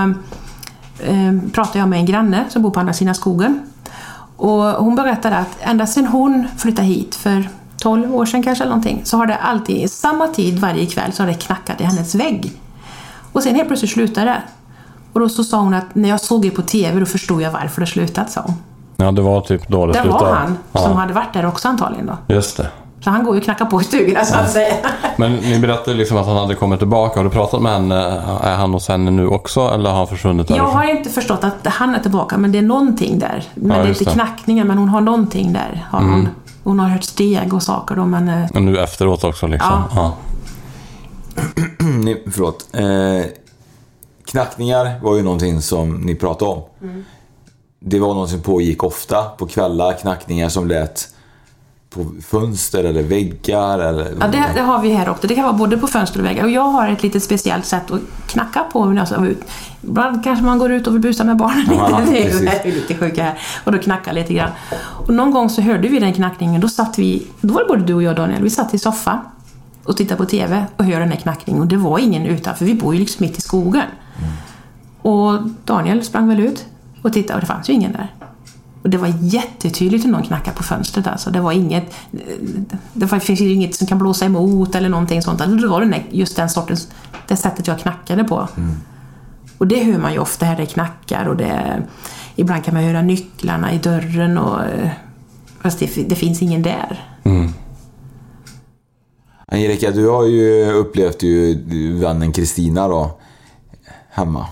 eh, 1.00 1.32
pratade 1.52 1.78
jag 1.78 1.88
med 1.88 1.98
en 1.98 2.06
granne 2.06 2.44
som 2.48 2.62
bor 2.62 2.70
på 2.70 2.80
andra 2.80 2.92
sidan 2.92 3.14
skogen. 3.14 3.60
Och 4.36 4.62
hon 4.62 4.94
berättade 4.96 5.36
att 5.36 5.56
ända 5.60 5.86
sedan 5.86 6.06
hon 6.06 6.48
flyttade 6.58 6.88
hit 6.88 7.14
för 7.14 7.48
12 7.76 8.14
år 8.14 8.26
sedan 8.26 8.42
kanske 8.42 8.64
eller 8.64 8.70
någonting 8.70 9.00
så 9.04 9.16
har 9.16 9.26
det 9.26 9.36
alltid, 9.36 9.76
i 9.76 9.88
samma 9.88 10.28
tid 10.28 10.58
varje 10.58 10.86
kväll, 10.86 11.12
så 11.12 11.22
har 11.22 11.28
det 11.28 11.34
knackat 11.34 11.80
i 11.80 11.84
hennes 11.84 12.14
vägg. 12.14 12.52
Och 13.32 13.42
sen 13.42 13.54
helt 13.54 13.68
plötsligt 13.68 13.90
slutade 13.92 14.26
det. 14.26 14.42
Och 15.12 15.20
då 15.20 15.28
så 15.28 15.44
sa 15.44 15.60
hon 15.60 15.74
att 15.74 15.94
när 15.94 16.08
jag 16.08 16.20
såg 16.20 16.42
det 16.42 16.50
på 16.50 16.62
TV 16.62 17.00
då 17.00 17.06
förstod 17.06 17.42
jag 17.42 17.50
varför 17.50 17.80
det 17.80 17.86
slutat, 17.86 18.30
sa 18.30 18.40
hon. 18.40 18.54
Ja, 18.96 19.12
det 19.12 19.22
var 19.22 19.40
typ 19.40 19.68
då 19.68 19.86
det, 19.86 19.92
Det 19.92 20.00
slutade. 20.00 20.24
var 20.24 20.34
han 20.34 20.58
ja, 20.72 20.80
som 20.80 20.96
hade 20.96 21.12
varit 21.12 21.32
där 21.32 21.46
också 21.46 21.68
antagligen 21.68 22.06
då. 22.06 22.34
Just 22.34 22.56
det. 22.56 22.68
Så 23.00 23.10
han 23.10 23.24
går 23.24 23.34
ju 23.34 23.38
och 23.40 23.44
knackar 23.44 23.64
på 23.64 23.80
i 23.80 23.84
stugorna 23.84 24.24
så 24.24 24.34
att 24.36 24.50
säga. 24.50 24.74
Men 25.16 25.32
ni 25.32 25.58
berättade 25.58 25.96
liksom 25.96 26.16
att 26.16 26.26
han 26.26 26.36
hade 26.36 26.54
kommit 26.54 26.78
tillbaka. 26.78 27.18
Har 27.20 27.24
du 27.24 27.30
pratat 27.30 27.62
med 27.62 27.72
henne? 27.72 28.22
Är 28.42 28.56
han 28.56 28.72
hos 28.72 28.88
henne 28.88 29.10
nu 29.10 29.26
också 29.26 29.60
eller 29.74 29.90
har 29.90 29.96
han 29.96 30.06
försvunnit 30.06 30.50
Jag 30.50 30.64
har 30.64 30.84
inte 30.96 31.10
förstått 31.10 31.44
att 31.44 31.66
han 31.66 31.94
är 31.94 31.98
tillbaka, 31.98 32.38
men 32.38 32.52
det 32.52 32.58
är 32.58 32.62
någonting 32.62 33.18
där. 33.18 33.44
Men 33.54 33.76
Ja, 33.76 33.82
det 33.82 33.88
är 33.88 33.88
inte 33.88 34.04
det. 34.04 34.10
Mm. 34.12 34.26
knackningar, 34.26 34.64
men 34.64 34.78
hon 34.78 34.88
har 34.88 35.00
någonting 35.00 35.52
där. 35.52 35.86
Har 35.90 36.00
hon, 36.00 36.28
hon 36.64 36.78
har 36.78 36.88
hört 36.88 37.04
steg 37.04 37.54
och 37.54 37.62
saker 37.62 37.96
då, 37.96 38.04
men... 38.04 38.28
eh, 38.28 38.50
Och 38.54 38.62
nu 38.62 38.78
efteråt 38.78 39.24
också 39.24 39.46
liksom? 39.46 39.82
Ja. 39.94 40.12
ni, 42.04 42.22
förlåt. 42.32 42.66
Eh, 42.72 43.30
knackningar 44.30 45.00
var 45.02 45.16
ju 45.16 45.22
någonting 45.22 45.62
som 45.62 46.00
ni 46.00 46.14
pratade 46.14 46.50
om. 46.50 46.62
Det 47.80 47.98
var 47.98 48.14
något 48.14 48.30
som 48.30 48.40
pågick 48.40 48.84
ofta 48.84 49.22
på 49.24 49.46
kvällar. 49.46 49.92
Knackningar 49.92 50.48
som 50.48 50.68
lät 50.68 51.08
på 51.90 52.06
fönster 52.28 52.84
eller 52.84 53.02
väggar 53.02 53.78
eller... 53.78 54.16
Ja, 54.20 54.28
det, 54.28 54.44
det 54.54 54.60
har 54.60 54.82
vi 54.82 54.92
här 54.92 55.08
också. 55.08 55.26
Det 55.26 55.34
kan 55.34 55.44
vara 55.44 55.52
både 55.52 55.76
på 55.76 55.86
fönster 55.86 56.20
och 56.20 56.26
väggar. 56.26 56.44
Och 56.44 56.50
jag 56.50 56.62
har 56.62 56.88
ett 56.88 57.02
lite 57.02 57.20
speciellt 57.20 57.66
sätt 57.66 57.90
att 57.90 58.00
knacka 58.26 58.64
på 58.72 58.84
när 58.84 58.96
jag 58.96 59.08
ska 59.08 59.26
ut. 59.26 59.40
Ibland 59.82 60.24
kanske 60.24 60.44
man 60.44 60.58
går 60.58 60.72
ut 60.72 60.86
och 60.86 60.94
vill 60.94 61.02
busa 61.02 61.24
med 61.24 61.36
barnen 61.36 61.66
Ja, 61.70 62.00
lite. 62.00 62.38
Det 62.38 62.68
är 62.68 62.72
lite 62.72 62.94
sjuka 62.94 63.22
här. 63.22 63.38
Och 63.64 63.72
då 63.72 63.78
knackar 63.78 64.12
lite 64.12 64.34
grann. 64.34 64.50
Och 65.06 65.14
någon 65.14 65.30
gång 65.30 65.50
så 65.50 65.60
hörde 65.60 65.88
vi 65.88 65.98
den 65.98 66.14
knackningen. 66.14 66.60
Då 66.60 66.68
satt 66.68 66.98
vi, 66.98 67.26
då 67.40 67.54
var 67.54 67.60
det 67.60 67.68
både 67.68 67.82
du 67.82 67.94
och 67.94 68.02
jag 68.02 68.16
Daniel, 68.16 68.42
vi 68.42 68.50
satt 68.50 68.74
i 68.74 68.78
soffa 68.78 69.20
och 69.84 69.96
tittade 69.96 70.18
på 70.18 70.24
TV 70.24 70.64
och 70.76 70.84
hörde 70.84 70.98
den 70.98 71.12
här 71.12 71.20
knackningen. 71.20 71.62
Och 71.62 71.68
det 71.68 71.76
var 71.76 71.98
ingen 71.98 72.26
utanför, 72.26 72.64
vi 72.64 72.74
bor 72.74 72.94
ju 72.94 73.00
liksom 73.00 73.26
mitt 73.26 73.38
i 73.38 73.40
skogen. 73.40 73.86
Och 75.02 75.42
Daniel 75.64 76.04
sprang 76.04 76.28
väl 76.28 76.40
ut 76.40 76.64
och 77.02 77.12
tittade 77.12 77.34
och 77.34 77.40
det 77.40 77.46
fanns 77.46 77.70
ju 77.70 77.72
ingen 77.72 77.92
där. 77.92 78.12
Det 78.90 78.98
var 78.98 79.14
jättetydligt 79.20 80.04
hur 80.04 80.10
någon 80.10 80.22
knackade 80.22 80.56
på 80.56 80.62
fönstret 80.62 81.06
alltså. 81.06 81.30
Det 81.30 81.40
var 81.40 81.52
inget... 81.52 81.94
Det 82.92 83.20
finns 83.20 83.40
ju 83.40 83.52
inget 83.52 83.74
som 83.74 83.86
kan 83.86 83.98
blåsa 83.98 84.24
emot 84.24 84.74
eller 84.74 84.88
någonting 84.88 85.22
sånt. 85.22 85.40
Alltså, 85.40 85.56
Det 85.56 85.68
var 85.68 85.80
den 85.80 85.90
där, 85.90 86.06
just 86.10 86.36
den 86.36 86.48
sortens... 86.48 86.88
Det 87.28 87.36
sättet 87.36 87.66
jag 87.66 87.78
knackade 87.78 88.24
på. 88.24 88.48
Och 89.58 89.66
det 89.66 89.84
hör 89.84 89.98
man 89.98 90.12
ju 90.12 90.18
ofta 90.18 90.46
här 90.46 90.56
det 90.56 90.66
knackar 90.66 91.26
och 91.26 91.36
det... 91.36 91.82
Ibland 92.36 92.64
kan 92.64 92.74
man 92.74 92.82
höra 92.82 93.02
nycklarna 93.02 93.72
i 93.72 93.78
dörren 93.78 94.38
och... 94.38 94.60
Fast 95.60 95.78
det, 95.78 96.08
det 96.08 96.14
finns 96.14 96.42
ingen 96.42 96.62
där. 96.62 97.04
Angelica, 99.52 99.90
du 99.90 100.08
har 100.08 100.26
ju 100.26 100.72
upplevt 100.72 101.22
ju 101.22 101.98
vännen 101.98 102.32
Kristina 102.32 102.88
då, 102.88 103.18
hemma. 104.10 104.46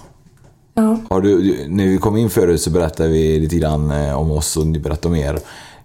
Ja. 0.78 0.96
Har 1.10 1.20
du, 1.20 1.64
när 1.68 1.84
vi 1.84 1.98
kom 1.98 2.16
in 2.16 2.30
förut 2.30 2.62
så 2.62 2.70
berättade 2.70 3.08
vi 3.08 3.40
lite 3.40 3.56
grann 3.56 3.90
eh, 3.90 4.18
om 4.20 4.30
oss 4.30 4.56
och 4.56 4.66
ni 4.66 4.78
berättade 4.78 5.08
om 5.08 5.16
er. 5.16 5.38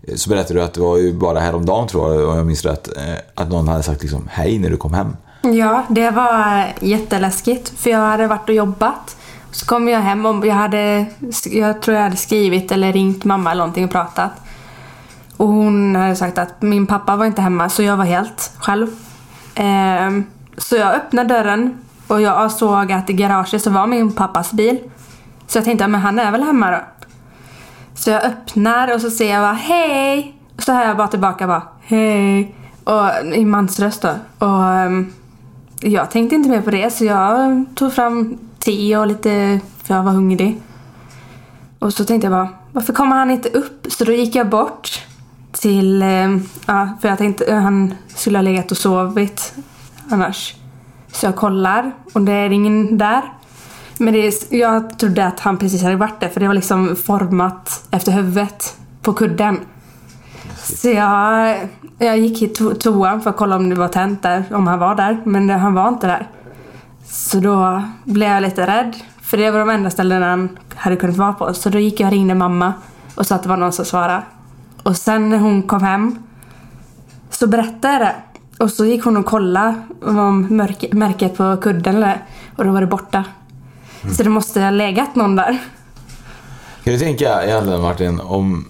Eh, 0.07 0.15
Så 0.15 0.29
berättade 0.29 0.59
du 0.59 0.63
att 0.63 0.73
det 0.73 0.81
var 0.81 0.97
ju 0.97 1.13
bara 1.13 1.39
häromdagen 1.39 1.87
tror 1.87 2.13
jag, 2.15 2.29
om 2.29 2.37
jag 2.37 2.45
minns 2.45 2.65
rätt, 2.65 2.97
eh, 2.97 3.15
att 3.35 3.49
någon 3.49 3.67
hade 3.67 3.83
sagt 3.83 4.01
liksom 4.01 4.27
hej 4.31 4.59
när 4.59 4.69
du 4.69 4.77
kom 4.77 4.93
hem. 4.93 5.15
Ja, 5.41 5.83
det 5.89 6.11
var 6.11 6.65
jätteläskigt. 6.81 7.69
För 7.69 7.89
jag 7.89 7.99
hade 7.99 8.27
varit 8.27 8.49
och 8.49 8.55
jobbat. 8.55 9.15
Så 9.51 9.65
kom 9.65 9.87
jag 9.87 9.99
hem 9.99 10.25
och 10.25 10.47
jag 10.47 10.53
hade, 10.55 11.05
jag 11.51 11.81
tror 11.81 11.95
jag 11.97 12.03
hade 12.03 12.15
skrivit 12.17 12.71
eller 12.71 12.93
ringt 12.93 13.23
mamma 13.25 13.51
eller 13.51 13.59
någonting 13.63 13.85
och 13.85 13.91
pratat. 13.91 14.31
Och 15.37 15.47
hon 15.47 15.95
hade 15.95 16.15
sagt 16.15 16.37
att 16.37 16.61
min 16.61 16.87
pappa 16.87 17.15
var 17.15 17.25
inte 17.25 17.41
hemma 17.41 17.69
så 17.69 17.83
jag 17.83 17.97
var 17.97 18.05
helt 18.05 18.51
själv. 18.57 18.87
Ehm, 19.55 20.23
så 20.57 20.75
jag 20.75 20.95
öppnade 20.95 21.33
dörren 21.33 21.77
och 22.11 22.21
jag 22.21 22.51
såg 22.51 22.91
att 22.91 23.09
i 23.09 23.13
garaget 23.13 23.61
så 23.61 23.69
var 23.69 23.87
min 23.87 24.11
pappas 24.11 24.53
bil. 24.53 24.79
Så 25.47 25.57
jag 25.57 25.65
tänkte, 25.65 25.87
men 25.87 26.01
han 26.01 26.19
är 26.19 26.31
väl 26.31 26.43
hemma 26.43 26.71
då. 26.71 26.77
Så 27.93 28.09
jag 28.09 28.23
öppnar 28.23 28.93
och 28.93 29.01
så 29.01 29.09
ser 29.09 29.33
jag 29.33 29.41
bara 29.41 29.53
hej. 29.53 30.35
Och 30.55 30.63
så 30.63 30.71
hör 30.71 30.87
jag 30.87 30.97
bara 30.97 31.07
tillbaka 31.07 31.47
bara 31.47 31.63
hej. 31.81 32.55
Och 32.83 33.35
i 33.35 33.45
mansröst 33.45 34.01
då. 34.01 34.13
Och 34.45 34.63
um, 34.63 35.13
jag 35.79 36.11
tänkte 36.11 36.35
inte 36.35 36.49
mer 36.49 36.61
på 36.61 36.71
det 36.71 36.93
så 36.93 37.05
jag 37.05 37.65
tog 37.75 37.93
fram 37.93 38.37
te 38.59 38.97
och 38.97 39.07
lite, 39.07 39.59
för 39.83 39.95
jag 39.95 40.03
var 40.03 40.11
hungrig. 40.11 40.61
Och 41.79 41.93
så 41.93 42.05
tänkte 42.05 42.25
jag 42.25 42.33
bara, 42.33 42.49
varför 42.71 42.93
kommer 42.93 43.15
han 43.15 43.31
inte 43.31 43.49
upp? 43.49 43.87
Så 43.89 44.03
då 44.03 44.11
gick 44.11 44.35
jag 44.35 44.49
bort 44.49 45.05
till, 45.51 46.01
ehm, 46.01 46.43
ja, 46.65 46.89
för 47.01 47.09
jag 47.09 47.17
tänkte 47.17 47.53
han 47.53 47.93
skulle 48.07 48.37
ha 48.37 48.43
legat 48.43 48.71
och 48.71 48.77
sovit 48.77 49.53
annars. 50.09 50.55
Så 51.11 51.25
jag 51.25 51.35
kollar 51.35 51.91
och 52.13 52.21
det 52.21 52.31
är 52.31 52.49
ingen 52.49 52.97
där. 52.97 53.21
Men 53.97 54.13
det 54.13 54.27
är, 54.27 54.55
jag 54.55 54.99
trodde 54.99 55.25
att 55.25 55.39
han 55.39 55.57
precis 55.57 55.83
hade 55.83 55.95
varit 55.95 56.19
där 56.19 56.29
för 56.29 56.39
det 56.39 56.47
var 56.47 56.53
liksom 56.53 56.95
format 56.95 57.87
efter 57.91 58.11
huvudet 58.11 58.77
på 59.01 59.13
kudden. 59.13 59.59
Så 60.55 60.89
jag, 60.89 61.57
jag 61.97 62.17
gick 62.17 62.39
till 62.39 62.65
to- 62.65 62.75
toan 62.75 63.21
för 63.21 63.29
att 63.29 63.37
kolla 63.37 63.55
om 63.55 63.69
det 63.69 63.75
var 63.75 63.87
tänt 63.87 64.21
där, 64.21 64.43
om 64.51 64.67
han 64.67 64.79
var 64.79 64.95
där. 64.95 65.21
Men 65.25 65.49
han 65.49 65.73
var 65.73 65.89
inte 65.89 66.07
där. 66.07 66.27
Så 67.05 67.39
då 67.39 67.83
blev 68.03 68.29
jag 68.29 68.41
lite 68.41 68.67
rädd. 68.67 68.95
För 69.21 69.37
det 69.37 69.51
var 69.51 69.59
de 69.59 69.69
enda 69.69 69.89
ställena 69.89 70.29
han 70.29 70.57
hade 70.75 70.95
kunnat 70.95 71.17
vara 71.17 71.33
på. 71.33 71.53
Så 71.53 71.69
då 71.69 71.79
gick 71.79 71.99
jag 71.99 72.07
och 72.07 72.13
ringde 72.13 72.35
mamma 72.35 72.73
och 73.15 73.27
sa 73.27 73.35
att 73.35 73.43
det 73.43 73.49
var 73.49 73.57
någon 73.57 73.71
som 73.71 73.85
svarade. 73.85 74.23
Och 74.83 74.97
sen 74.97 75.29
när 75.29 75.37
hon 75.37 75.63
kom 75.63 75.83
hem 75.83 76.19
så 77.29 77.47
berättade 77.47 77.93
jag 77.93 78.01
det. 78.01 78.15
Och 78.61 78.69
så 78.71 78.85
gick 78.85 79.03
hon 79.03 79.17
och 79.17 79.25
kollade 79.25 79.75
om 80.01 80.47
mörk- 80.49 80.93
märket 80.93 81.37
på 81.37 81.57
kudden 81.61 81.95
eller, 81.95 82.25
och 82.57 82.65
då 82.65 82.71
var 82.71 82.81
det 82.81 82.87
borta. 82.87 83.23
Så 84.17 84.23
det 84.23 84.29
måste 84.29 84.61
ha 84.61 84.69
legat 84.69 85.15
någon 85.15 85.35
där. 85.35 85.57
Kan 86.83 86.93
du 86.93 86.99
tänka 86.99 87.43
egentligen 87.43 87.81
Martin, 87.81 88.19
om, 88.19 88.65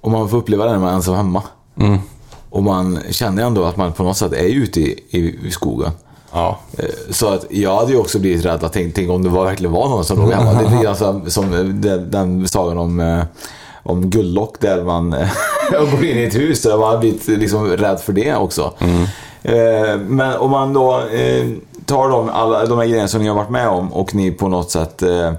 om 0.00 0.12
man 0.12 0.28
får 0.28 0.36
uppleva 0.38 0.64
det 0.64 0.70
när 0.72 0.78
man 0.78 0.88
är 0.88 0.94
ensam 0.94 1.14
hemma. 1.14 1.42
Och 2.50 2.62
man 2.62 2.98
känner 3.10 3.42
ändå 3.44 3.64
att 3.64 3.76
man 3.76 3.92
på 3.92 4.02
något 4.02 4.16
sätt 4.16 4.32
är 4.32 4.44
ute 4.44 4.80
i, 4.80 5.04
i, 5.10 5.46
i 5.46 5.50
skogen. 5.50 5.90
Ja. 6.32 6.58
Eh, 6.78 6.84
Så 7.10 7.28
att 7.28 7.46
jag 7.50 7.76
hade 7.76 7.92
ju 7.92 7.98
också 7.98 8.18
blivit 8.18 8.44
rädd 8.44 8.64
att 8.64 8.72
tänk, 8.72 8.94
tänk 8.94 9.10
om 9.10 9.22
det 9.22 9.28
var, 9.28 9.44
verkligen 9.44 9.72
var 9.72 9.88
någon 9.88 10.04
som 10.04 10.18
låg 10.18 10.32
hemma. 10.32 10.52
Det 10.52 10.66
är 10.66 10.70
lite 10.70 10.82
grann 10.82 11.30
som, 11.30 11.52
eh, 11.54 11.60
den, 11.64 12.10
den 12.10 12.48
sagan 12.48 12.78
om, 12.78 13.00
eh, 13.00 13.24
om 13.82 14.10
Gulllock 14.10 14.60
där 14.60 14.84
man 14.84 15.10
går 15.70 16.04
in 16.04 16.18
i 16.18 16.22
ett 16.24 16.34
hus. 16.34 16.62
Där 16.62 16.78
man 16.78 16.88
har 16.90 16.98
blivit 16.98 17.26
liksom 17.28 17.66
rädd 17.68 18.00
för 18.00 18.12
det 18.12 18.34
också. 18.34 18.74
Eh, 18.78 18.88
Men 19.98 20.36
om 20.36 20.50
man 20.50 20.72
då 20.72 21.00
eh, 21.00 21.48
tar 21.84 22.08
de, 22.08 22.28
alla 22.28 22.66
de 22.66 22.78
här 22.78 22.86
grejerna 22.86 23.08
som 23.08 23.22
ni 23.22 23.28
har 23.28 23.36
varit 23.36 23.50
med 23.50 23.68
om 23.68 23.92
och 23.92 24.14
ni 24.14 24.30
på 24.30 24.48
något 24.48 24.70
sätt 24.70 25.02
eh, 25.02 25.32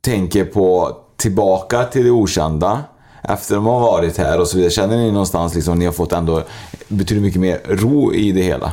tänker 0.00 0.44
på 0.44 0.96
tillbaka 1.16 1.84
till 1.84 2.04
det 2.04 2.10
okända 2.10 2.80
efter 3.22 3.54
de 3.54 3.66
har 3.66 3.80
varit 3.80 4.18
här 4.18 4.40
och 4.40 4.48
så 4.48 4.56
vidare. 4.56 4.70
Känner 4.70 4.96
ni 4.96 5.10
någonstans 5.12 5.54
liksom 5.54 5.78
ni 5.78 5.84
har 5.84 5.92
fått 5.92 6.12
ändå 6.12 6.42
betydligt 6.88 7.24
mycket 7.24 7.40
mer 7.40 7.60
ro 7.64 8.12
i 8.12 8.32
det 8.32 8.42
hela? 8.42 8.72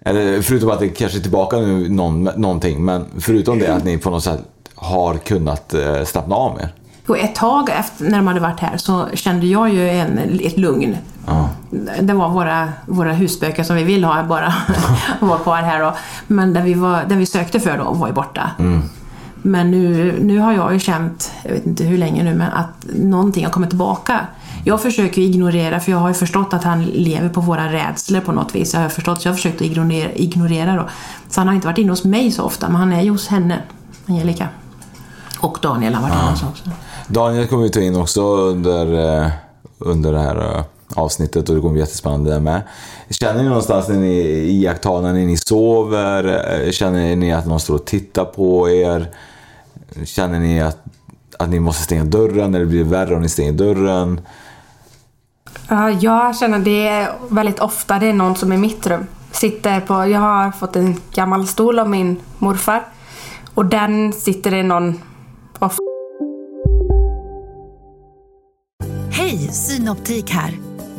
Eller 0.00 0.42
förutom 0.42 0.70
att 0.70 0.80
det 0.80 0.88
kanske 0.88 1.18
är 1.18 1.22
tillbaka 1.22 1.56
nu 1.56 1.88
någon, 1.88 2.24
någonting, 2.24 2.84
men 2.84 3.06
förutom 3.20 3.58
det 3.58 3.74
att 3.74 3.84
ni 3.84 3.98
på 3.98 4.10
något 4.10 4.24
sätt 4.24 4.40
har 4.74 5.14
kunnat 5.14 5.74
eh, 5.74 6.04
slappna 6.04 6.34
av 6.34 6.56
mer. 6.56 6.72
Ett 7.24 7.34
tag 7.34 7.70
efter, 7.70 8.04
när 8.04 8.16
de 8.16 8.26
hade 8.26 8.40
varit 8.40 8.60
här 8.60 8.76
så 8.76 9.06
kände 9.14 9.46
jag 9.46 9.74
ju 9.74 9.88
en, 9.88 10.40
ett 10.42 10.58
lugn. 10.58 10.96
Det 12.00 12.12
var 12.12 12.28
våra, 12.28 12.68
våra 12.86 13.12
husböcker 13.12 13.64
som 13.64 13.76
vi 13.76 13.84
vill 13.84 14.04
ha 14.04 14.22
bara 14.22 14.54
var 15.20 15.38
kvar 15.38 15.62
här 15.62 15.80
då. 15.80 15.94
Men 16.26 16.52
det 16.52 16.60
vi, 16.60 16.74
var, 16.74 17.04
det 17.08 17.14
vi 17.14 17.26
sökte 17.26 17.60
för 17.60 17.78
då 17.78 17.92
var 17.92 18.06
ju 18.06 18.12
borta. 18.12 18.50
Men 19.42 19.70
nu, 19.70 20.14
nu 20.22 20.38
har 20.38 20.52
jag 20.52 20.72
ju 20.72 20.78
känt, 20.80 21.32
jag 21.42 21.52
vet 21.52 21.66
inte 21.66 21.84
hur 21.84 21.98
länge 21.98 22.24
nu, 22.24 22.34
men 22.34 22.52
att 22.52 22.86
någonting 22.94 23.44
har 23.44 23.52
kommit 23.52 23.70
tillbaka. 23.70 24.26
Jag 24.64 24.82
försöker 24.82 25.22
ignorera, 25.22 25.80
för 25.80 25.92
jag 25.92 25.98
har 25.98 26.08
ju 26.08 26.14
förstått 26.14 26.54
att 26.54 26.64
han 26.64 26.84
lever 26.84 27.28
på 27.28 27.40
våra 27.40 27.72
rädslor 27.72 28.20
på 28.20 28.32
något 28.32 28.54
vis. 28.54 28.74
Jag 28.74 28.80
har 28.80 28.88
förstått, 28.88 29.22
så 29.22 29.28
jag 29.28 29.32
har 29.32 29.36
försökt 29.36 29.56
att 29.56 29.66
ignorera, 29.66 30.12
ignorera 30.12 30.76
då. 30.76 30.88
Så 31.28 31.40
han 31.40 31.48
har 31.48 31.54
inte 31.54 31.66
varit 31.66 31.78
inne 31.78 31.92
hos 31.92 32.04
mig 32.04 32.30
så 32.30 32.42
ofta, 32.42 32.68
men 32.68 32.76
han 32.76 32.92
är 32.92 33.02
ju 33.02 33.10
hos 33.10 33.28
henne, 33.28 33.58
Angelica. 34.06 34.48
Och 35.40 35.58
Daniel 35.62 35.94
har 35.94 36.02
varit 36.02 36.14
inne 36.14 36.30
hos 36.30 36.42
också. 36.42 36.70
Daniel 37.08 37.46
kommer 37.46 37.62
vi 37.62 37.70
ta 37.70 37.80
in 37.80 37.96
också 37.96 38.22
under, 38.36 39.22
eh, 39.24 39.30
under 39.78 40.12
det 40.12 40.20
här 40.20 40.56
eh, 40.58 40.64
avsnittet 40.94 41.48
och 41.48 41.54
det 41.54 41.60
kommer 41.60 41.72
bli 41.72 41.80
jättespännande 41.80 42.30
där 42.30 42.40
med. 42.40 42.62
Känner 43.10 43.42
ni 43.42 43.48
någonstans 43.48 43.88
när 43.88 43.96
ni 43.96 44.14
iakttar 44.48 45.02
när 45.02 45.12
ni 45.12 45.36
sover? 45.36 46.24
eh, 46.64 46.70
Känner 46.70 47.16
ni 47.16 47.32
att 47.32 47.46
någon 47.46 47.60
står 47.60 47.74
och 47.74 47.84
tittar 47.84 48.24
på 48.24 48.70
er? 48.70 49.06
Känner 50.04 50.38
ni 50.40 50.60
att, 50.60 50.78
att 51.38 51.48
ni 51.48 51.60
måste 51.60 51.82
stänga 51.82 52.04
dörren 52.04 52.54
eller 52.54 52.64
blir 52.66 52.78
det 52.84 52.90
värre 52.90 53.14
om 53.16 53.22
ni 53.22 53.28
stänger 53.28 53.52
dörren? 53.52 54.20
Ja, 55.68 55.90
jag 55.90 56.36
känner 56.36 56.58
det 56.58 57.08
väldigt 57.28 57.60
ofta 57.60 57.98
det 57.98 58.06
är 58.06 58.12
någon 58.12 58.36
som 58.36 58.52
är 58.52 58.56
i 58.56 58.58
mitt 58.58 58.86
rum. 58.86 59.06
Sitter 59.32 59.80
på, 59.80 59.94
jag 59.94 60.20
har 60.20 60.50
fått 60.52 60.76
en 60.76 61.00
gammal 61.14 61.46
stol 61.46 61.78
av 61.78 61.90
min 61.90 62.16
morfar. 62.38 62.86
Och 63.54 63.66
den 63.66 64.12
sitter 64.12 64.50
det 64.50 64.62
någon 64.62 65.00
och 65.58 65.72
Hej, 69.10 69.38
Synoptik 69.52 70.30
här. 70.30 70.54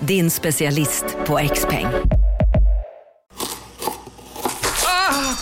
din 0.00 0.30
specialist 0.30 1.04
på 1.26 1.48
XPeng. 1.54 1.86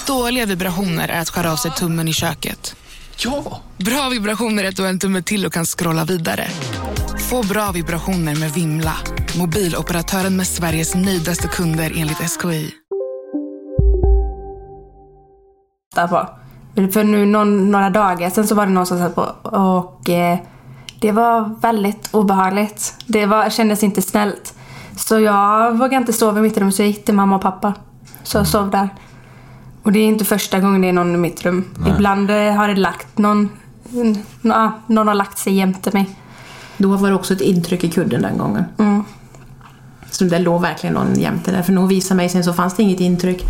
Dåliga 0.06 0.46
vibrationer 0.46 1.08
är 1.08 1.20
att 1.20 1.28
skära 1.28 1.52
av 1.52 1.56
sig 1.56 1.70
tummen 1.70 2.08
i 2.08 2.12
köket. 2.12 2.76
Ja! 3.18 3.60
Bra 3.76 4.08
vibrationer 4.08 4.64
är 4.64 4.68
att 4.68 4.76
du 4.76 4.82
har 4.82 4.88
en 4.88 4.98
tumme 4.98 5.22
till 5.22 5.46
och 5.46 5.52
kan 5.52 5.64
scrolla 5.64 6.04
vidare. 6.04 6.48
Få 7.30 7.42
bra 7.46 7.72
vibrationer 7.72 8.36
med 8.36 8.50
Vimla. 8.50 8.96
Mobiloperatören 9.38 10.36
med 10.36 10.46
Sveriges 10.46 10.94
nöjdaste 10.94 11.48
kunder 11.48 11.92
enligt 11.96 12.18
SKI. 12.18 12.74
på. 15.94 16.28
För 16.92 17.04
nu 17.04 17.26
någon, 17.26 17.70
några 17.70 17.90
dagar 17.90 18.30
sen 18.30 18.46
så 18.46 18.54
var 18.54 18.66
det 18.66 18.72
någon 18.72 18.86
som 18.86 18.98
satt 18.98 19.14
på 19.14 19.22
och 19.48 20.10
eh, 20.10 20.38
det 21.00 21.12
var 21.12 21.54
väldigt 21.60 22.08
obehagligt. 22.14 22.94
Det 23.06 23.26
var, 23.26 23.50
kändes 23.50 23.82
inte 23.82 24.02
snällt. 24.02 24.54
Så 24.96 25.20
jag 25.20 25.72
vågade 25.78 25.96
inte 25.96 26.12
sova 26.12 26.38
i 26.38 26.42
mitt 26.42 26.58
rum 26.58 26.72
så 26.72 26.82
jag 26.82 26.86
gick 26.88 27.04
till 27.04 27.14
mamma 27.14 27.36
och 27.36 27.42
pappa. 27.42 27.74
Så 28.22 28.38
jag 28.38 28.46
sov 28.46 28.70
där. 28.70 28.88
Och 29.82 29.92
det 29.92 29.98
är 29.98 30.06
inte 30.06 30.24
första 30.24 30.60
gången 30.60 30.80
det 30.80 30.88
är 30.88 30.92
någon 30.92 31.14
i 31.14 31.18
mitt 31.18 31.42
rum. 31.42 31.64
Nej. 31.78 31.92
Ibland 31.94 32.30
har 32.30 32.68
det 32.68 32.74
lagt 32.76 33.18
någon, 33.18 33.48
n- 33.94 34.22
ja, 34.42 34.72
någon 34.86 35.08
har 35.08 35.14
lagt 35.14 35.38
sig 35.38 35.52
jämte 35.54 35.90
mig. 35.92 36.10
Då 36.76 36.88
var 36.96 37.08
det 37.08 37.14
också 37.14 37.34
ett 37.34 37.40
intryck 37.40 37.84
i 37.84 37.90
kudden 37.90 38.22
den 38.22 38.38
gången. 38.38 38.64
Mm. 38.78 39.04
Så 40.10 40.24
det 40.24 40.38
låg 40.38 40.60
verkligen 40.62 40.94
någon 40.94 41.14
jämte 41.14 41.52
där. 41.52 41.62
För 41.62 41.72
när 41.72 41.80
hon 41.80 41.88
visade 41.88 42.16
mig 42.16 42.28
sen 42.28 42.44
så 42.44 42.52
fanns 42.52 42.74
det 42.76 42.82
inget 42.82 43.00
intryck. 43.00 43.44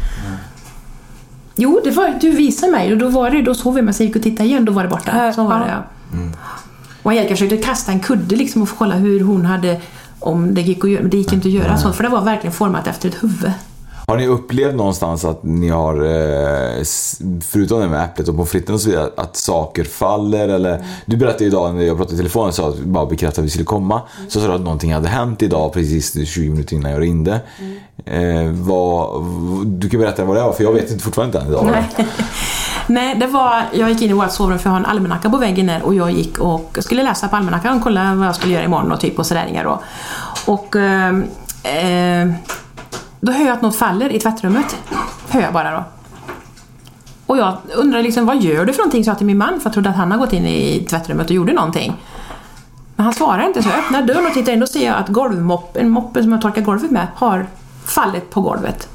Jo, 1.56 1.80
det 1.85 1.90
var, 1.90 2.18
du 2.20 2.30
visade 2.30 2.72
mig 2.72 2.92
och 2.92 2.98
då 2.98 3.09
var 3.09 3.30
det, 3.30 3.42
då 3.42 3.54
sov 3.54 3.76
jag 3.76 3.85
med 3.85 3.96
så 3.96 4.02
jag 4.02 4.06
gick 4.06 4.16
och 4.16 4.22
tittade 4.22 4.48
igen, 4.48 4.64
då 4.64 4.72
var 4.72 4.82
det 4.82 4.88
borta. 4.88 5.32
Så 5.32 5.44
var 5.44 5.59
det 5.61 5.66
ja. 5.68 5.82
Och 7.07 7.12
Angelica 7.12 7.35
försökte 7.35 7.57
kasta 7.57 7.92
en 7.92 8.01
kudde 8.01 8.37
liksom 8.37 8.62
och 8.62 8.69
kolla 8.79 8.95
hur 8.95 9.21
hon 9.21 9.45
hade, 9.45 9.81
om 10.21 10.55
det 10.55 10.61
gick 10.61 10.85
att 10.85 10.90
göra, 10.90 11.03
men 11.03 11.11
det 11.11 11.16
gick 11.16 11.33
inte 11.33 11.49
att 11.49 11.55
göra 11.55 11.77
så 11.77 11.92
för 11.92 12.03
det 12.03 12.09
var 12.09 12.21
verkligen 12.21 12.53
format 12.53 12.87
efter 12.87 13.09
ett 13.09 13.23
huvud. 13.23 13.53
Har 14.07 14.16
ni 14.16 14.27
upplevt 14.27 14.75
någonstans 14.75 15.25
att 15.25 15.42
ni 15.42 15.69
har, 15.69 15.95
eh, 15.95 16.85
förutom 17.42 17.81
det 17.81 17.88
med 17.88 18.05
äpplet 18.05 18.29
och 18.29 18.35
pommes 18.35 18.51
fritesen 18.51 18.75
och 18.75 18.81
så 18.81 18.90
vidare, 18.90 19.11
att 19.16 19.37
saker 19.37 19.85
faller? 19.85 20.49
Eller, 20.49 20.85
du 21.07 21.16
berättade 21.16 21.45
idag 21.45 21.75
när 21.75 21.83
jag 21.83 21.97
pratade 21.97 22.14
i 22.14 22.19
telefon 22.19 22.53
så 22.53 22.69
att 22.69 22.79
bara 22.79 23.07
bekräftade 23.07 23.42
att 23.42 23.47
vi 23.47 23.51
skulle 23.51 23.64
komma. 23.64 24.03
Så 24.29 24.40
sa 24.40 24.47
du 24.47 24.53
att 24.53 24.61
någonting 24.61 24.95
hade 24.95 25.09
hänt 25.09 25.42
idag 25.42 25.73
precis 25.73 26.29
20 26.29 26.51
minuter 26.51 26.77
innan 26.77 26.92
jag 26.92 27.01
ringde. 27.01 27.40
Eh, 28.05 28.51
vad, 28.53 29.25
du 29.66 29.88
kan 29.88 30.01
berätta 30.01 30.25
vad 30.25 30.37
det 30.37 30.42
var 30.42 30.53
för 30.53 30.64
jag 30.64 30.73
vet 30.73 30.90
inte 30.90 31.05
fortfarande 31.05 31.38
inte 31.38 31.47
än 31.47 31.53
idag. 31.53 31.66
Nej. 31.97 32.07
Nej, 32.87 33.14
det 33.14 33.27
var, 33.27 33.62
jag 33.72 33.90
gick 33.90 34.03
in 34.03 34.11
i 34.11 34.12
vårt 34.12 34.33
sovrum 34.33 34.59
för 34.59 34.68
jag 34.68 34.72
har 34.72 34.81
en 34.81 34.87
almanacka 34.87 35.31
på 35.31 35.37
väggen 35.37 35.66
där 35.66 35.83
och 35.83 35.94
jag 35.94 36.11
gick 36.11 36.38
och 36.38 36.79
skulle 36.81 37.03
läsa 37.03 37.29
på 37.29 37.37
almanackan 37.37 37.77
och 37.77 37.83
kolla 37.83 38.14
vad 38.14 38.27
jag 38.27 38.35
skulle 38.35 38.53
göra 38.53 38.64
imorgon 38.64 38.92
och 38.92 39.01
typ 39.01 39.18
och 39.18 39.27
sådär 39.27 39.61
då. 39.64 39.83
Och 40.53 40.77
eh, 40.77 41.09
eh, 41.62 42.33
då 43.20 43.33
hör 43.33 43.46
jag 43.46 43.53
att 43.53 43.62
något 43.62 43.77
faller 43.77 44.12
i 44.12 44.20
tvättrummet. 44.20 44.77
Hör 45.29 45.40
jag 45.40 45.53
bara 45.53 45.70
då. 45.70 45.85
Och 47.27 47.38
jag 47.38 47.57
undrar 47.75 48.03
liksom, 48.03 48.27
vad 48.27 48.42
gör 48.42 48.64
du 48.64 48.72
för 48.72 48.79
någonting? 48.79 49.05
sa 49.05 49.11
jag 49.11 49.18
till 49.18 49.27
min 49.27 49.38
man 49.38 49.61
för 49.61 49.66
jag 49.66 49.72
trodde 49.72 49.90
att 49.90 49.96
han 49.96 50.11
har 50.11 50.18
gått 50.18 50.33
in 50.33 50.46
i 50.46 50.87
tvättrummet 50.90 51.27
och 51.27 51.33
gjorde 51.33 51.53
någonting. 51.53 51.96
Men 52.96 53.05
han 53.05 53.14
svarar 53.14 53.46
inte 53.46 53.62
så 53.62 53.68
jag 53.68 53.79
öppnar 53.79 54.03
dörren 54.03 54.27
och 54.27 54.33
tittar 54.33 54.53
in 54.53 54.62
och 54.62 54.68
ser 54.68 54.87
jag 54.87 54.96
att 54.96 55.09
golvmoppen, 55.09 55.90
moppen 55.90 56.22
som 56.22 56.33
jag 56.33 56.42
torkar 56.42 56.62
golvet 56.62 56.90
med, 56.90 57.07
har 57.14 57.46
fallit 57.85 58.31
på 58.31 58.40
golvet. 58.40 58.88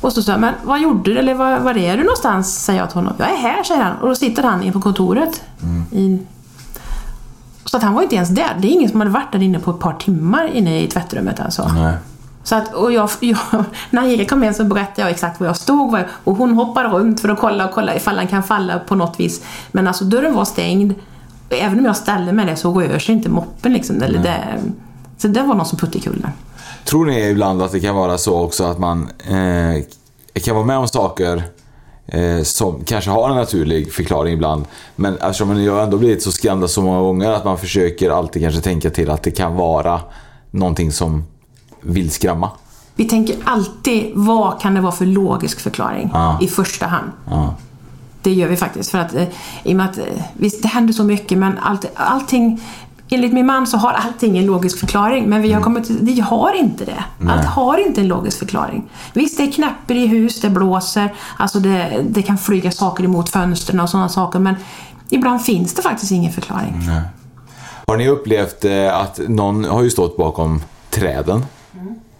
Och 0.00 0.12
så 0.12 0.22
sa 0.22 0.32
jag, 0.32 0.40
men 0.40 0.54
vad 0.64 0.80
gjorde 0.80 1.12
du? 1.14 1.18
Eller 1.18 1.34
var, 1.34 1.58
var 1.58 1.76
är 1.78 1.96
du 1.96 2.02
någonstans? 2.02 2.54
Säger 2.64 2.80
jag 2.80 2.88
till 2.90 2.98
honom. 2.98 3.12
Jag 3.18 3.30
är 3.32 3.36
här, 3.36 3.62
säger 3.62 3.82
han. 3.82 3.96
Och 3.96 4.08
då 4.08 4.14
sitter 4.14 4.42
han 4.42 4.62
inne 4.62 4.72
på 4.72 4.80
kontoret. 4.80 5.42
I... 5.92 6.18
Så 7.64 7.76
att 7.76 7.82
han 7.82 7.94
var 7.94 8.02
inte 8.02 8.14
ens 8.16 8.28
där. 8.28 8.56
Det 8.58 8.68
är 8.68 8.72
ingen 8.72 8.90
som 8.90 9.00
hade 9.00 9.10
varit 9.12 9.32
där 9.32 9.42
inne 9.42 9.58
på 9.58 9.70
ett 9.70 9.78
par 9.78 9.92
timmar 9.92 10.46
inne 10.54 10.82
i 10.82 10.86
tvättrummet 10.86 11.40
alltså. 11.40 11.68
Nej. 11.74 11.94
Så 12.42 12.54
att, 12.54 12.74
och 12.74 12.92
jag, 12.92 13.10
jag, 13.20 13.38
när 13.90 14.06
Erik 14.06 14.30
kom 14.30 14.44
in 14.44 14.54
så 14.54 14.64
berättade 14.64 15.00
jag 15.02 15.10
exakt 15.10 15.40
var 15.40 15.46
jag 15.46 15.56
stod 15.56 15.90
var 15.92 15.98
jag- 15.98 16.08
och 16.24 16.36
hon 16.36 16.54
hoppar 16.54 16.84
runt 16.88 17.20
för 17.20 17.28
att 17.28 17.38
kolla 17.38 17.64
och 17.68 17.74
kolla 17.74 17.94
ifall 17.94 18.16
han 18.16 18.26
kan 18.26 18.42
falla 18.42 18.78
på 18.78 18.94
något 18.94 19.20
vis. 19.20 19.44
Men 19.72 19.88
alltså 19.88 20.04
dörren 20.04 20.34
var 20.34 20.44
stängd. 20.44 20.94
Även 21.50 21.78
om 21.78 21.84
jag 21.84 21.96
ställde 21.96 22.32
mig 22.32 22.46
där 22.46 22.54
så 22.54 22.80
rör 22.80 22.98
sig 22.98 23.14
inte 23.14 23.28
moppen 23.28 23.72
liksom. 23.72 24.02
Eller 24.02 24.18
det, 24.18 24.38
så 25.18 25.28
det 25.28 25.42
var 25.42 25.54
någon 25.54 25.66
som 25.66 25.78
puttade 25.78 26.00
kullen. 26.00 26.30
Tror 26.88 27.06
ni 27.06 27.20
ibland 27.28 27.62
att 27.62 27.72
det 27.72 27.80
kan 27.80 27.94
vara 27.96 28.18
så 28.18 28.40
också 28.40 28.64
att 28.64 28.78
man 28.78 29.10
eh, 29.28 29.82
kan 30.44 30.54
vara 30.54 30.64
med 30.66 30.78
om 30.78 30.88
saker 30.88 31.42
eh, 32.06 32.42
som 32.42 32.84
kanske 32.84 33.10
har 33.10 33.30
en 33.30 33.36
naturlig 33.36 33.92
förklaring 33.92 34.34
ibland. 34.34 34.64
Men 34.96 35.14
eftersom 35.16 35.48
man 35.48 35.68
har 35.68 35.82
ändå 35.82 35.98
blivit 35.98 36.22
så 36.22 36.32
skrämda 36.32 36.68
så 36.68 36.82
många 36.82 37.00
gånger 37.00 37.30
att 37.30 37.44
man 37.44 37.58
försöker 37.58 38.10
alltid 38.10 38.42
kanske 38.42 38.60
tänka 38.60 38.90
till 38.90 39.10
att 39.10 39.22
det 39.22 39.30
kan 39.30 39.54
vara 39.54 40.00
någonting 40.50 40.92
som 40.92 41.24
vill 41.80 42.10
skrämma. 42.10 42.50
Vi 42.94 43.04
tänker 43.08 43.36
alltid, 43.44 44.12
vad 44.14 44.60
kan 44.60 44.74
det 44.74 44.80
vara 44.80 44.92
för 44.92 45.06
logisk 45.06 45.60
förklaring 45.60 46.10
Ja. 46.12 46.38
i 46.42 46.48
första 46.48 46.86
hand? 46.86 47.10
Ja. 47.30 47.54
Det 48.22 48.32
gör 48.32 48.48
vi 48.48 48.56
faktiskt. 48.56 48.90
För 48.90 48.98
att, 48.98 49.14
eh, 49.14 49.24
I 49.62 49.72
och 49.72 49.76
med 49.76 49.86
att, 49.90 49.98
eh, 49.98 50.04
visst, 50.32 50.62
det 50.62 50.68
händer 50.68 50.92
så 50.92 51.04
mycket 51.04 51.38
men 51.38 51.58
allt, 51.58 51.86
allting 51.94 52.60
Enligt 53.10 53.32
min 53.32 53.46
man 53.46 53.66
så 53.66 53.76
har 53.76 53.92
allting 53.92 54.38
en 54.38 54.46
logisk 54.46 54.78
förklaring 54.78 55.28
men 55.28 55.42
vi 55.42 55.52
har, 55.52 55.62
kommit, 55.62 55.84
till- 55.86 55.98
vi 56.00 56.20
har 56.20 56.52
inte 56.58 56.84
det. 56.84 57.04
Nej. 57.18 57.34
Allt 57.36 57.44
har 57.46 57.86
inte 57.86 58.00
en 58.00 58.08
logisk 58.08 58.38
förklaring. 58.38 58.90
Visst, 59.12 59.38
det 59.38 59.46
knäpper 59.46 59.94
i 59.94 60.06
hus, 60.06 60.40
det 60.40 60.50
blåser, 60.50 61.14
alltså 61.36 61.60
det, 61.60 62.04
det 62.08 62.22
kan 62.22 62.38
flyga 62.38 62.70
saker 62.70 63.04
emot 63.04 63.30
fönstren 63.30 63.80
och 63.80 63.90
sådana 63.90 64.08
saker 64.08 64.38
men 64.38 64.54
ibland 65.08 65.42
finns 65.42 65.74
det 65.74 65.82
faktiskt 65.82 66.12
ingen 66.12 66.32
förklaring. 66.32 66.74
Nej. 66.86 67.00
Har 67.86 67.96
ni 67.96 68.08
upplevt 68.08 68.64
eh, 68.64 68.96
att 69.00 69.20
någon 69.28 69.64
har 69.64 69.82
ju 69.82 69.90
stått 69.90 70.16
bakom 70.16 70.62
träden? 70.90 71.44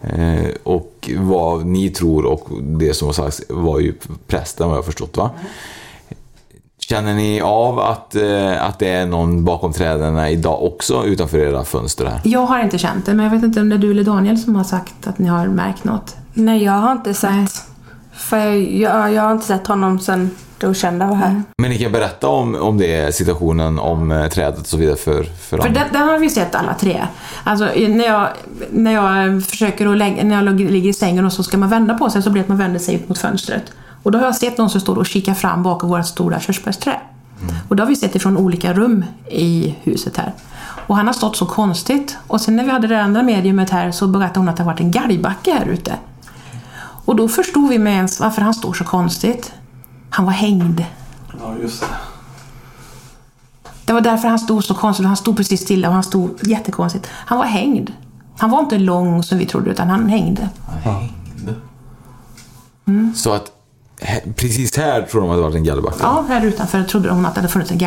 Eh, 0.03 0.51
och 0.62 1.11
vad 1.18 1.66
ni 1.66 1.90
tror 1.90 2.24
och 2.24 2.48
det 2.62 2.94
som 2.94 3.09
har 3.09 3.12
sagts 3.12 3.42
var 3.48 3.79
ju 3.81 3.94
prästen 4.27 4.68
vad 4.68 4.77
jag 4.77 4.83
har 4.83 4.87
förstått 4.87 5.16
va? 5.16 5.31
Känner 6.88 7.14
ni 7.14 7.40
av 7.40 7.79
att, 7.81 8.14
eh, 8.14 8.64
att 8.64 8.79
det 8.79 8.88
är 8.88 9.07
någon 9.07 9.44
bakom 9.44 9.72
träden 9.72 10.18
idag 10.18 10.62
också 10.62 11.05
utanför 11.05 11.38
era 11.38 11.64
fönster 11.64 12.07
här? 12.07 12.20
Jag 12.24 12.40
har 12.40 12.61
inte 12.61 12.79
känt 12.79 13.07
det 13.07 13.14
men 13.14 13.24
jag 13.24 13.33
vet 13.33 13.42
inte 13.42 13.61
om 13.61 13.68
det 13.68 13.77
är 13.77 13.79
du 13.79 13.90
eller 13.90 14.05
Daniel 14.05 14.38
som 14.38 14.57
har 14.57 14.64
sagt 14.64 15.07
att 15.07 15.18
ni 15.18 15.29
har 15.29 15.46
märkt 15.46 15.85
något. 15.85 16.16
Nej, 16.35 16.64
jag 16.64 16.72
har 16.72 16.92
inte 16.92 17.14
sett. 17.14 17.62
För 18.12 18.37
jag, 18.37 18.59
jag, 18.59 19.12
jag 19.12 19.22
har 19.22 19.33
inte 19.33 19.46
sett 19.46 19.66
honom 19.66 19.98
sen 19.98 20.31
det 20.59 20.68
okända 20.68 21.07
var 21.07 21.14
här. 21.14 21.42
Men 21.59 21.70
ni 21.70 21.79
kan 21.79 21.92
berätta 21.92 22.29
om, 22.29 22.55
om 22.55 22.79
det 22.79 23.14
situationen 23.14 23.79
om 23.79 24.12
eh, 24.12 24.29
trädet 24.29 24.61
och 24.61 24.66
så 24.66 24.77
vidare 24.77 24.96
för, 24.96 25.22
för, 25.22 25.59
För 25.59 25.68
den 25.92 26.09
har 26.09 26.18
vi 26.18 26.31
sett 26.31 26.55
alla 26.55 26.74
tre. 26.74 27.07
Alltså 27.44 27.64
när 27.88 28.07
jag, 28.07 28.29
när 28.70 28.92
jag 28.92 29.44
försöker 29.44 29.87
att 29.87 29.96
lägga, 29.96 30.24
när 30.24 30.44
jag 30.44 30.61
ligger 30.61 30.90
i 30.90 30.92
sängen 30.92 31.24
och 31.24 31.33
så 31.33 31.42
ska 31.42 31.59
man 31.59 31.68
vända 31.68 31.94
på 31.94 32.11
sig 32.11 32.22
så 32.22 32.31
blir 32.31 32.42
det 32.42 32.44
att 32.44 32.48
man 32.48 32.59
vänder 32.59 32.81
sig 32.81 32.94
ut 32.94 33.09
mot 33.09 33.18
fönstret. 33.18 33.62
Och 34.02 34.12
då 34.12 34.18
har 34.18 34.24
jag 34.24 34.37
sett 34.37 34.58
någon 34.58 34.70
som 34.70 34.80
står 34.80 34.96
och 34.96 35.06
kikar 35.06 35.34
fram 35.34 35.62
bakom 35.62 35.90
vårt 35.90 36.06
stora 36.06 36.40
körsbärsträd. 36.40 37.00
Och 37.68 37.76
då 37.76 37.82
har 37.82 37.88
vi 37.88 37.96
sett 37.96 38.14
ifrån 38.14 38.37
olika 38.37 38.72
rum 38.72 39.04
i 39.30 39.74
huset 39.82 40.16
här. 40.16 40.32
Och 40.87 40.96
han 40.96 41.06
har 41.06 41.14
stått 41.14 41.37
så 41.37 41.46
konstigt. 41.46 42.18
Och 42.26 42.40
sen 42.40 42.56
när 42.56 42.64
vi 42.64 42.70
hade 42.70 42.87
det 42.87 43.02
andra 43.02 43.22
mediumet 43.22 43.70
här 43.70 43.90
så 43.90 44.06
berättade 44.06 44.40
hon 44.40 44.48
att 44.48 44.56
det 44.56 44.62
har 44.62 44.70
varit 44.70 44.80
en 44.80 44.90
galgbacke 44.90 45.52
här 45.52 45.66
ute. 45.66 45.94
Och 47.04 47.16
då 47.16 47.28
förstod 47.28 47.68
vi 47.68 47.78
med 47.78 47.92
ens 47.92 48.20
varför 48.20 48.42
han 48.42 48.54
står 48.54 48.72
så 48.72 48.84
konstigt. 48.84 49.52
Han 50.11 50.24
var 50.24 50.32
hängd. 50.32 50.84
Ja, 51.40 51.54
just 51.62 51.80
det. 51.80 51.87
Det 53.84 53.92
var 53.92 54.00
därför 54.00 54.28
han 54.28 54.38
stod 54.38 54.64
så 54.64 54.74
konstigt. 54.74 55.06
Han 55.06 55.16
stod 55.16 55.37
precis 55.37 55.61
stilla 55.61 55.88
och 55.88 55.94
han 55.94 56.02
stod 56.02 56.38
jättekonstigt. 56.48 57.06
Han 57.11 57.38
var 57.38 57.44
hängd. 57.44 57.92
Han 58.38 58.50
var 58.50 58.61
inte 58.61 58.78
lång 58.78 59.22
som 59.22 59.38
vi 59.38 59.46
trodde 59.46 59.70
utan 59.70 59.88
han 59.88 60.08
hängde. 60.08 60.48
Så 63.14 63.32
att 63.32 63.52
precis 64.37 64.76
här 64.76 65.02
tror 65.02 65.20
de 65.20 65.30
att 65.30 65.37
det 65.37 65.42
varit 65.42 65.54
en 65.54 65.64
galgbacke. 65.64 65.96
Ja, 66.02 66.24
här 66.28 66.44
utanför 66.44 66.82
trodde 66.82 67.11
hon 67.11 67.26
att 67.26 67.34
det 67.34 67.40
hade 67.40 67.52
funnits 67.52 67.70
en 67.70 67.78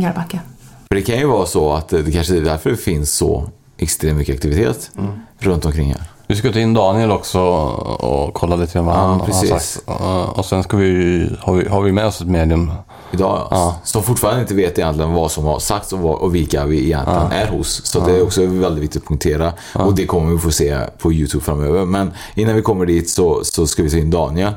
gallbacke. 0.00 0.40
För 0.88 0.94
det 0.96 1.02
kan 1.02 1.18
ju 1.18 1.26
vara 1.26 1.46
så 1.46 1.72
att 1.72 1.88
det 1.88 2.12
kanske 2.12 2.36
är 2.36 2.40
därför 2.40 2.70
det 2.70 2.76
finns 2.76 3.12
så 3.16 3.48
extremt 3.78 4.18
mycket 4.18 4.34
aktivitet 4.34 4.90
runt 5.38 5.64
omkring 5.64 5.88
här. 5.88 6.02
Vi 6.26 6.36
ska 6.36 6.52
ta 6.52 6.58
in 6.58 6.74
Daniel 6.74 7.10
också 7.10 7.40
och 7.40 8.34
kolla 8.34 8.56
lite 8.56 8.72
grann 8.72 8.86
vad 8.86 8.96
Ja, 8.96 9.00
han 9.00 9.20
har 9.20 9.26
precis. 9.26 9.50
sagt. 9.50 9.88
Uh, 10.00 10.38
Och 10.38 10.44
sen 10.44 10.62
ska 10.62 10.76
vi, 10.76 11.28
har, 11.40 11.54
vi, 11.54 11.68
har 11.68 11.82
vi 11.82 11.92
med 11.92 12.06
oss 12.06 12.20
ett 12.20 12.26
medium. 12.26 12.72
Idag, 13.12 13.48
Ja. 13.50 13.74
Som 13.84 14.02
fortfarande 14.02 14.40
inte 14.40 14.54
vet 14.54 14.78
egentligen 14.78 15.12
vad 15.12 15.30
som 15.30 15.44
har 15.44 15.58
sagts 15.58 15.92
och, 15.92 15.98
vad, 15.98 16.14
och 16.18 16.34
vilka 16.34 16.66
vi 16.66 16.84
egentligen 16.84 17.20
Ja. 17.30 17.36
är 17.36 17.46
hos. 17.46 17.86
Så 17.86 18.00
det 18.00 18.12
är 18.16 18.22
också 18.22 18.46
väldigt 18.46 18.82
viktigt 18.84 19.02
att 19.02 19.08
punktera. 19.08 19.52
Och 19.74 19.94
det 19.94 20.06
kommer 20.06 20.32
vi 20.32 20.38
få 20.38 20.50
se 20.50 20.78
på 20.98 21.12
YouTube 21.12 21.44
framöver. 21.44 21.84
Men 21.84 22.12
innan 22.34 22.54
vi 22.54 22.62
kommer 22.62 22.86
dit 22.86 23.10
så, 23.10 23.44
så 23.44 23.66
ska 23.66 23.82
vi 23.82 23.90
ta 23.90 23.96
in 23.96 24.10
Daniel. 24.10 24.52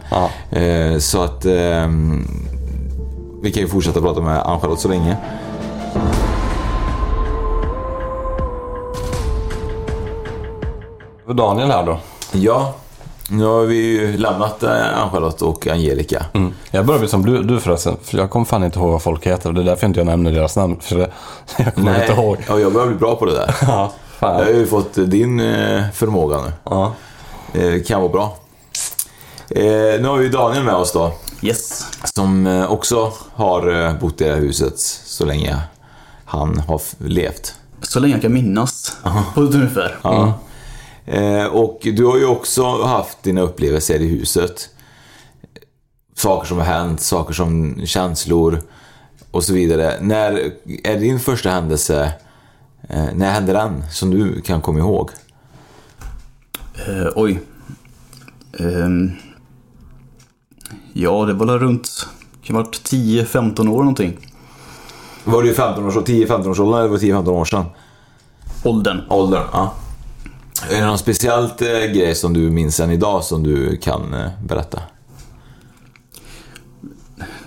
Eh, 0.51 0.97
så 0.99 1.21
att 1.21 1.45
ehm, 1.45 2.27
vi 3.43 3.51
kan 3.51 3.63
ju 3.63 3.69
fortsätta 3.69 4.01
prata 4.01 4.21
med 4.21 4.39
Ann-Charlotte 4.41 4.79
så 4.79 4.87
länge. 4.87 5.17
Daniel 11.33 11.71
här 11.71 11.85
då. 11.85 11.97
Ja, 12.31 12.73
nu 13.29 13.43
har 13.43 13.61
vi 13.65 13.75
ju 13.75 14.17
lämnat 14.17 14.63
eh, 14.63 14.99
Ann-Charlotte 15.01 15.41
och 15.41 15.67
Angelica. 15.67 16.25
Mm. 16.33 16.53
Jag 16.71 16.85
börjar 16.85 16.99
bli 16.99 17.07
som 17.09 17.25
du, 17.25 17.43
du 17.43 17.59
förresten. 17.59 17.97
För 18.03 18.17
jag 18.17 18.29
kommer 18.29 18.45
fan 18.45 18.63
inte 18.63 18.79
ihåg 18.79 18.91
vad 18.91 19.01
folk 19.01 19.27
heter. 19.27 19.49
Och 19.49 19.55
det 19.55 19.61
är 19.61 19.65
därför 19.65 19.87
inte 19.87 19.99
jag 19.99 20.07
nämner 20.07 20.31
deras 20.31 20.55
namn. 20.55 20.77
För 20.81 20.95
det, 20.95 21.11
jag 21.57 21.75
kommer 21.75 22.01
inte 22.01 22.13
ihåg. 22.21 22.37
Ja, 22.47 22.59
jag 22.59 22.73
börjar 22.73 22.87
bli 22.87 22.95
bra 22.95 23.15
på 23.15 23.25
det 23.25 23.31
där. 23.35 23.55
Ja, 23.61 23.91
Jag 24.19 24.29
fan. 24.29 24.35
har 24.35 24.51
ju 24.51 24.65
fått 24.67 24.93
din 24.93 25.39
eh, 25.39 25.83
förmåga 25.93 26.37
nu. 26.41 26.51
Ja. 26.63 26.93
Eh, 27.53 27.83
kan 27.83 28.01
vara 28.01 28.11
bra. 28.11 28.37
Nu 29.49 30.03
har 30.07 30.17
vi 30.17 30.29
Daniel 30.29 30.63
med 30.63 30.75
oss 30.75 30.91
då. 30.91 31.11
Yes. 31.41 31.85
Som 32.15 32.65
också 32.69 33.11
har 33.33 33.93
bott 33.99 34.21
i 34.21 34.23
det 34.23 34.29
här 34.29 34.37
huset 34.41 34.79
så 35.05 35.25
länge 35.25 35.57
han 36.25 36.59
har 36.67 36.81
levt. 36.97 37.53
Så 37.81 37.99
länge 37.99 38.13
jag 38.13 38.21
kan 38.21 38.33
minnas. 38.33 38.97
På 39.33 39.43
ett 39.43 39.53
ungefär. 39.53 39.95
Ja. 40.01 40.33
Eh, 41.05 41.45
och 41.45 41.79
du 41.83 42.05
har 42.05 42.17
ju 42.17 42.25
också 42.25 42.83
haft 42.83 43.23
dina 43.23 43.41
upplevelser 43.41 43.99
i 43.99 44.07
huset. 44.07 44.69
Saker 46.15 46.47
som 46.47 46.57
har 46.57 46.65
hänt, 46.65 47.01
saker 47.01 47.33
som 47.33 47.81
känslor 47.85 48.61
och 49.31 49.43
så 49.43 49.53
vidare. 49.53 49.93
När 50.01 50.51
är 50.83 50.99
din 50.99 51.19
första 51.19 51.49
händelse, 51.49 52.13
eh, 52.89 53.05
när 53.15 53.31
hände 53.31 53.53
den 53.53 53.83
som 53.91 54.11
du 54.11 54.41
kan 54.41 54.61
komma 54.61 54.79
ihåg? 54.79 55.09
Eh, 56.87 57.07
oj. 57.15 57.39
Ehm. 58.59 59.11
ja, 60.93 61.25
det 61.25 61.33
var 61.33 61.45
väl 61.45 61.59
runt, 61.59 62.07
kan 62.43 62.55
varit 62.55 62.75
10-15 62.83 63.69
år 63.69 63.77
någonting. 63.79 64.17
Var 65.23 65.43
du 65.43 65.53
15 65.53 65.85
års, 65.85 65.95
10-15 65.95 66.49
års 66.49 66.59
åldern 66.59 66.79
eller 66.79 66.89
var 66.89 66.97
det 66.97 67.05
10-15 67.05 67.29
år 67.29 67.45
sedan? 67.45 67.65
Åldern. 68.63 69.01
Åldern, 69.09 69.43
ja. 69.51 69.73
Är 70.69 70.81
det 70.81 70.85
någon 70.85 70.97
speciellt 70.97 71.61
eh, 71.61 71.67
grej 71.67 72.15
som 72.15 72.33
du 72.33 72.39
minns 72.39 72.79
än 72.79 72.91
idag 72.91 73.23
som 73.23 73.43
du 73.43 73.77
kan 73.77 74.13
eh, 74.13 74.29
berätta? 74.45 74.79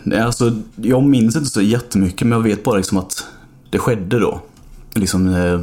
Nej, 0.03 0.21
alltså, 0.21 0.53
jag 0.77 1.03
minns 1.03 1.37
inte 1.37 1.51
så 1.51 1.61
jättemycket 1.61 2.27
men 2.27 2.39
jag 2.39 2.43
vet 2.43 2.65
bara 2.65 2.77
liksom 2.77 2.99
att 2.99 3.25
det 3.71 3.79
skedde 3.79 4.19
då. 4.19 4.41
Liksom 4.95 5.29
eh, 5.35 5.61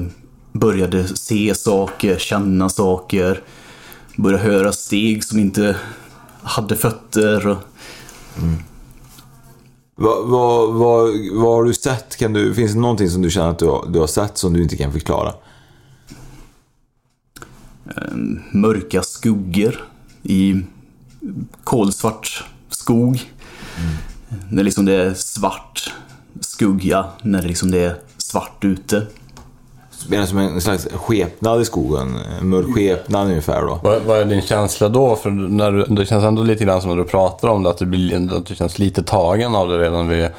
började 0.53 1.07
se 1.07 1.55
saker, 1.55 2.17
känna 2.17 2.69
saker. 2.69 3.41
Började 4.17 4.43
höra 4.43 4.71
steg 4.71 5.23
som 5.23 5.39
inte 5.39 5.75
hade 6.41 6.75
fötter. 6.75 7.47
Och, 7.47 7.57
Vad, 9.95 10.27
vad, 10.27 10.73
vad, 10.73 11.09
vad 11.33 11.55
har 11.55 11.63
du 11.63 11.73
sett? 11.73 12.15
Kan 12.15 12.33
du, 12.33 12.53
finns 12.53 12.73
det 12.73 12.79
någonting 12.79 13.09
som 13.09 13.21
du 13.21 13.29
känner 13.29 13.49
att 13.49 13.59
du 13.59 13.65
har, 13.65 13.85
du 13.89 13.99
har 13.99 14.07
sett 14.07 14.37
som 14.37 14.53
du 14.53 14.63
inte 14.63 14.77
kan 14.77 14.91
förklara? 14.91 15.33
Eh, 17.85 18.13
mörka 18.51 19.03
skuggor 19.03 19.75
i 20.23 20.61
kolsvart 21.63 22.43
skog. 22.69 23.21
När 24.49 24.63
liksom 24.63 24.85
det 24.85 24.93
är 24.93 25.13
svart 25.13 25.93
skugga, 26.39 27.05
när 27.21 27.41
det 27.41 27.47
liksom 27.47 27.71
det 27.71 27.79
är 27.79 27.95
svart 28.17 28.63
ute. 28.63 29.07
Det 30.09 30.27
som 30.27 30.37
en 30.37 30.61
slags 30.61 30.87
skepnad 30.93 31.61
i 31.61 31.65
skogen? 31.65 32.15
En 32.41 32.49
mörk 32.49 32.75
skepnad 32.75 33.27
ungefär 33.27 33.61
då? 33.61 33.79
Vad, 33.83 34.01
vad 34.01 34.17
är 34.17 34.25
din 34.25 34.41
känsla 34.41 34.89
då? 34.89 35.15
För 35.15 35.29
när 35.29 35.71
du, 35.71 35.83
det 35.83 36.05
känns 36.05 36.23
ändå 36.23 36.43
lite 36.43 36.63
grann 36.63 36.81
som 36.81 36.89
när 36.89 36.97
du 36.97 37.03
pratar 37.03 37.47
om 37.47 37.63
det, 37.63 37.69
att 37.69 37.77
du, 37.77 37.85
blir, 37.85 38.37
att 38.37 38.45
du 38.45 38.55
känns 38.55 38.79
lite 38.79 39.03
tagen 39.03 39.55
av 39.55 39.69
det 39.69 39.77
redan 39.77 40.07
vid... 40.07 40.29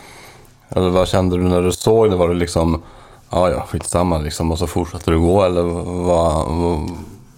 Eller 0.68 0.88
vad 0.88 1.08
kände 1.08 1.36
du 1.36 1.42
när 1.42 1.62
du 1.62 1.72
såg 1.72 2.10
det? 2.10 2.16
Var 2.16 2.28
det 2.28 2.34
liksom, 2.34 2.82
ja 3.30 3.50
ja, 3.50 3.66
skitsamma 3.68 4.18
liksom, 4.18 4.52
och 4.52 4.58
så 4.58 4.66
fortsatte 4.66 5.10
du 5.10 5.20
gå 5.20 5.44
eller 5.44 5.62
vad? 5.62 6.46
vad 6.48 6.90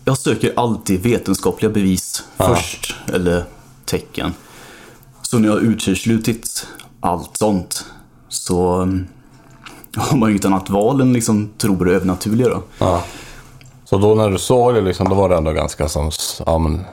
Jag 0.09 0.19
söker 0.19 0.53
alltid 0.57 1.03
vetenskapliga 1.03 1.71
bevis 1.71 2.25
Ja. 2.37 2.55
först, 2.55 2.95
eller 3.15 3.45
tecken. 3.85 4.35
Så 5.23 5.39
när 5.39 5.49
jag 5.49 5.59
uteslutit 5.63 6.67
allt 7.01 7.37
sånt 7.37 7.85
så 8.29 8.75
mm, 8.75 9.07
har 9.97 10.17
man 10.17 10.29
ju 10.29 10.33
inget 10.33 10.45
annat 10.45 10.71
val 10.71 11.01
än 11.01 11.13
liksom 11.13 11.51
tro 11.59 11.77
på 11.77 11.85
det 11.85 11.93
övernaturliga 11.93 12.49
då. 12.49 12.63
ja. 12.79 13.03
Så 13.85 13.99
då 13.99 14.15
när 14.15 14.31
du 14.31 14.39
såg 14.39 14.75
det, 14.75 14.81
liksom, 14.81 15.09
då 15.09 15.15
var 15.15 15.29
det 15.29 15.37
ändå 15.37 15.53
ganska 15.53 15.89
som, 15.89 16.11
ja 16.47 16.59
men, 16.59 16.85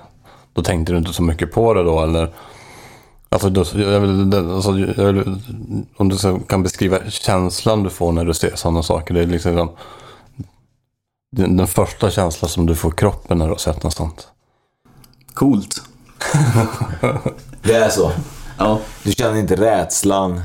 då 0.54 0.62
tänkte 0.62 0.94
du 0.94 0.98
inte 0.98 1.14
så 1.14 1.24
mycket 1.24 1.54
på 1.54 1.74
det 1.74 1.84
då 1.84 2.02
eller? 2.04 2.34
Alltså, 3.30 3.50
då, 3.50 3.66
jag 3.74 4.00
vill, 4.00 4.34
alltså, 4.36 4.80
jag 4.80 5.14
vill, 5.14 5.36
om 5.98 6.10
du 6.10 6.18
kan 6.48 6.64
beskriva 6.64 6.98
känslan 7.10 7.84
du 7.84 7.90
får 7.90 8.12
när 8.12 8.26
du 8.26 8.34
ser 8.34 8.56
sådana 8.56 8.84
saker. 8.84 9.14
Det 9.14 9.22
är 9.22 9.28
liksom 9.28 9.70
den, 11.32 11.58
den 11.58 11.68
första 11.68 12.12
känslan 12.12 12.50
som 12.50 12.66
du 12.66 12.76
får 12.76 12.94
i 12.94 12.96
kroppen 12.96 13.38
när 13.38 13.46
du 13.46 13.52
har 13.52 13.58
sett 13.58 13.84
något 13.84 13.94
sånt. 13.94 14.28
Coolt. 15.34 15.82
Det 17.62 17.74
är 17.74 17.90
så? 17.90 18.12
Ja. 18.58 18.80
Du 19.04 19.12
känner 19.12 19.40
inte 19.40 19.56
rädslan? 19.56 20.42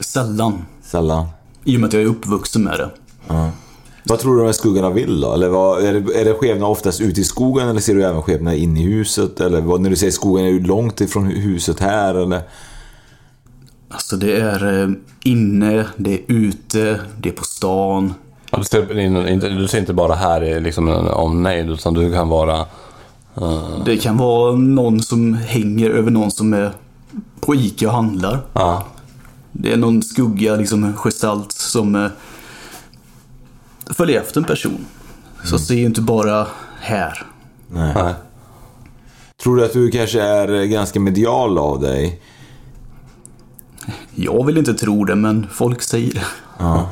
Sällan. 0.00 0.66
Sällan? 0.82 1.28
I 1.64 1.76
och 1.76 1.80
med 1.80 1.88
att 1.88 1.92
jag 1.92 2.02
är 2.02 2.06
uppvuxen 2.06 2.62
med 2.62 2.78
det. 2.78 2.90
Ja. 3.28 3.50
Vad 4.04 4.18
tror 4.18 4.32
du 4.34 4.40
de 4.40 4.46
här 4.46 4.52
skuggorna 4.52 4.90
vill 4.90 5.20
då? 5.20 5.32
Eller 5.32 5.48
vad, 5.48 5.84
är, 5.84 5.92
det, 5.92 6.20
är 6.20 6.24
det 6.24 6.34
skepnader 6.34 6.70
oftast 6.70 7.00
ute 7.00 7.20
i 7.20 7.24
skogen 7.24 7.68
eller 7.68 7.80
ser 7.80 7.94
du 7.94 8.04
även 8.04 8.22
skepnader 8.22 8.56
inne 8.56 8.80
i 8.80 8.82
huset? 8.82 9.40
Eller 9.40 9.60
vad, 9.60 9.80
när 9.80 9.90
du 9.90 9.96
säger 9.96 10.12
skogen, 10.12 10.46
är 10.46 10.52
du 10.52 10.60
långt 10.60 11.00
ifrån 11.00 11.26
huset 11.26 11.80
här 11.80 12.14
eller? 12.14 12.42
Alltså 13.88 14.16
det 14.16 14.36
är 14.36 14.82
eh, 14.82 14.90
inne, 15.24 15.86
det 15.96 16.14
är 16.14 16.20
ute, 16.26 17.00
det 17.18 17.28
är 17.28 17.32
på 17.32 17.44
stan. 17.44 18.14
Ja, 18.54 18.58
du, 18.58 18.64
ser, 18.64 18.98
inte- 19.28 19.48
du 19.48 19.68
ser 19.68 19.78
inte 19.78 19.92
bara 19.92 20.14
här 20.14 20.44
i 20.44 20.60
liksom 20.60 20.88
en 20.88 21.06
omnejd 21.08 21.70
utan 21.70 21.94
du 21.94 22.12
kan 22.12 22.28
vara... 22.28 22.58
eh, 23.36 23.84
Det 23.84 23.96
kan 23.96 24.16
vara 24.16 24.56
någon 24.56 25.00
som 25.02 25.34
hänger 25.34 25.90
över 25.90 26.10
någon 26.10 26.30
som 26.30 26.52
är 26.54 26.72
på 27.40 27.54
Ica 27.54 27.86
och 27.88 27.94
handlar. 27.94 28.38
Ja. 28.52 28.84
Det 29.52 29.72
är 29.72 29.76
någon 29.76 30.02
skugga, 30.02 30.56
liksom 30.56 30.92
gestalt 30.96 31.52
som 31.52 31.94
eh, 31.94 32.10
följer 33.90 34.20
efter 34.20 34.40
en 34.40 34.44
person. 34.46 34.86
Så 35.44 35.58
ser 35.58 35.74
ju 35.74 35.84
inte 35.84 36.00
bara 36.00 36.46
här. 36.80 37.26
Nej. 37.68 38.14
Tror 39.42 39.56
du 39.56 39.64
att 39.64 39.72
du 39.72 39.90
kanske 39.90 40.22
är 40.22 40.64
ganska 40.64 41.00
medial 41.00 41.58
av 41.58 41.80
dig? 41.80 42.20
Jag 44.14 44.46
vill 44.46 44.58
inte 44.58 44.74
tro 44.74 45.04
det, 45.04 45.14
men 45.14 45.46
folk 45.52 45.82
säger 45.82 46.14
det. 46.14 46.24
Ja. 46.58 46.88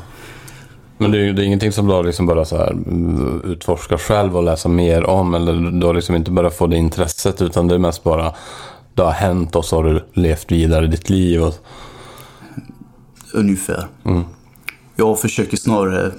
Men 0.97 1.11
det 1.11 1.17
är, 1.17 1.33
det 1.33 1.41
är 1.41 1.45
ingenting 1.45 1.71
som 1.71 1.87
du 1.87 1.93
har 1.93 2.03
liksom 2.03 2.25
bara 2.25 2.45
så 2.45 2.57
här 2.57 2.71
mm, 2.71 3.41
utforska 3.45 3.97
själv 3.97 4.37
och 4.37 4.43
läsa 4.43 4.69
mer 4.69 5.03
om. 5.03 5.33
Eller 5.33 5.71
du 5.79 5.85
har 5.85 5.93
liksom 5.93 6.15
inte 6.15 6.31
bara 6.31 6.49
fått 6.49 6.69
det 6.69 6.77
intresset 6.77 7.41
utan 7.41 7.67
det 7.67 7.75
är 7.75 7.79
mest 7.79 8.03
bara 8.03 8.33
det 8.93 9.01
har 9.01 9.11
hänt 9.11 9.55
och 9.55 9.65
så 9.65 9.75
har 9.75 9.83
du 9.83 10.05
levt 10.13 10.51
vidare 10.51 10.87
ditt 10.87 11.09
liv. 11.09 11.43
Och, 11.43 11.53
Ungefär. 13.33 13.87
mm. 14.05 14.23
Jag 14.95 15.19
försöker 15.19 15.57
snarare 15.57 16.11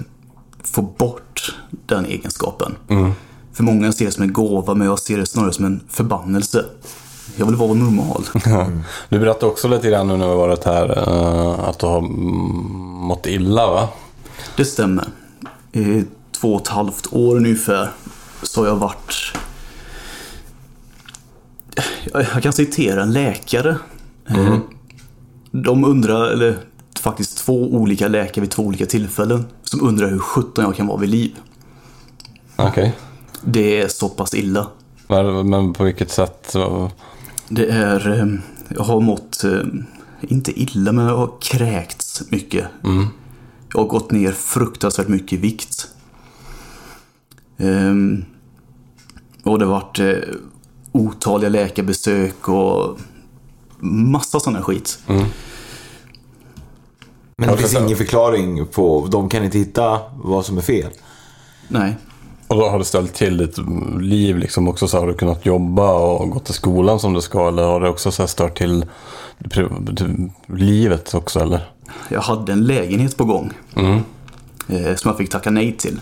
få 0.63 0.81
bort 0.81 1.55
den 1.85 2.05
egenskapen. 2.05 2.75
Mm. 2.89 3.11
För 3.53 3.63
många 3.63 3.91
ser 3.91 4.05
det 4.05 4.11
som 4.11 4.23
en 4.23 4.33
gåva, 4.33 4.73
men 4.73 4.87
jag 4.87 4.99
ser 4.99 5.17
det 5.17 5.25
snarare 5.25 5.53
som 5.53 5.65
en 5.65 5.83
förbannelse. 5.89 6.65
Jag 7.35 7.45
vill 7.45 7.55
vara 7.55 7.73
normal. 7.73 8.23
Du 9.09 9.19
berättade 9.19 9.45
också 9.45 9.67
lite 9.67 9.89
grann 9.89 10.07
nu 10.07 10.17
när 10.17 10.29
vi 10.29 10.35
varit 10.35 10.63
här 10.63 10.97
eh, 10.97 11.69
att 11.69 11.79
du 11.79 11.85
har 11.85 11.97
mm, 11.97 12.11
mått 12.81 13.27
illa 13.27 13.67
va? 13.67 13.89
Det 14.57 14.65
stämmer. 14.65 15.05
I 15.71 16.03
två 16.31 16.53
och 16.55 16.61
ett 16.61 16.67
halvt 16.67 17.13
år 17.13 17.35
ungefär 17.35 17.89
så 18.43 18.61
har 18.61 18.67
jag 18.67 18.75
varit... 18.75 19.33
Jag 22.13 22.43
kan 22.43 22.53
citera 22.53 23.03
en 23.03 23.13
läkare. 23.13 23.77
Eh, 24.27 24.57
De 25.51 25.85
undrar, 25.85 26.25
eller 26.31 26.57
faktiskt 26.99 27.37
två 27.37 27.53
olika 27.63 28.07
läkare 28.07 28.41
vid 28.41 28.51
två 28.51 28.63
olika 28.63 28.85
tillfällen, 28.85 29.45
som 29.63 29.81
undrar 29.87 30.09
hur 30.09 30.19
sjutton 30.19 30.65
jag 30.65 30.75
kan 30.75 30.87
vara 30.87 30.97
vid 30.97 31.09
liv. 31.09 31.35
Okej. 32.55 32.95
Det 33.43 33.81
är 33.81 33.87
så 33.87 34.09
pass 34.09 34.33
illa. 34.33 34.67
Men, 35.43 35.73
på 35.73 35.83
vilket 35.83 36.11
sätt? 36.11 36.55
Det 37.49 37.65
är... 37.69 38.19
eh, 38.19 38.25
Jag 38.69 38.83
har 38.83 38.99
mått, 39.01 39.43
eh, 39.43 39.59
inte 40.21 40.59
illa, 40.61 40.91
men 40.91 41.05
jag 41.05 41.17
har 41.17 41.31
kräkts 41.41 42.23
mycket. 42.29 42.67
Mm. 42.83 43.07
Jag 43.73 43.79
har 43.79 43.87
gått 43.87 44.11
ner 44.11 44.31
fruktansvärt 44.31 45.07
mycket 45.07 45.33
i 45.33 45.37
vikt. 45.37 45.87
Ehm, 47.57 48.25
och 49.43 49.59
det 49.59 49.65
har 49.65 49.71
varit 49.71 49.99
eh, 49.99 50.15
otaliga 50.91 51.49
läkarbesök 51.49 52.49
och 52.49 52.99
massa 53.79 54.39
sådana 54.39 54.61
skit. 54.61 54.99
Men 57.37 57.49
det 57.49 57.57
finns 57.57 57.75
ingen 57.75 57.97
förklaring 57.97 58.65
på... 58.67 59.07
De 59.11 59.29
kan 59.29 59.43
inte 59.43 59.57
hitta 59.57 59.99
vad 60.23 60.45
som 60.45 60.57
är 60.57 60.61
fel. 60.61 60.91
Nej. 61.67 61.95
Och 62.47 62.55
då 62.55 62.69
har 62.69 62.79
det 62.79 62.85
ställt 62.85 63.13
till 63.13 63.37
ditt 63.37 63.57
liv 64.01 64.37
liksom 64.37 64.67
också 64.67 64.87
så 64.87 64.99
har 64.99 65.07
du 65.07 65.13
kunnat 65.13 65.45
jobba 65.45 65.93
och 65.93 66.29
gått 66.29 66.45
till 66.45 66.53
skolan 66.53 66.99
som 66.99 67.13
du 67.13 67.21
ska 67.21 67.47
eller 67.47 67.63
har 67.63 67.81
det 67.81 67.89
också 67.89 68.11
så 68.11 68.21
här 68.21 68.27
stört 68.27 68.57
till 68.57 68.85
livet 70.47 71.13
också 71.13 71.39
eller? 71.39 71.59
Jag 72.09 72.21
hade 72.21 72.51
en 72.51 72.65
lägenhet 72.65 73.17
på 73.17 73.25
gång. 73.25 73.51
Mm. 73.75 73.99
eh, 74.67 74.95
som 74.95 75.09
jag 75.09 75.17
fick 75.17 75.29
tacka 75.29 75.51
nej 75.51 75.77
till. 75.77 75.99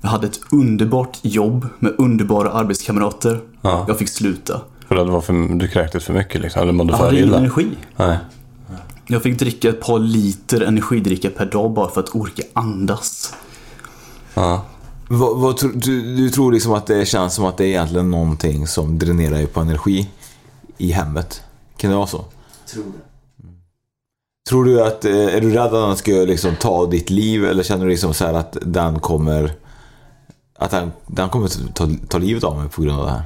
Jag 0.00 0.08
hade 0.08 0.26
ett 0.26 0.40
underbart 0.52 1.18
jobb 1.22 1.66
med 1.78 1.94
underbara 1.98 2.50
arbetskamrater. 2.50 3.40
Ja. 3.60 3.84
Jag 3.88 3.98
fick 3.98 4.08
sluta. 4.08 4.60
För 4.88 4.96
att 4.96 5.06
det 5.06 5.12
var 5.12 5.20
för, 5.20 5.58
du 5.58 5.68
kräktes 5.68 6.04
för 6.04 6.14
mycket 6.14 6.40
liksom? 6.40 6.62
Eller 6.62 6.72
mådde 6.72 6.92
Jag 6.92 6.98
för 6.98 7.06
hade 7.06 7.18
ingen 7.18 7.34
energi. 7.34 7.68
Nej. 7.96 8.18
Jag 9.06 9.22
fick 9.22 9.38
dricka 9.38 9.68
ett 9.68 9.80
par 9.80 9.98
liter 9.98 10.60
energidricka 10.60 11.30
per 11.30 11.46
dag 11.46 11.72
bara 11.72 11.90
för 11.90 12.00
att 12.00 12.14
orka 12.14 12.42
andas. 12.52 13.34
Ja. 14.34 14.64
Vad, 15.08 15.38
vad, 15.38 15.60
du, 15.74 16.16
du 16.16 16.30
tror 16.30 16.52
liksom 16.52 16.72
att 16.72 16.86
det 16.86 17.08
känns 17.08 17.34
som 17.34 17.44
att 17.44 17.56
det 17.56 17.64
är 17.64 17.68
egentligen 17.68 18.10
någonting 18.10 18.66
som 18.66 18.98
dränerar 18.98 19.34
dig 19.34 19.46
på 19.46 19.60
energi 19.60 20.10
i 20.78 20.92
hemmet? 20.92 21.42
Kan 21.76 21.90
det 21.90 21.96
vara 21.96 22.06
så? 22.06 22.24
Tror 22.72 22.84
det. 22.84 23.08
Tror 24.48 24.64
du 24.64 24.82
att, 24.82 25.04
eh, 25.04 25.34
är 25.34 25.40
du 25.40 25.50
rädd 25.50 25.64
att 25.64 25.72
den 25.72 25.96
ska 25.96 26.10
liksom 26.12 26.56
ta 26.56 26.86
ditt 26.86 27.10
liv 27.10 27.44
eller 27.44 27.62
känner 27.62 27.84
du 27.84 27.90
liksom 27.90 28.14
så 28.14 28.24
här 28.24 28.34
att 28.34 28.56
den 28.62 29.00
kommer 29.00 29.52
att 30.58 30.70
den, 30.70 30.92
den 31.06 31.28
kommer 31.28 31.72
ta, 31.72 31.88
ta 32.08 32.18
livet 32.18 32.44
av 32.44 32.56
mig 32.56 32.68
på 32.68 32.82
grund 32.82 32.98
av 32.98 33.06
det 33.06 33.12
här? 33.12 33.22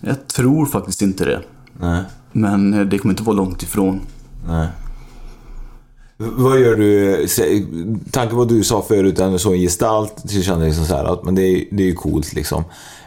Jag 0.00 0.26
tror 0.26 0.66
faktiskt 0.66 1.02
inte 1.02 1.24
det. 1.24 1.42
Nej. 1.80 2.02
Men 2.32 2.74
eh, 2.74 2.80
det 2.80 2.98
kommer 2.98 3.12
inte 3.12 3.22
vara 3.22 3.36
långt 3.36 3.62
ifrån. 3.62 4.00
Nej. 4.48 4.68
Vad 6.16 6.60
gör 6.60 6.76
du? 6.76 7.26
Tanken 8.10 8.30
på 8.30 8.36
vad 8.36 8.48
du 8.48 8.64
sa 8.64 8.82
förut, 8.82 9.20
att 9.20 9.32
du 9.32 9.38
såg 9.38 9.54
en 9.54 9.60
gestalt, 9.60 10.14
så 10.24 10.42
kände 10.42 10.64
jag 10.64 10.68
liksom 10.68 10.86
så 10.86 10.94
här 10.94 11.04
att 11.04 11.24
men 11.24 11.34
det, 11.34 11.42
är, 11.42 11.64
det 11.70 11.82
är 11.82 11.86
ju 11.86 11.94
coolt 11.94 12.32
liksom. 12.32 12.64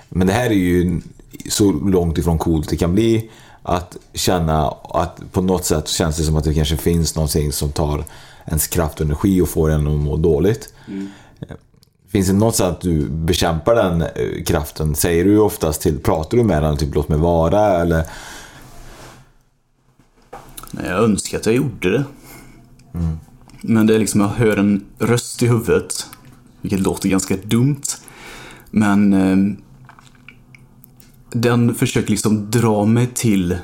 Men 0.10 0.28
det 0.28 0.34
här 0.34 0.50
är 0.50 0.54
ju 0.54 1.02
så 1.50 1.72
långt 1.72 2.18
ifrån 2.18 2.38
coolt 2.38 2.70
det 2.70 2.78
kan 2.78 2.94
bli. 2.94 3.30
Att 3.70 3.98
känna 4.14 4.68
att 4.84 5.22
på 5.32 5.42
något 5.42 5.66
sätt 5.66 5.88
känns 5.88 6.18
det 6.18 6.24
som 6.24 6.38
att 6.38 6.44
det 6.44 6.54
kanske 6.54 6.78
finns 6.78 7.16
någonting 7.16 7.52
som 7.52 7.72
tar 7.72 8.04
ens 8.46 8.68
kraft 8.68 9.00
och 9.00 9.06
energi 9.06 9.42
och 9.42 9.50
får 9.50 9.70
en 9.70 9.88
att 9.88 9.94
må 9.94 10.18
dåligt. 10.18 10.74
Finns 12.08 12.28
det 12.28 12.34
något 12.34 12.56
sätt 12.56 12.66
att 12.68 12.82
du 12.82 13.10
bekämpar 13.10 13.76
den 13.76 14.02
eh, 14.02 14.44
kraften? 14.46 14.96
Säger 14.96 15.26
du 15.26 15.40
oftast 15.40 15.82
till, 15.82 16.00
pratar 16.00 16.38
du 16.38 16.44
med 16.44 16.64
den, 16.64 16.78
typ 16.78 16.96
låt 16.96 17.10
mig 17.10 17.20
vara 17.20 17.82
eller? 17.82 18.04
Nej, 20.72 20.86
Jag 20.88 21.04
önskar 21.04 21.38
att 21.38 21.46
jag 21.46 21.56
gjorde 21.56 21.92
det. 21.92 22.04
Men 23.62 23.88
det 23.88 23.96
är 23.96 24.00
liksom, 24.00 24.22
jag 24.22 24.28
hör 24.28 24.58
en 24.58 24.86
röst 25.00 25.44
i 25.44 25.48
huvudet. 25.48 26.06
Vilket 26.62 26.80
låter 26.80 27.10
ganska 27.10 27.36
dumt. 27.44 27.82
Men 28.72 29.14
eh, 29.14 29.58
den 31.32 31.76
försöker 31.76 32.10
liksom 32.10 32.52
dra 32.52 32.86
mig 32.86 33.08
till 33.14 33.58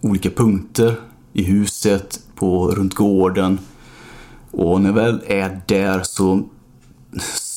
olika 0.00 0.30
punkter 0.30 1.00
i 1.32 1.42
huset, 1.42 2.20
på, 2.34 2.70
runt 2.70 2.94
gården. 2.94 3.58
Och 4.50 4.80
när 4.80 4.88
jag 4.88 4.94
väl 4.94 5.20
är 5.26 5.60
där 5.66 6.02
så 6.02 6.42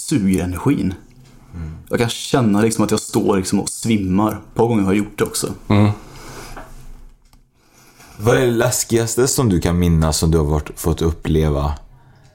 suger 0.07 0.43
energin. 0.43 0.93
Jag 1.89 1.99
kan 1.99 2.09
känna 2.09 2.61
liksom 2.61 2.83
att 2.83 2.91
jag 2.91 2.99
står 2.99 3.37
liksom 3.37 3.59
och 3.59 3.69
svimmar. 3.69 4.31
Ett 4.31 4.55
par 4.55 4.67
gånger 4.67 4.83
har 4.83 4.93
jag 4.93 4.97
gjort 4.97 5.17
det 5.17 5.23
också. 5.23 5.53
Mm. 5.67 5.91
Vad 8.17 8.37
är 8.37 8.41
det 8.41 8.51
läskigaste 8.51 9.27
som 9.27 9.49
du 9.49 9.61
kan 9.61 9.79
minnas 9.79 10.17
som 10.17 10.31
du 10.31 10.37
har 10.37 10.45
varit, 10.45 10.79
fått 10.79 11.01
uppleva? 11.01 11.73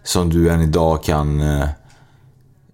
Som 0.05 0.31
du 0.31 0.51
än 0.51 0.61
idag 0.61 1.05
kan 1.05 1.41
eh, 1.41 1.69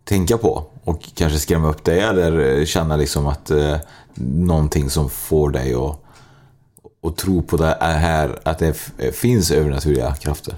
tänka 0.05 0.39
på? 0.39 0.67
Och 0.85 1.09
kanske 1.15 1.39
skrämma 1.39 1.69
upp 1.69 1.85
dig 1.85 2.01
eller 2.01 2.59
eh, 2.59 2.65
känna 2.65 2.97
liksom 2.97 3.27
att 3.27 3.51
eh, 3.51 3.77
någonting 4.14 4.90
som 4.90 5.11
får 5.11 5.50
dig 5.50 5.74
att, 5.74 6.00
att 7.07 7.16
tro 7.16 7.42
på 7.42 7.57
det 7.57 7.77
här, 7.81 8.38
att 8.44 8.59
det 8.59 8.68
f- 8.68 9.14
finns 9.14 9.50
övernaturliga 9.50 10.14
krafter? 10.14 10.55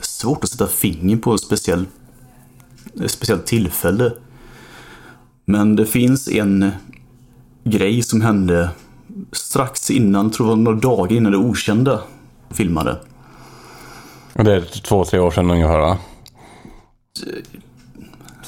svårt 0.00 0.44
att 0.44 0.50
sätta 0.50 0.66
finger 0.66 1.16
på 1.16 1.34
ett 1.34 1.40
speciell, 1.40 1.86
speciellt 3.06 3.46
tillfälle. 3.46 4.12
Men 5.44 5.76
det 5.76 5.86
finns 5.86 6.28
en 6.28 6.70
grej 7.64 8.02
som 8.02 8.20
hände 8.20 8.70
strax 9.32 9.90
innan, 9.90 10.30
tror 10.30 10.48
jag 10.48 10.58
några 10.58 10.78
dagar 10.78 11.16
innan 11.16 11.32
det 11.32 11.38
okända 11.38 12.02
filmade. 12.50 13.00
Det 14.32 14.54
är 14.54 14.60
två, 14.60 15.04
tre 15.04 15.18
år 15.20 15.30
sedan 15.30 15.50
ungefär 15.50 15.78
va? 15.80 15.98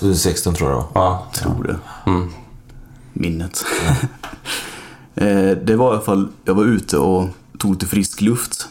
2016 0.01 0.55
tror 0.55 0.71
jag 0.71 0.81
det. 0.81 0.87
Ja. 0.95 1.27
Tror 1.33 1.63
det. 1.63 2.11
Mm. 2.11 2.29
Minnet. 3.13 3.65
Eh, 5.15 5.51
det 5.51 5.77
var 5.77 5.91
i 5.91 5.95
alla 5.95 6.05
fall, 6.05 6.29
jag 6.45 6.55
var 6.55 6.65
ute 6.65 6.99
och 6.99 7.29
tog 7.59 7.73
lite 7.73 7.87
frisk 7.87 8.21
luft. 8.21 8.69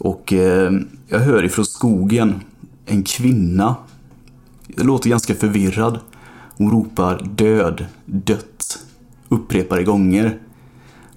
Och 0.00 0.32
eh, 0.32 0.72
jag 1.08 1.18
hör 1.18 1.44
ifrån 1.44 1.64
skogen 1.64 2.40
en 2.86 3.02
kvinna. 3.02 3.76
Jag 4.66 4.86
låter 4.86 5.10
ganska 5.10 5.34
förvirrad. 5.34 6.00
Hon 6.56 6.70
ropar 6.70 7.22
död, 7.34 7.86
dött 8.04 8.78
upprepade 9.28 9.84
gånger. 9.84 10.38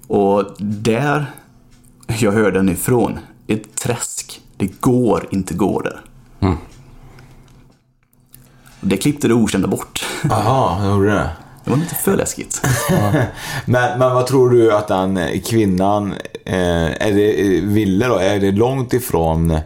Och 0.06 0.44
där 0.58 1.26
jag 2.06 2.32
hör 2.32 2.52
den 2.52 2.68
ifrån, 2.68 3.18
ett 3.46 3.74
träsk. 3.74 4.40
Det 4.56 4.80
går 4.80 5.28
inte 5.30 5.54
gå 5.54 5.80
där. 5.80 6.00
Mm. 6.40 6.56
Det 8.80 8.96
klippte 8.96 9.28
det 9.28 9.34
okända 9.34 9.68
bort. 9.68 10.06
Jaha, 10.28 10.82
det 10.82 10.88
gjorde 10.88 11.10
det. 11.10 11.30
Det 11.64 11.70
var 11.70 11.76
lite 11.76 11.94
för 11.94 12.16
läskigt. 12.16 12.62
men, 13.64 13.98
men 13.98 14.14
vad 14.14 14.26
tror 14.26 14.50
du 14.50 14.72
att 14.72 14.88
den 14.88 15.40
kvinnan 15.44 16.12
eh, 16.44 17.06
är 17.06 17.12
det, 17.12 17.60
ville 17.60 18.08
då? 18.08 18.16
Är 18.16 18.38
det 18.38 18.52
långt 18.52 18.92
ifrån 18.92 19.58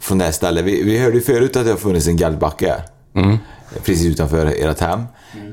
från 0.00 0.18
det 0.18 0.24
här 0.24 0.32
stället? 0.32 0.64
Vi, 0.64 0.82
vi 0.82 0.98
hörde 0.98 1.14
ju 1.14 1.20
förut 1.20 1.56
att 1.56 1.64
det 1.64 1.70
har 1.70 1.78
funnits 1.78 2.06
en 2.06 2.16
galgbacke 2.16 2.68
här. 2.68 2.82
Mm. 3.22 3.38
Precis 3.84 4.06
utanför 4.06 4.46
ert 4.46 4.80
hem. 4.80 5.04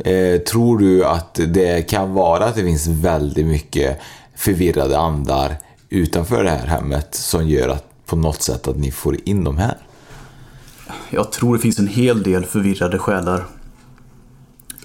Eh, 0.05 0.41
tror 0.41 0.77
du 0.77 1.05
att 1.05 1.39
det 1.47 1.89
kan 1.89 2.13
vara 2.13 2.45
att 2.45 2.55
det 2.55 2.63
finns 2.63 2.87
väldigt 2.87 3.45
mycket 3.45 3.99
förvirrade 4.35 4.97
andar 4.97 5.55
utanför 5.89 6.43
det 6.43 6.49
här 6.49 6.67
hemmet 6.67 7.15
som 7.15 7.47
gör 7.47 7.69
att 7.69 7.83
på 8.05 8.15
något 8.15 8.41
sätt 8.41 8.67
att 8.67 8.77
ni 8.77 8.91
får 8.91 9.17
in 9.29 9.43
dem 9.43 9.57
här? 9.57 9.77
Jag 11.09 11.31
tror 11.31 11.55
det 11.55 11.61
finns 11.61 11.79
en 11.79 11.87
hel 11.87 12.23
del 12.23 12.45
förvirrade 12.45 12.99
själar 12.99 13.45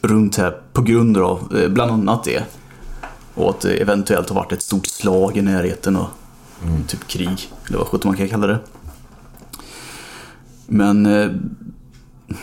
runt 0.03 0.36
här 0.36 0.61
på 0.72 0.82
grund 0.82 1.16
av 1.16 1.57
eh, 1.57 1.68
bland 1.68 1.90
annat 1.92 2.24
det. 2.24 2.42
Och 3.34 3.50
att 3.50 3.61
det 3.61 3.74
eventuellt 3.76 4.28
har 4.28 4.36
varit 4.36 4.53
ett 4.53 4.62
stort 4.62 4.86
slag 4.86 5.36
i 5.36 5.42
närheten 5.42 5.96
och 5.96 6.09
Mm. 6.64 6.84
typ 6.84 7.07
krig, 7.09 7.50
eller 7.68 7.78
vad 7.78 7.86
sjutton 7.86 8.09
man 8.09 8.16
kan 8.16 8.28
kalla 8.28 8.46
det. 8.46 8.59
Men 10.66 11.07
eh, 11.07 11.30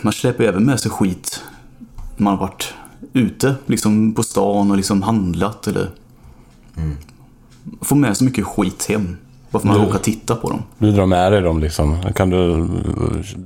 man 0.02 0.12
släpper 0.12 0.44
även 0.44 0.64
med 0.64 0.80
sig 0.80 0.90
skit 0.90 1.42
man 2.16 2.32
har 2.36 2.40
varit 2.46 2.74
ute, 3.12 3.54
liksom 3.66 4.14
på 4.14 4.22
stan 4.22 4.70
och 4.70 4.76
liksom 4.76 5.02
handlat 5.02 5.66
eller 5.66 5.90
Mm. 6.76 6.96
får 7.80 7.96
med 7.96 8.16
sig 8.16 8.24
mycket 8.24 8.46
skit 8.46 8.86
hem. 8.88 9.16
Bara 9.50 9.60
för 9.60 9.68
man 9.68 9.86
råkar 9.86 9.98
titta 9.98 10.36
på 10.36 10.50
dem. 10.50 10.62
Du 10.78 10.92
drar 10.92 11.06
med 11.06 11.32
dig 11.32 11.40
dem 11.40 11.60
liksom. 11.60 11.98
Kan 12.14 12.30
du, 12.30 12.68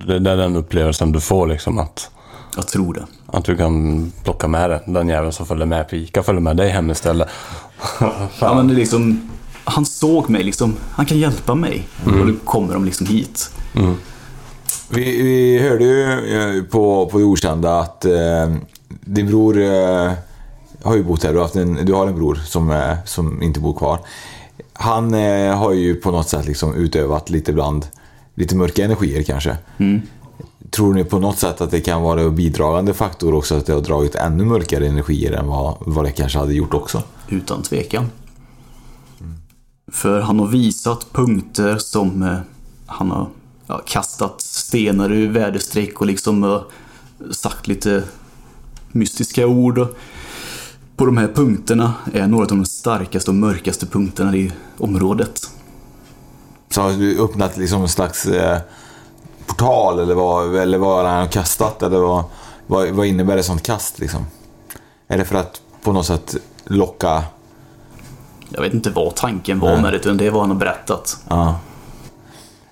det 0.06 0.30
är 0.30 0.36
den 0.36 0.56
upplevelsen 0.56 1.12
du 1.12 1.20
får 1.20 1.46
liksom 1.46 1.78
att... 1.78 2.10
Jag 2.56 2.68
tror 2.68 2.94
det. 2.94 3.06
Att 3.26 3.44
du 3.44 3.56
kan 3.56 4.12
plocka 4.24 4.48
med 4.48 4.70
dig 4.70 4.80
den 4.86 5.08
jäveln 5.08 5.32
som 5.32 5.46
följer 5.46 5.66
med 5.66 5.88
på 5.88 5.96
Ica, 5.96 6.22
följer 6.22 6.40
med 6.40 6.56
dig 6.56 6.68
hem 6.70 6.90
istället. 6.90 7.28
Ja, 8.40 8.54
men 8.54 8.68
det 8.68 8.74
är 8.74 8.76
liksom, 8.76 9.30
han 9.64 9.86
såg 9.86 10.30
mig 10.30 10.42
liksom, 10.42 10.74
han 10.90 11.06
kan 11.06 11.18
hjälpa 11.18 11.54
mig. 11.54 11.88
Mm. 12.06 12.20
Och 12.20 12.26
då 12.26 12.34
kommer 12.44 12.74
de 12.74 12.84
liksom 12.84 13.06
hit. 13.06 13.50
Vi, 14.88 15.22
vi 15.22 15.58
hörde 15.68 15.84
ju 15.84 16.02
eh, 16.58 16.64
på, 16.64 17.06
på 17.06 17.18
det 17.18 17.24
okända 17.24 17.80
att 17.80 18.04
eh, 18.04 18.54
din 18.88 19.26
bror 19.26 19.62
eh, 19.62 20.12
har 20.82 20.96
ju 20.96 21.04
bott 21.04 21.24
här. 21.24 21.30
Du 21.32 21.36
har, 21.36 21.44
haft 21.44 21.56
en, 21.56 21.74
du 21.74 21.92
har 21.92 22.06
en 22.06 22.14
bror 22.14 22.34
som, 22.34 22.70
eh, 22.70 22.96
som 23.04 23.42
inte 23.42 23.60
bor 23.60 23.74
kvar. 23.74 23.98
Han 24.76 25.14
eh, 25.14 25.56
har 25.56 25.72
ju 25.72 25.94
på 25.94 26.10
något 26.10 26.28
sätt 26.28 26.46
liksom 26.46 26.74
utövat 26.74 27.30
lite 27.30 27.52
bland 27.52 27.86
lite 28.34 28.56
mörka 28.56 28.84
energier 28.84 29.22
kanske. 29.22 29.56
Mm. 29.78 30.02
Tror 30.70 30.94
ni 30.94 31.04
på 31.04 31.18
något 31.18 31.38
sätt 31.38 31.60
att 31.60 31.70
det 31.70 31.80
kan 31.80 32.02
vara 32.02 32.20
en 32.20 32.36
bidragande 32.36 32.94
faktor 32.94 33.34
också 33.34 33.54
att 33.54 33.66
det 33.66 33.72
har 33.72 33.80
dragit 33.80 34.14
ännu 34.14 34.44
mörkare 34.44 34.86
energier 34.86 35.32
än 35.32 35.46
vad, 35.46 35.76
vad 35.80 36.04
det 36.04 36.10
kanske 36.10 36.38
hade 36.38 36.54
gjort 36.54 36.74
också? 36.74 37.02
Utan 37.28 37.62
tvekan. 37.62 38.06
För 39.92 40.20
han 40.20 40.38
har 40.38 40.46
visat 40.46 41.12
punkter 41.12 41.78
som 41.78 42.22
eh, 42.22 42.38
han 42.86 43.10
har 43.10 43.28
ja, 43.66 43.82
kastat 43.86 44.40
stenar 44.40 45.12
ur 45.12 45.30
väderstreck 45.30 46.00
och 46.00 46.06
liksom 46.06 46.44
eh, 46.44 46.60
sagt 47.30 47.68
lite 47.68 48.02
mystiska 48.88 49.46
ord. 49.46 49.78
Och 49.78 49.96
på 50.96 51.06
de 51.06 51.16
här 51.16 51.28
punkterna 51.28 51.94
är 52.12 52.26
några 52.26 52.42
av 52.44 52.48
de 52.48 52.64
starkaste 52.66 53.30
och 53.30 53.34
mörkaste 53.34 53.86
punkterna 53.86 54.36
i 54.36 54.52
området. 54.78 55.40
Så 56.70 56.80
har 56.82 56.92
du 56.92 57.20
öppnat 57.24 57.56
liksom 57.56 57.82
en 57.82 57.88
slags 57.88 58.26
eh, 58.26 58.58
portal 59.46 59.98
eller 59.98 60.14
vad, 60.14 60.56
eller 60.56 60.78
vad 60.78 61.04
har 61.06 61.12
han 61.14 61.28
kastat? 61.28 61.82
Eller 61.82 61.98
vad, 61.98 62.24
vad, 62.66 62.88
vad 62.90 63.06
innebär 63.06 63.36
ett 63.36 63.44
sånt 63.44 63.62
kast 63.62 63.98
liksom? 63.98 64.26
Är 65.08 65.18
det 65.18 65.24
för 65.24 65.36
att 65.36 65.60
på 65.82 65.92
något 65.92 66.06
sätt 66.06 66.36
locka... 66.64 67.24
Jag 68.48 68.60
vet 68.62 68.74
inte 68.74 68.90
vad 68.90 69.14
tanken 69.14 69.60
var 69.60 69.72
Nej. 69.72 69.82
med 69.82 69.92
det, 69.92 69.96
utan 69.96 70.16
det 70.16 70.26
är 70.26 70.30
vad 70.30 70.40
han 70.40 70.50
har 70.50 70.56
berättat. 70.58 71.16
Ja. 71.28 71.58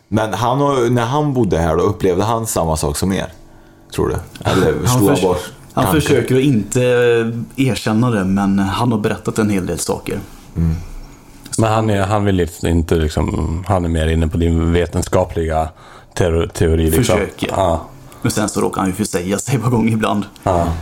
Men 0.09 0.35
han, 0.35 0.61
har- 0.61 0.91
när 0.91 1.05
han 1.07 1.33
bodde 1.33 1.59
här 1.59 1.77
då, 1.77 1.83
upplevde 1.83 2.25
han 2.25 2.47
samma 2.47 2.77
sak 2.77 2.97
som 2.97 3.12
er? 3.12 3.33
Tror 3.95 4.09
du? 4.09 4.16
Eller 4.51 4.75
Han, 4.87 4.99
slog 4.99 5.09
han 5.09 5.16
förs- 5.16 5.25
bort 5.25 5.53
han 5.75 5.85
tankar? 5.85 6.01
försöker 6.01 6.37
att 6.37 6.43
inte 6.43 6.83
eh, 7.57 7.66
erkänna 7.68 8.11
det, 8.11 8.25
men 8.25 8.59
han 8.59 8.93
har 8.93 8.99
berättat 8.99 9.39
en 9.39 9.51
hel 9.51 9.66
del 9.66 9.79
saker. 9.79 10.18
Men 11.59 11.73
han, 11.73 11.91
är, 11.91 12.03
han 12.03 12.25
vill 12.25 12.49
inte 12.62 12.95
liksom... 12.95 13.64
Han 13.68 13.85
är 13.85 13.89
mer 13.89 14.07
inne 14.07 14.29
på 14.29 14.37
din 14.37 14.73
vetenskapliga 14.73 15.68
teori. 16.14 16.49
teori 16.49 16.85
liksom. 16.85 17.05
Försöker. 17.05 17.49
Ja. 17.51 17.87
Men 18.23 18.33
sen 18.33 18.49
så 18.49 18.61
råkar 18.61 18.81
han 18.81 18.91
ju 18.91 18.95
försäga 18.95 19.39
sig 19.39 19.59
på 19.59 19.70
gång 19.70 19.89
ibland. 19.89 20.25
Ja. 20.43 20.73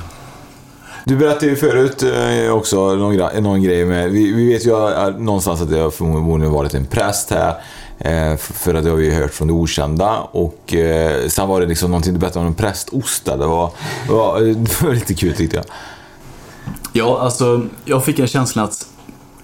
Du 1.05 1.17
berättade 1.17 1.47
ju 1.47 1.57
förut 1.57 2.03
eh, 2.03 2.53
också 2.55 2.95
någon, 2.95 3.43
någon 3.43 3.63
grej 3.63 3.85
med... 3.85 4.11
Vi, 4.11 4.33
vi 4.33 4.49
vet 4.49 4.67
ju 4.67 4.71
eh, 4.71 5.17
någonstans 5.19 5.61
att 5.61 5.71
det 5.71 5.79
har 5.79 5.91
förmodligen 5.91 6.53
varit 6.53 6.75
en 6.75 6.87
präst 6.87 7.31
här. 7.31 7.55
Eh, 8.01 8.37
för 8.37 8.75
att 8.75 8.85
det 8.85 8.91
har 8.91 8.97
vi 8.97 9.05
ju 9.05 9.15
hört 9.15 9.35
från 9.35 9.49
det 9.49 9.55
okända. 9.55 10.21
Och 10.21 10.75
eh, 10.75 11.29
sen 11.29 11.49
var 11.49 11.61
det 11.61 11.67
liksom 11.67 11.91
någonting 11.91 12.13
du 12.13 12.19
berättade 12.19 12.41
om 12.41 12.47
en 12.47 12.55
prästost 12.55 13.25
där. 13.25 13.39
Det 13.39 13.47
var, 13.47 13.73
det 14.07 14.13
var, 14.13 14.37
eh, 14.37 14.57
det 14.57 14.83
var 14.83 14.95
lite 14.95 15.15
kul 15.15 15.37
tyckte 15.37 15.57
jag. 15.57 15.65
Ja, 16.93 17.21
alltså 17.21 17.67
jag 17.85 18.05
fick 18.05 18.19
en 18.19 18.27
känsla 18.27 18.63
att 18.63 18.87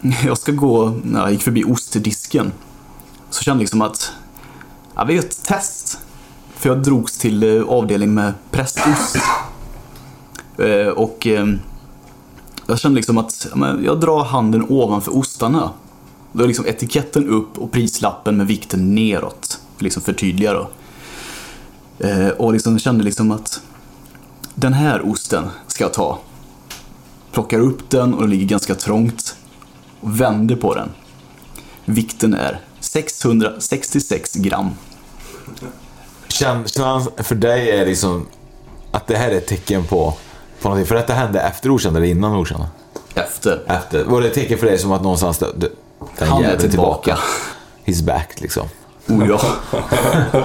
jag 0.24 0.38
ska 0.38 0.52
gå, 0.52 0.94
när 1.04 1.20
jag 1.20 1.32
gick 1.32 1.42
förbi 1.42 1.64
ostdisken, 1.64 2.52
så 3.30 3.42
kände 3.42 3.58
jag 3.58 3.62
liksom 3.62 3.82
att 3.82 4.12
ja, 4.94 5.04
vi 5.04 5.14
gör 5.14 5.20
ett 5.20 5.44
test. 5.44 5.98
För 6.56 6.68
jag 6.68 6.82
drogs 6.82 7.18
till 7.18 7.56
eh, 7.56 7.62
avdelning 7.68 8.14
med 8.14 8.32
prästost. 8.50 9.16
Eh, 10.58 10.88
och 10.88 11.26
jag 12.66 12.78
kände 12.78 12.96
liksom 12.96 13.18
att 13.18 13.46
jag 13.84 14.00
drar 14.00 14.24
handen 14.24 14.66
ovanför 14.68 15.16
ostarna. 15.16 15.70
Då 16.36 16.42
är 16.42 16.46
liksom 16.48 16.66
etiketten 16.66 17.28
upp 17.28 17.58
och 17.58 17.72
prislappen 17.72 18.36
med 18.36 18.46
vikten 18.46 18.94
neråt. 18.94 19.60
För 19.76 19.84
liksom 19.84 20.02
förtydliga 20.02 20.52
då. 20.52 20.68
Eh, 22.06 22.28
Och 22.28 22.52
liksom 22.52 22.78
kände 22.78 23.04
liksom 23.04 23.30
att 23.30 23.60
den 24.54 24.72
här 24.72 25.10
osten 25.10 25.44
ska 25.66 25.84
jag 25.84 25.92
ta. 25.94 26.18
Plockar 27.32 27.58
upp 27.60 27.90
den 27.90 28.14
och 28.14 28.20
den 28.20 28.30
ligger 28.30 28.46
ganska 28.46 28.74
trångt. 28.74 29.36
Och 30.00 30.20
vänder 30.20 30.56
på 30.56 30.74
den. 30.74 30.88
Vikten 31.84 32.34
är 32.34 32.60
666 32.80 34.34
gram. 34.34 34.70
Känslan 36.28 37.06
för 37.16 37.34
dig 37.34 37.70
är 37.70 37.86
liksom 37.86 38.26
att 38.90 39.06
det 39.06 39.16
här 39.16 39.30
är 39.30 39.36
ett 39.36 39.46
tecken 39.46 39.84
på, 39.84 40.14
på 40.62 40.68
någonting. 40.68 40.86
För 40.86 40.94
detta 40.94 41.12
hände 41.12 41.40
efter 41.40 41.70
okända 41.70 41.98
eller 41.98 42.08
innan 42.08 42.36
okända? 42.36 42.68
Efter. 43.14 43.62
Efter. 43.66 44.04
Var 44.04 44.20
det 44.20 44.28
ett 44.28 44.34
tecken 44.34 44.58
för 44.58 44.66
dig 44.66 44.78
som 44.78 44.92
att 44.92 45.02
någonstans... 45.02 45.42
Den 46.18 46.28
Han 46.28 46.38
är 46.44 46.48
jäveln 46.48 46.70
tillbaka. 46.70 47.18
He's 47.84 48.04
back 48.04 48.40
liksom. 48.40 48.68
Oh 49.08 49.28
ja. 49.28 49.40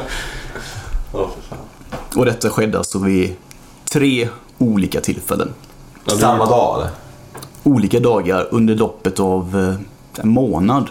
Och 2.16 2.26
detta 2.26 2.50
skedde 2.50 2.78
alltså 2.78 3.00
vid 3.00 3.36
tre 3.92 4.30
olika 4.58 5.02
tillfällen. 5.02 5.54
Samma 6.20 6.46
dag 6.46 6.78
eller? 6.80 6.90
Olika 7.64 8.00
dagar 8.00 8.48
under 8.52 8.76
loppet 8.76 9.20
av 9.20 9.60
eh, 10.18 10.22
en 10.24 10.30
månad. 10.30 10.90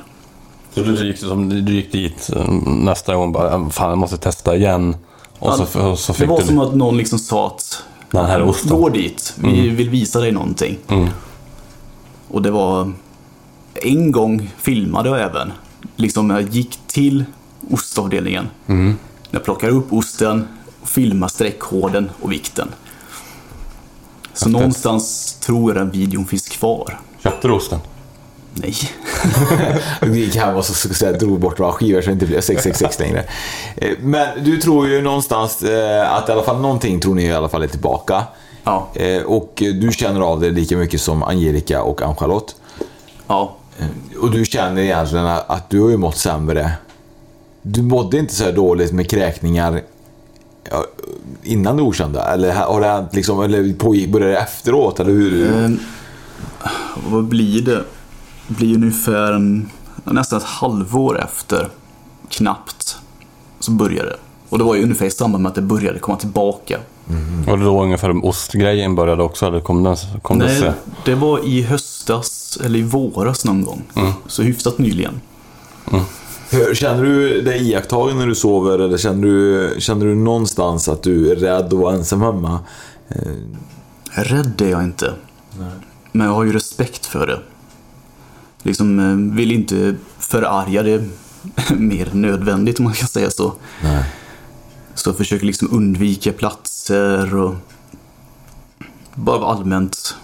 Så 0.74 0.80
du 0.82 1.06
gick, 1.06 1.18
som, 1.18 1.48
du 1.64 1.72
gick 1.72 1.92
dit 1.92 2.30
eh, 2.36 2.48
nästa 2.66 3.14
gång 3.14 3.32
bara, 3.32 3.70
fan 3.70 3.88
jag 3.88 3.98
måste 3.98 4.16
testa 4.16 4.56
igen. 4.56 4.96
Och 5.38 5.54
så, 5.54 5.66
Ja, 5.78 5.86
och 5.88 5.98
så 5.98 6.12
det 6.12 6.26
var 6.26 6.40
du... 6.40 6.46
som 6.46 6.58
att 6.58 6.74
någon 6.74 6.96
liksom 6.96 7.18
sa 7.18 7.46
att 7.46 7.82
Den 8.11 8.26
här 8.26 8.42
osten. 8.42 8.70
gå 8.70 8.88
dit, 8.88 9.34
vi 9.36 9.61
Mm. 9.64 9.76
vill 9.76 9.90
visa 9.90 10.20
dig 10.20 10.32
någonting. 10.32 10.78
Mm. 10.88 11.08
Och 12.30 12.42
det 12.42 12.50
var 12.50 12.92
en 13.74 14.12
gång 14.12 14.50
filmade 14.56 15.08
jag 15.08 15.20
även. 15.20 15.52
Liksom 15.96 16.30
jag 16.30 16.42
gick 16.42 16.78
till 16.86 17.24
ostavdelningen. 17.70 18.48
Mm. 18.66 18.96
Jag 19.30 19.44
plockar 19.44 19.68
upp 19.68 19.92
osten, 19.92 20.48
och 20.82 20.88
filmar 20.88 21.28
streckkorden 21.28 22.10
och 22.20 22.32
vikten. 22.32 22.68
Så 24.32 24.48
någonstans 24.48 25.34
tror 25.40 25.70
jag 25.70 25.82
den 25.82 25.90
videon 25.90 26.26
finns 26.26 26.48
kvar. 26.48 27.00
Köpte 27.22 27.48
du 27.48 27.54
osten? 27.54 27.78
Nej. 28.54 28.74
Det 30.00 30.18
gick 30.18 30.36
hem 30.36 30.56
och 30.56 30.64
så, 30.64 30.74
så, 30.74 30.94
så, 30.94 31.12
drog 31.12 31.40
bort 31.40 31.58
några 31.58 31.72
skivor 31.72 32.00
så 32.00 32.06
det 32.06 32.12
inte 32.12 32.26
blev 32.26 32.40
666 32.40 32.98
längre. 32.98 33.24
Eh, 33.76 33.90
Men 34.00 34.44
du 34.44 34.56
tror 34.56 34.88
ju 34.88 35.02
någonstans 35.02 35.62
eh, 35.62 36.12
att 36.12 36.28
i 36.28 36.32
alla 36.32 36.42
fall 36.42 36.60
någonting 36.60 37.00
tror 37.00 37.14
ni 37.14 37.24
i 37.24 37.32
alla 37.32 37.48
fall 37.48 37.62
är 37.62 37.68
tillbaka. 37.68 38.24
Ja. 38.64 38.88
Eh, 38.94 39.22
Och 39.22 39.52
du 39.56 39.92
känner 39.92 40.20
av 40.20 40.40
det 40.40 40.50
lika 40.50 40.76
mycket 40.76 41.00
som 41.00 41.22
Angelica 41.22 41.82
och 41.82 42.02
Ann-Charlotte. 42.02 42.56
Ja. 43.26 43.56
Eh, 43.78 44.18
och 44.20 44.30
du 44.30 44.44
känner 44.44 44.82
egentligen 44.82 45.26
att 45.26 45.70
du 45.70 45.80
har 45.80 45.90
ju 45.90 45.96
mått 45.96 46.16
sämre. 46.16 46.72
Du 47.62 47.82
mådde 47.82 48.18
inte 48.18 48.34
så 48.34 48.44
här 48.44 48.52
dåligt 48.52 48.92
med 48.92 49.10
kräkningar 49.10 49.82
innan 51.42 51.76
det 51.76 51.82
okända? 51.82 52.32
Eller 52.32 52.52
har 52.52 52.80
det 52.80 52.86
hänt 52.86 53.14
liksom, 53.14 53.40
eller 53.42 53.74
pågick, 53.74 54.12
började 54.12 54.32
det 54.32 54.38
efteråt? 54.38 55.00
Eller 55.00 55.12
hur? 55.12 55.64
Eh, 55.64 55.70
vad 57.10 57.24
blir 57.24 57.62
det? 57.62 57.84
blir 58.56 58.74
ungefär 58.74 59.32
en, 59.32 59.70
nästan 60.04 60.38
ett 60.38 60.44
halvår 60.44 61.20
efter, 61.20 61.68
knappt, 62.28 62.96
så 63.60 63.70
började 63.70 64.08
det. 64.08 64.16
Och 64.48 64.58
det 64.58 64.64
var 64.64 64.74
ju 64.74 64.82
ungefär 64.82 65.06
i 65.06 65.10
samband 65.10 65.42
med 65.42 65.50
att 65.50 65.54
det 65.54 65.62
började 65.62 65.98
komma 65.98 66.18
tillbaka. 66.18 66.78
Var 67.46 67.56
det 67.56 67.64
då 67.64 67.82
ungefär 67.82 68.26
ostgrejen 68.26 68.94
började 68.94 69.22
också? 69.22 69.46
Eller 69.46 69.61
kom 69.61 69.82
den, 69.82 69.96
kom 70.22 70.38
det 70.38 70.44
Nej, 70.44 70.61
se? 70.61 70.72
det 71.04 71.14
var 71.14 71.48
i 71.48 71.62
höstas, 71.62 72.58
eller 72.64 72.78
i 72.78 72.82
våras 72.82 73.44
någon 73.44 73.64
gång. 73.64 73.82
Så 74.26 74.42
hyfsat 74.42 74.78
nyligen. 74.78 75.20
Hur, 76.50 76.74
känner 76.74 77.04
du 77.04 77.42
dig 77.42 77.70
iakttagen 77.70 78.18
när 78.18 78.26
du 78.26 78.34
sover 78.34 78.78
eller 78.78 78.98
känner 78.98 79.22
du, 79.22 79.74
känner 79.78 80.06
du 80.06 80.14
någonstans 80.14 80.88
att 80.88 81.02
du 81.02 81.30
är 81.30 81.36
rädd 81.36 81.64
att 81.66 81.72
vara 81.72 81.94
ensam 81.94 82.20
hemma? 82.20 82.58
Eh, 83.08 83.16
Rädd 84.12 84.62
är 84.62 84.68
jag 84.68 84.84
inte. 84.84 85.14
Men 86.12 86.26
jag 86.26 86.34
har 86.34 86.44
ju 86.44 86.52
respekt 86.52 87.06
för 87.06 87.26
det. 87.26 87.38
Liksom 88.62 88.98
eh, 89.00 89.36
vill 89.36 89.52
inte 89.52 89.94
förarga 90.18 90.82
det 90.82 91.04
mer 91.76 92.08
än 92.12 92.22
nödvändigt 92.22 92.78
om 92.78 92.84
man 92.84 92.94
kan 92.94 93.08
säga 93.08 93.30
så. 93.30 93.52
Nej. 93.82 94.04
Så 94.94 95.08
jag 95.11 95.16
försöker 95.16 95.46
liksom 95.46 95.68
undvika 95.72 96.32
platser 96.91 97.36
och 97.36 97.55
bara 99.14 99.47
allmänt 99.47 100.16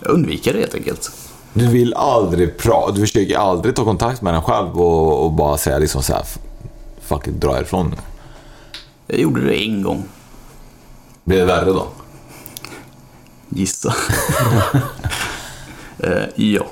jag 0.00 0.10
undviker 0.10 0.52
det 0.52 0.58
helt 0.58 0.74
enkelt. 0.74 1.10
Du 1.52 1.66
vill 1.66 1.94
aldrig 1.94 2.58
prata, 2.58 2.92
du 2.92 3.00
försöker 3.00 3.38
aldrig 3.38 3.76
ta 3.76 3.84
kontakt 3.84 4.22
med 4.22 4.34
den 4.34 4.42
själv 4.42 4.80
och, 4.80 5.24
och 5.24 5.32
bara 5.32 5.58
säga 5.58 5.78
liksom 5.78 6.02
så 6.02 6.12
här, 6.12 6.24
fuck 7.00 7.26
it, 7.26 7.40
dra 7.40 7.60
ifrån 7.60 7.90
nu. 7.90 7.96
Jag 9.06 9.18
gjorde 9.18 9.40
det 9.40 9.64
en 9.64 9.82
gång. 9.82 10.04
Blir 11.24 11.38
det 11.38 11.44
värre 11.44 11.70
då? 11.70 11.86
Gissa. 13.48 13.94
eh, 15.98 16.24
ja. 16.36 16.66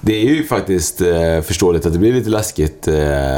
Det 0.00 0.12
är 0.14 0.24
ju 0.24 0.44
faktiskt 0.44 1.00
eh, 1.00 1.40
förståeligt 1.40 1.86
att 1.86 1.92
det 1.92 1.98
blir 1.98 2.12
lite 2.12 2.30
läskigt 2.30 2.88
eh, 2.88 2.94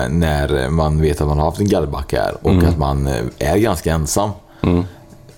när 0.09 0.71
man 0.71 1.01
vet 1.01 1.21
att 1.21 1.29
man 1.29 1.39
har 1.39 1.45
haft 1.45 1.61
en 1.61 1.69
gallbacke 1.69 2.21
här 2.21 2.37
och 2.43 2.51
Mm. 2.51 2.67
att 2.69 2.79
man 2.79 3.07
eh, 3.07 3.23
är 3.39 3.57
ganska 3.57 3.93
ensam. 3.93 4.31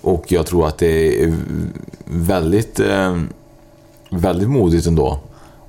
Och 0.00 0.32
jag 0.32 0.46
tror 0.46 0.66
att 0.68 0.78
det 0.78 1.22
är 1.24 1.34
väldigt, 2.04 2.80
eh, 2.80 3.20
väldigt 4.10 4.48
modigt 4.48 4.86
ändå 4.86 5.18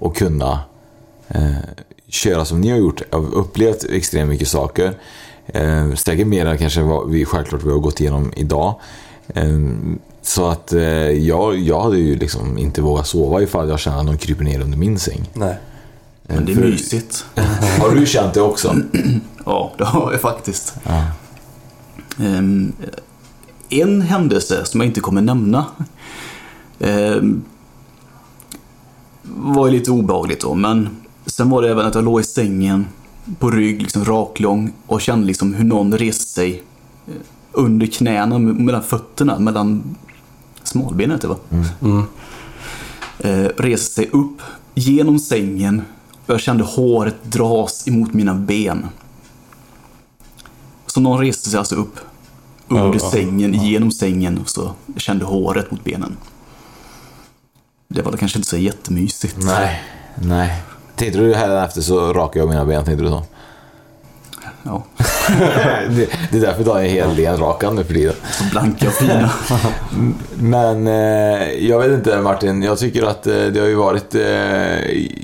att 0.01 0.15
kunna 0.15 0.59
eh, 1.27 1.51
köra 2.07 2.45
som 2.45 2.61
ni 2.61 2.69
har 2.69 2.77
gjort. 2.77 3.01
Jag 3.11 3.19
har 3.21 3.35
upplevt 3.35 3.83
extremt 3.89 4.29
mycket 4.29 4.47
saker. 4.47 4.93
Eh, 5.47 5.93
säkert 5.93 6.27
mer 6.27 6.45
än 6.45 6.57
kanske 6.57 6.81
vad 6.81 7.09
vi 7.09 7.25
självklart 7.25 7.63
vi 7.63 7.71
har 7.71 7.79
gått 7.79 7.99
igenom 8.01 8.31
idag. 8.35 8.79
Så 10.27 10.47
att 10.47 10.73
eh, 10.73 10.81
jag, 11.09 11.57
jag 11.59 11.81
hade 11.81 11.97
ju 11.97 12.15
liksom 12.15 12.57
inte 12.57 12.81
vågat 12.81 13.07
sova 13.07 13.41
ifall 13.41 13.69
jag 13.69 13.79
kände 13.79 13.99
att 13.99 14.05
någon 14.05 14.17
kryper 14.17 14.43
ner 14.43 14.59
under 14.59 14.77
min 14.77 14.99
säng. 14.99 15.29
Nej. 15.33 15.57
Men 16.27 16.45
det 16.45 16.51
är 16.51 16.55
För- 16.55 16.61
mysigt. 16.63 17.25
Har 17.81 17.95
du 17.95 18.05
känt 18.05 18.33
det 18.33 18.41
också? 18.41 18.75
Ja, 19.45 19.73
det 19.77 19.83
har 19.85 20.11
jag 20.11 20.21
faktiskt. 20.21 20.73
Ja. 20.83 21.03
Ehm, 22.25 22.73
en 23.69 24.01
händelse 24.01 24.65
som 24.65 24.79
jag 24.81 24.87
inte 24.87 24.99
kommer 24.99 25.21
nämna 25.21 25.65
ehm, 26.79 27.43
var 29.23 29.67
ju 29.67 29.73
lite 29.73 29.91
obehagligt 29.91 30.41
då, 30.41 30.53
men 30.53 30.89
sen 31.25 31.49
var 31.49 31.61
det 31.61 31.69
även 31.69 31.85
att 31.85 31.95
jag 31.95 32.03
låg 32.03 32.21
i 32.21 32.23
sängen 32.23 32.87
på 33.39 33.51
rygg, 33.51 33.81
liksom 33.81 34.05
raklång 34.05 34.73
och 34.87 35.01
kände 35.01 35.27
liksom 35.27 35.53
hur 35.53 35.65
någon 35.65 35.97
reste 35.97 36.31
sig 36.31 36.63
eh, 37.07 37.13
under 37.51 37.87
knäna, 37.87 38.39
mellan 38.39 38.83
fötterna, 38.83 39.39
mellan 39.39 39.95
smalbenet 40.75 41.21
det 41.21 41.27
va? 41.27 41.37
Eh, 43.19 43.49
reste 43.57 43.93
sig 43.93 44.09
upp 44.09 44.41
genom 44.75 45.19
sängen 45.19 45.81
och 46.25 46.33
jag 46.33 46.41
kände 46.41 46.63
håret 46.63 47.23
dras 47.23 47.87
emot 47.87 48.13
mina 48.13 48.33
ben. 48.33 48.87
Så 50.85 50.99
någon 50.99 51.19
reste 51.19 51.49
sig 51.49 51.59
alltså 51.59 51.75
upp 51.75 51.99
under 52.67 52.99
ja, 53.03 53.11
sängen, 53.11 53.53
genom 53.53 53.91
sängen 53.91 54.37
och 54.37 54.49
så 54.49 54.71
kände 54.97 55.25
håret 55.25 55.71
mot 55.71 55.83
benen. 55.83 56.17
Det 57.87 58.01
var 58.01 58.11
kanske 58.11 58.37
inte 58.37 58.49
så 58.49 58.57
jättemysigt. 58.57 59.35
Nej, 59.37 59.83
nej. 60.15 60.63
Tänkte 60.95 61.19
du 61.19 61.35
här 61.35 61.65
efter 61.65 61.81
så 61.81 62.13
rakar 62.13 62.39
jag 62.39 62.49
mina 62.49 62.65
ben, 62.65 62.85
tänkte 62.85 63.03
du 63.03 63.09
så? 63.09 63.23
Ja. 64.63 64.83
Det, 65.89 66.07
det 66.31 66.37
är 66.37 66.41
därför 66.41 66.63
du 66.63 66.69
har 66.69 66.79
en 66.79 66.89
hel 66.89 67.15
del 67.15 67.37
rakan 67.37 67.75
nu 67.75 67.83
för 67.83 67.93
tiden. 67.93 68.13
Så 68.31 68.43
blanka 68.51 68.87
och 68.87 68.93
fina. 68.93 69.29
Men 70.35 70.87
eh, 70.87 71.49
jag 71.67 71.79
vet 71.79 71.91
inte 71.91 72.21
Martin, 72.21 72.63
jag 72.63 72.79
tycker 72.79 73.03
att 73.03 73.27
eh, 73.27 73.33
det 73.33 73.59
har 73.59 73.67
ju 73.67 73.75
varit 73.75 74.15
eh, 74.15 74.21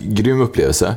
grym 0.03 0.41
upplevelse. 0.41 0.95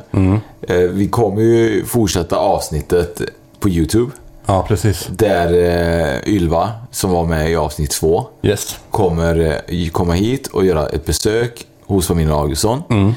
Eh, 0.61 0.75
vi 0.77 1.07
kommer 1.07 1.41
ju 1.41 1.85
fortsätta 1.85 2.35
avsnittet 2.37 3.21
på 3.59 3.69
YouTube. 3.69 4.11
Ja, 4.45 4.65
precis. 4.67 5.07
Där 5.09 5.53
eh, 5.53 6.33
Ylva, 6.33 6.71
som 6.91 7.11
var 7.11 7.25
med 7.25 7.51
i 7.51 7.55
avsnitt 7.55 7.91
två, 7.91 8.25
Yes. 8.43 8.77
kommer 8.91 9.61
eh, 9.67 9.89
komma 9.89 10.13
hit 10.13 10.47
och 10.47 10.65
göra 10.65 10.87
ett 10.87 11.05
besök 11.05 11.65
hos 11.85 12.07
familjen 12.07 12.35
Augustsson. 12.35 12.83
F- 12.89 13.15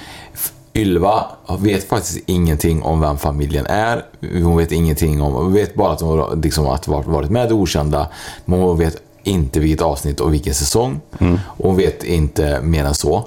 Ylva 0.79 1.25
vet 1.59 1.89
faktiskt 1.89 2.19
ingenting 2.27 2.83
om 2.83 3.01
vem 3.01 3.19
familjen 3.19 3.67
är. 3.67 4.05
Hon 4.21 4.57
vet 4.57 4.73
ingenting 4.73 5.23
om, 5.23 5.33
hon 5.33 5.53
vet 5.53 5.75
bara 5.75 5.93
att 5.93 6.01
hon 6.01 6.41
liksom, 6.41 6.67
att 6.67 6.89
varit 6.89 7.31
med 7.31 7.51
i 7.51 7.53
okända. 7.53 8.09
Men 8.45 8.61
hon 8.61 8.79
vet 8.79 9.03
inte 9.23 9.61
vilket 9.61 9.83
avsnitt 9.83 10.21
och 10.21 10.35
vilken 10.35 10.55
säsong. 10.55 11.01
Och 11.45 11.69
hon 11.69 11.77
vet 11.77 12.05
inte 12.05 12.61
mer 12.63 12.85
än 12.85 12.95
så. 12.95 13.25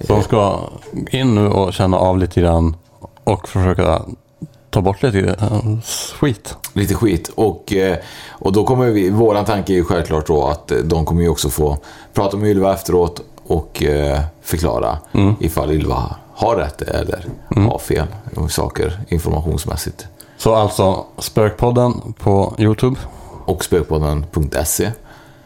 Så 0.00 0.12
de 0.12 0.22
ska 0.22 0.60
in 1.10 1.34
nu 1.34 1.48
och 1.48 1.74
känna 1.74 1.98
av 1.98 2.18
lite 2.18 2.40
grann 2.40 2.76
och 3.24 3.48
försöka 3.48 4.02
ta 4.70 4.80
bort 4.80 5.02
lite 5.02 5.36
skit. 6.18 6.54
Lite 6.72 6.94
skit. 6.94 7.30
Och, 7.34 7.72
eh, 7.72 7.96
och 8.30 8.52
då 8.52 8.64
kommer 8.64 8.90
vi, 8.90 9.10
våran 9.10 9.44
tanke 9.44 9.72
är 9.72 9.74
ju 9.74 9.84
självklart 9.84 10.26
då 10.26 10.46
att 10.46 10.72
de 10.84 11.04
kommer 11.04 11.22
ju 11.22 11.28
också 11.28 11.50
få 11.50 11.78
prata 12.14 12.36
med 12.36 12.50
Ylva 12.50 12.74
efteråt 12.74 13.20
och 13.46 13.82
eh, 13.82 14.20
förklara 14.42 14.98
ifall 15.40 15.72
Ylva 15.72 16.16
har 16.36 16.56
rätt 16.56 16.82
eller 16.82 17.24
har 17.70 17.78
fel 17.78 18.06
om 18.36 18.48
saker 18.48 19.00
informationsmässigt. 19.08 20.06
Så 20.36 20.54
alltså 20.54 21.04
Spökpodden 21.18 22.14
på 22.18 22.54
YouTube. 22.58 22.96
Och 23.44 23.64
spökpodden.se. 23.64 24.90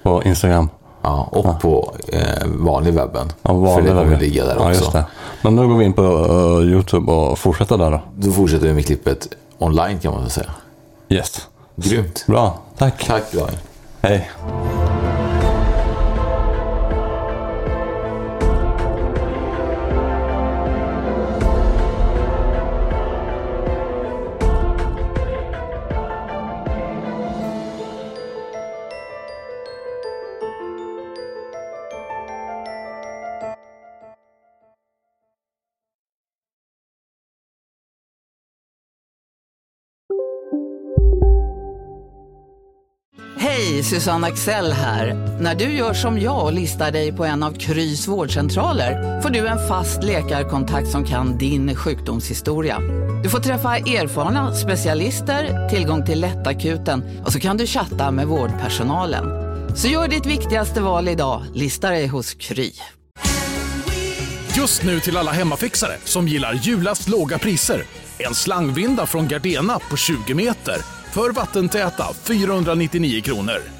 På 0.02 0.22
Instagram. 0.22 0.68
Ja, 1.02 1.28
och 1.32 1.60
på 1.60 1.94
eh, 2.08 2.46
vanlig 2.46 2.94
webben. 2.94 3.32
Ja, 3.42 3.52
vanlig 3.52 3.88
För 3.88 3.94
det 3.94 4.02
kommer 4.04 4.20
ligga 4.20 4.44
där 4.44 4.56
ja, 4.58 4.70
också. 4.70 5.04
Men 5.42 5.56
nu 5.56 5.68
går 5.68 5.78
vi 5.78 5.84
in 5.84 5.92
på 5.92 6.02
uh, 6.02 6.70
YouTube 6.70 7.12
och 7.12 7.38
fortsätter 7.38 7.78
där 7.78 7.90
då. 7.90 8.00
Då 8.16 8.32
fortsätter 8.32 8.66
vi 8.66 8.74
med 8.74 8.86
klippet 8.86 9.28
online 9.58 9.98
kan 9.98 10.12
man 10.12 10.20
väl 10.20 10.30
säga. 10.30 10.50
Yes. 11.08 11.48
Grymt. 11.76 12.24
Bra, 12.26 12.58
tack. 12.78 13.06
Tack 13.06 13.32
Daniel. 13.32 13.58
Hej. 14.02 14.30
Susanne 43.90 44.26
Axel 44.26 44.72
här. 44.72 45.14
När 45.40 45.54
du 45.54 45.64
gör 45.64 45.94
som 45.94 46.20
jag 46.20 46.44
och 46.44 46.52
listar 46.52 46.90
dig 46.90 47.12
på 47.12 47.24
en 47.24 47.42
av 47.42 47.52
Krys 47.52 48.08
vårdcentraler 48.08 49.20
får 49.20 49.30
du 49.30 49.46
en 49.46 49.68
fast 49.68 50.02
läkarkontakt 50.02 50.88
som 50.88 51.04
kan 51.04 51.38
din 51.38 51.76
sjukdomshistoria. 51.76 52.78
Du 53.22 53.30
får 53.30 53.38
träffa 53.38 53.76
erfarna 53.76 54.54
specialister, 54.54 55.68
tillgång 55.68 56.06
till 56.06 56.20
lättakuten 56.20 57.04
och 57.24 57.32
så 57.32 57.40
kan 57.40 57.56
du 57.56 57.66
chatta 57.66 58.10
med 58.10 58.26
vårdpersonalen. 58.26 59.24
Så 59.76 59.88
gör 59.88 60.08
ditt 60.08 60.26
viktigaste 60.26 60.80
val 60.80 61.08
idag, 61.08 61.44
lista 61.54 61.90
dig 61.90 62.06
hos 62.06 62.34
Kry. 62.34 62.72
Just 64.56 64.82
nu 64.82 65.00
till 65.00 65.16
alla 65.16 65.32
hemmafixare 65.32 65.96
som 66.04 66.28
gillar 66.28 66.54
julast 66.54 67.08
låga 67.08 67.38
priser. 67.38 67.82
En 68.18 68.34
slangvinda 68.34 69.06
från 69.06 69.28
Gardena 69.28 69.78
på 69.90 69.96
20 69.96 70.34
meter 70.34 70.76
för 71.12 71.30
vattentäta 71.30 72.04
499 72.24 73.20
kronor. 73.22 73.79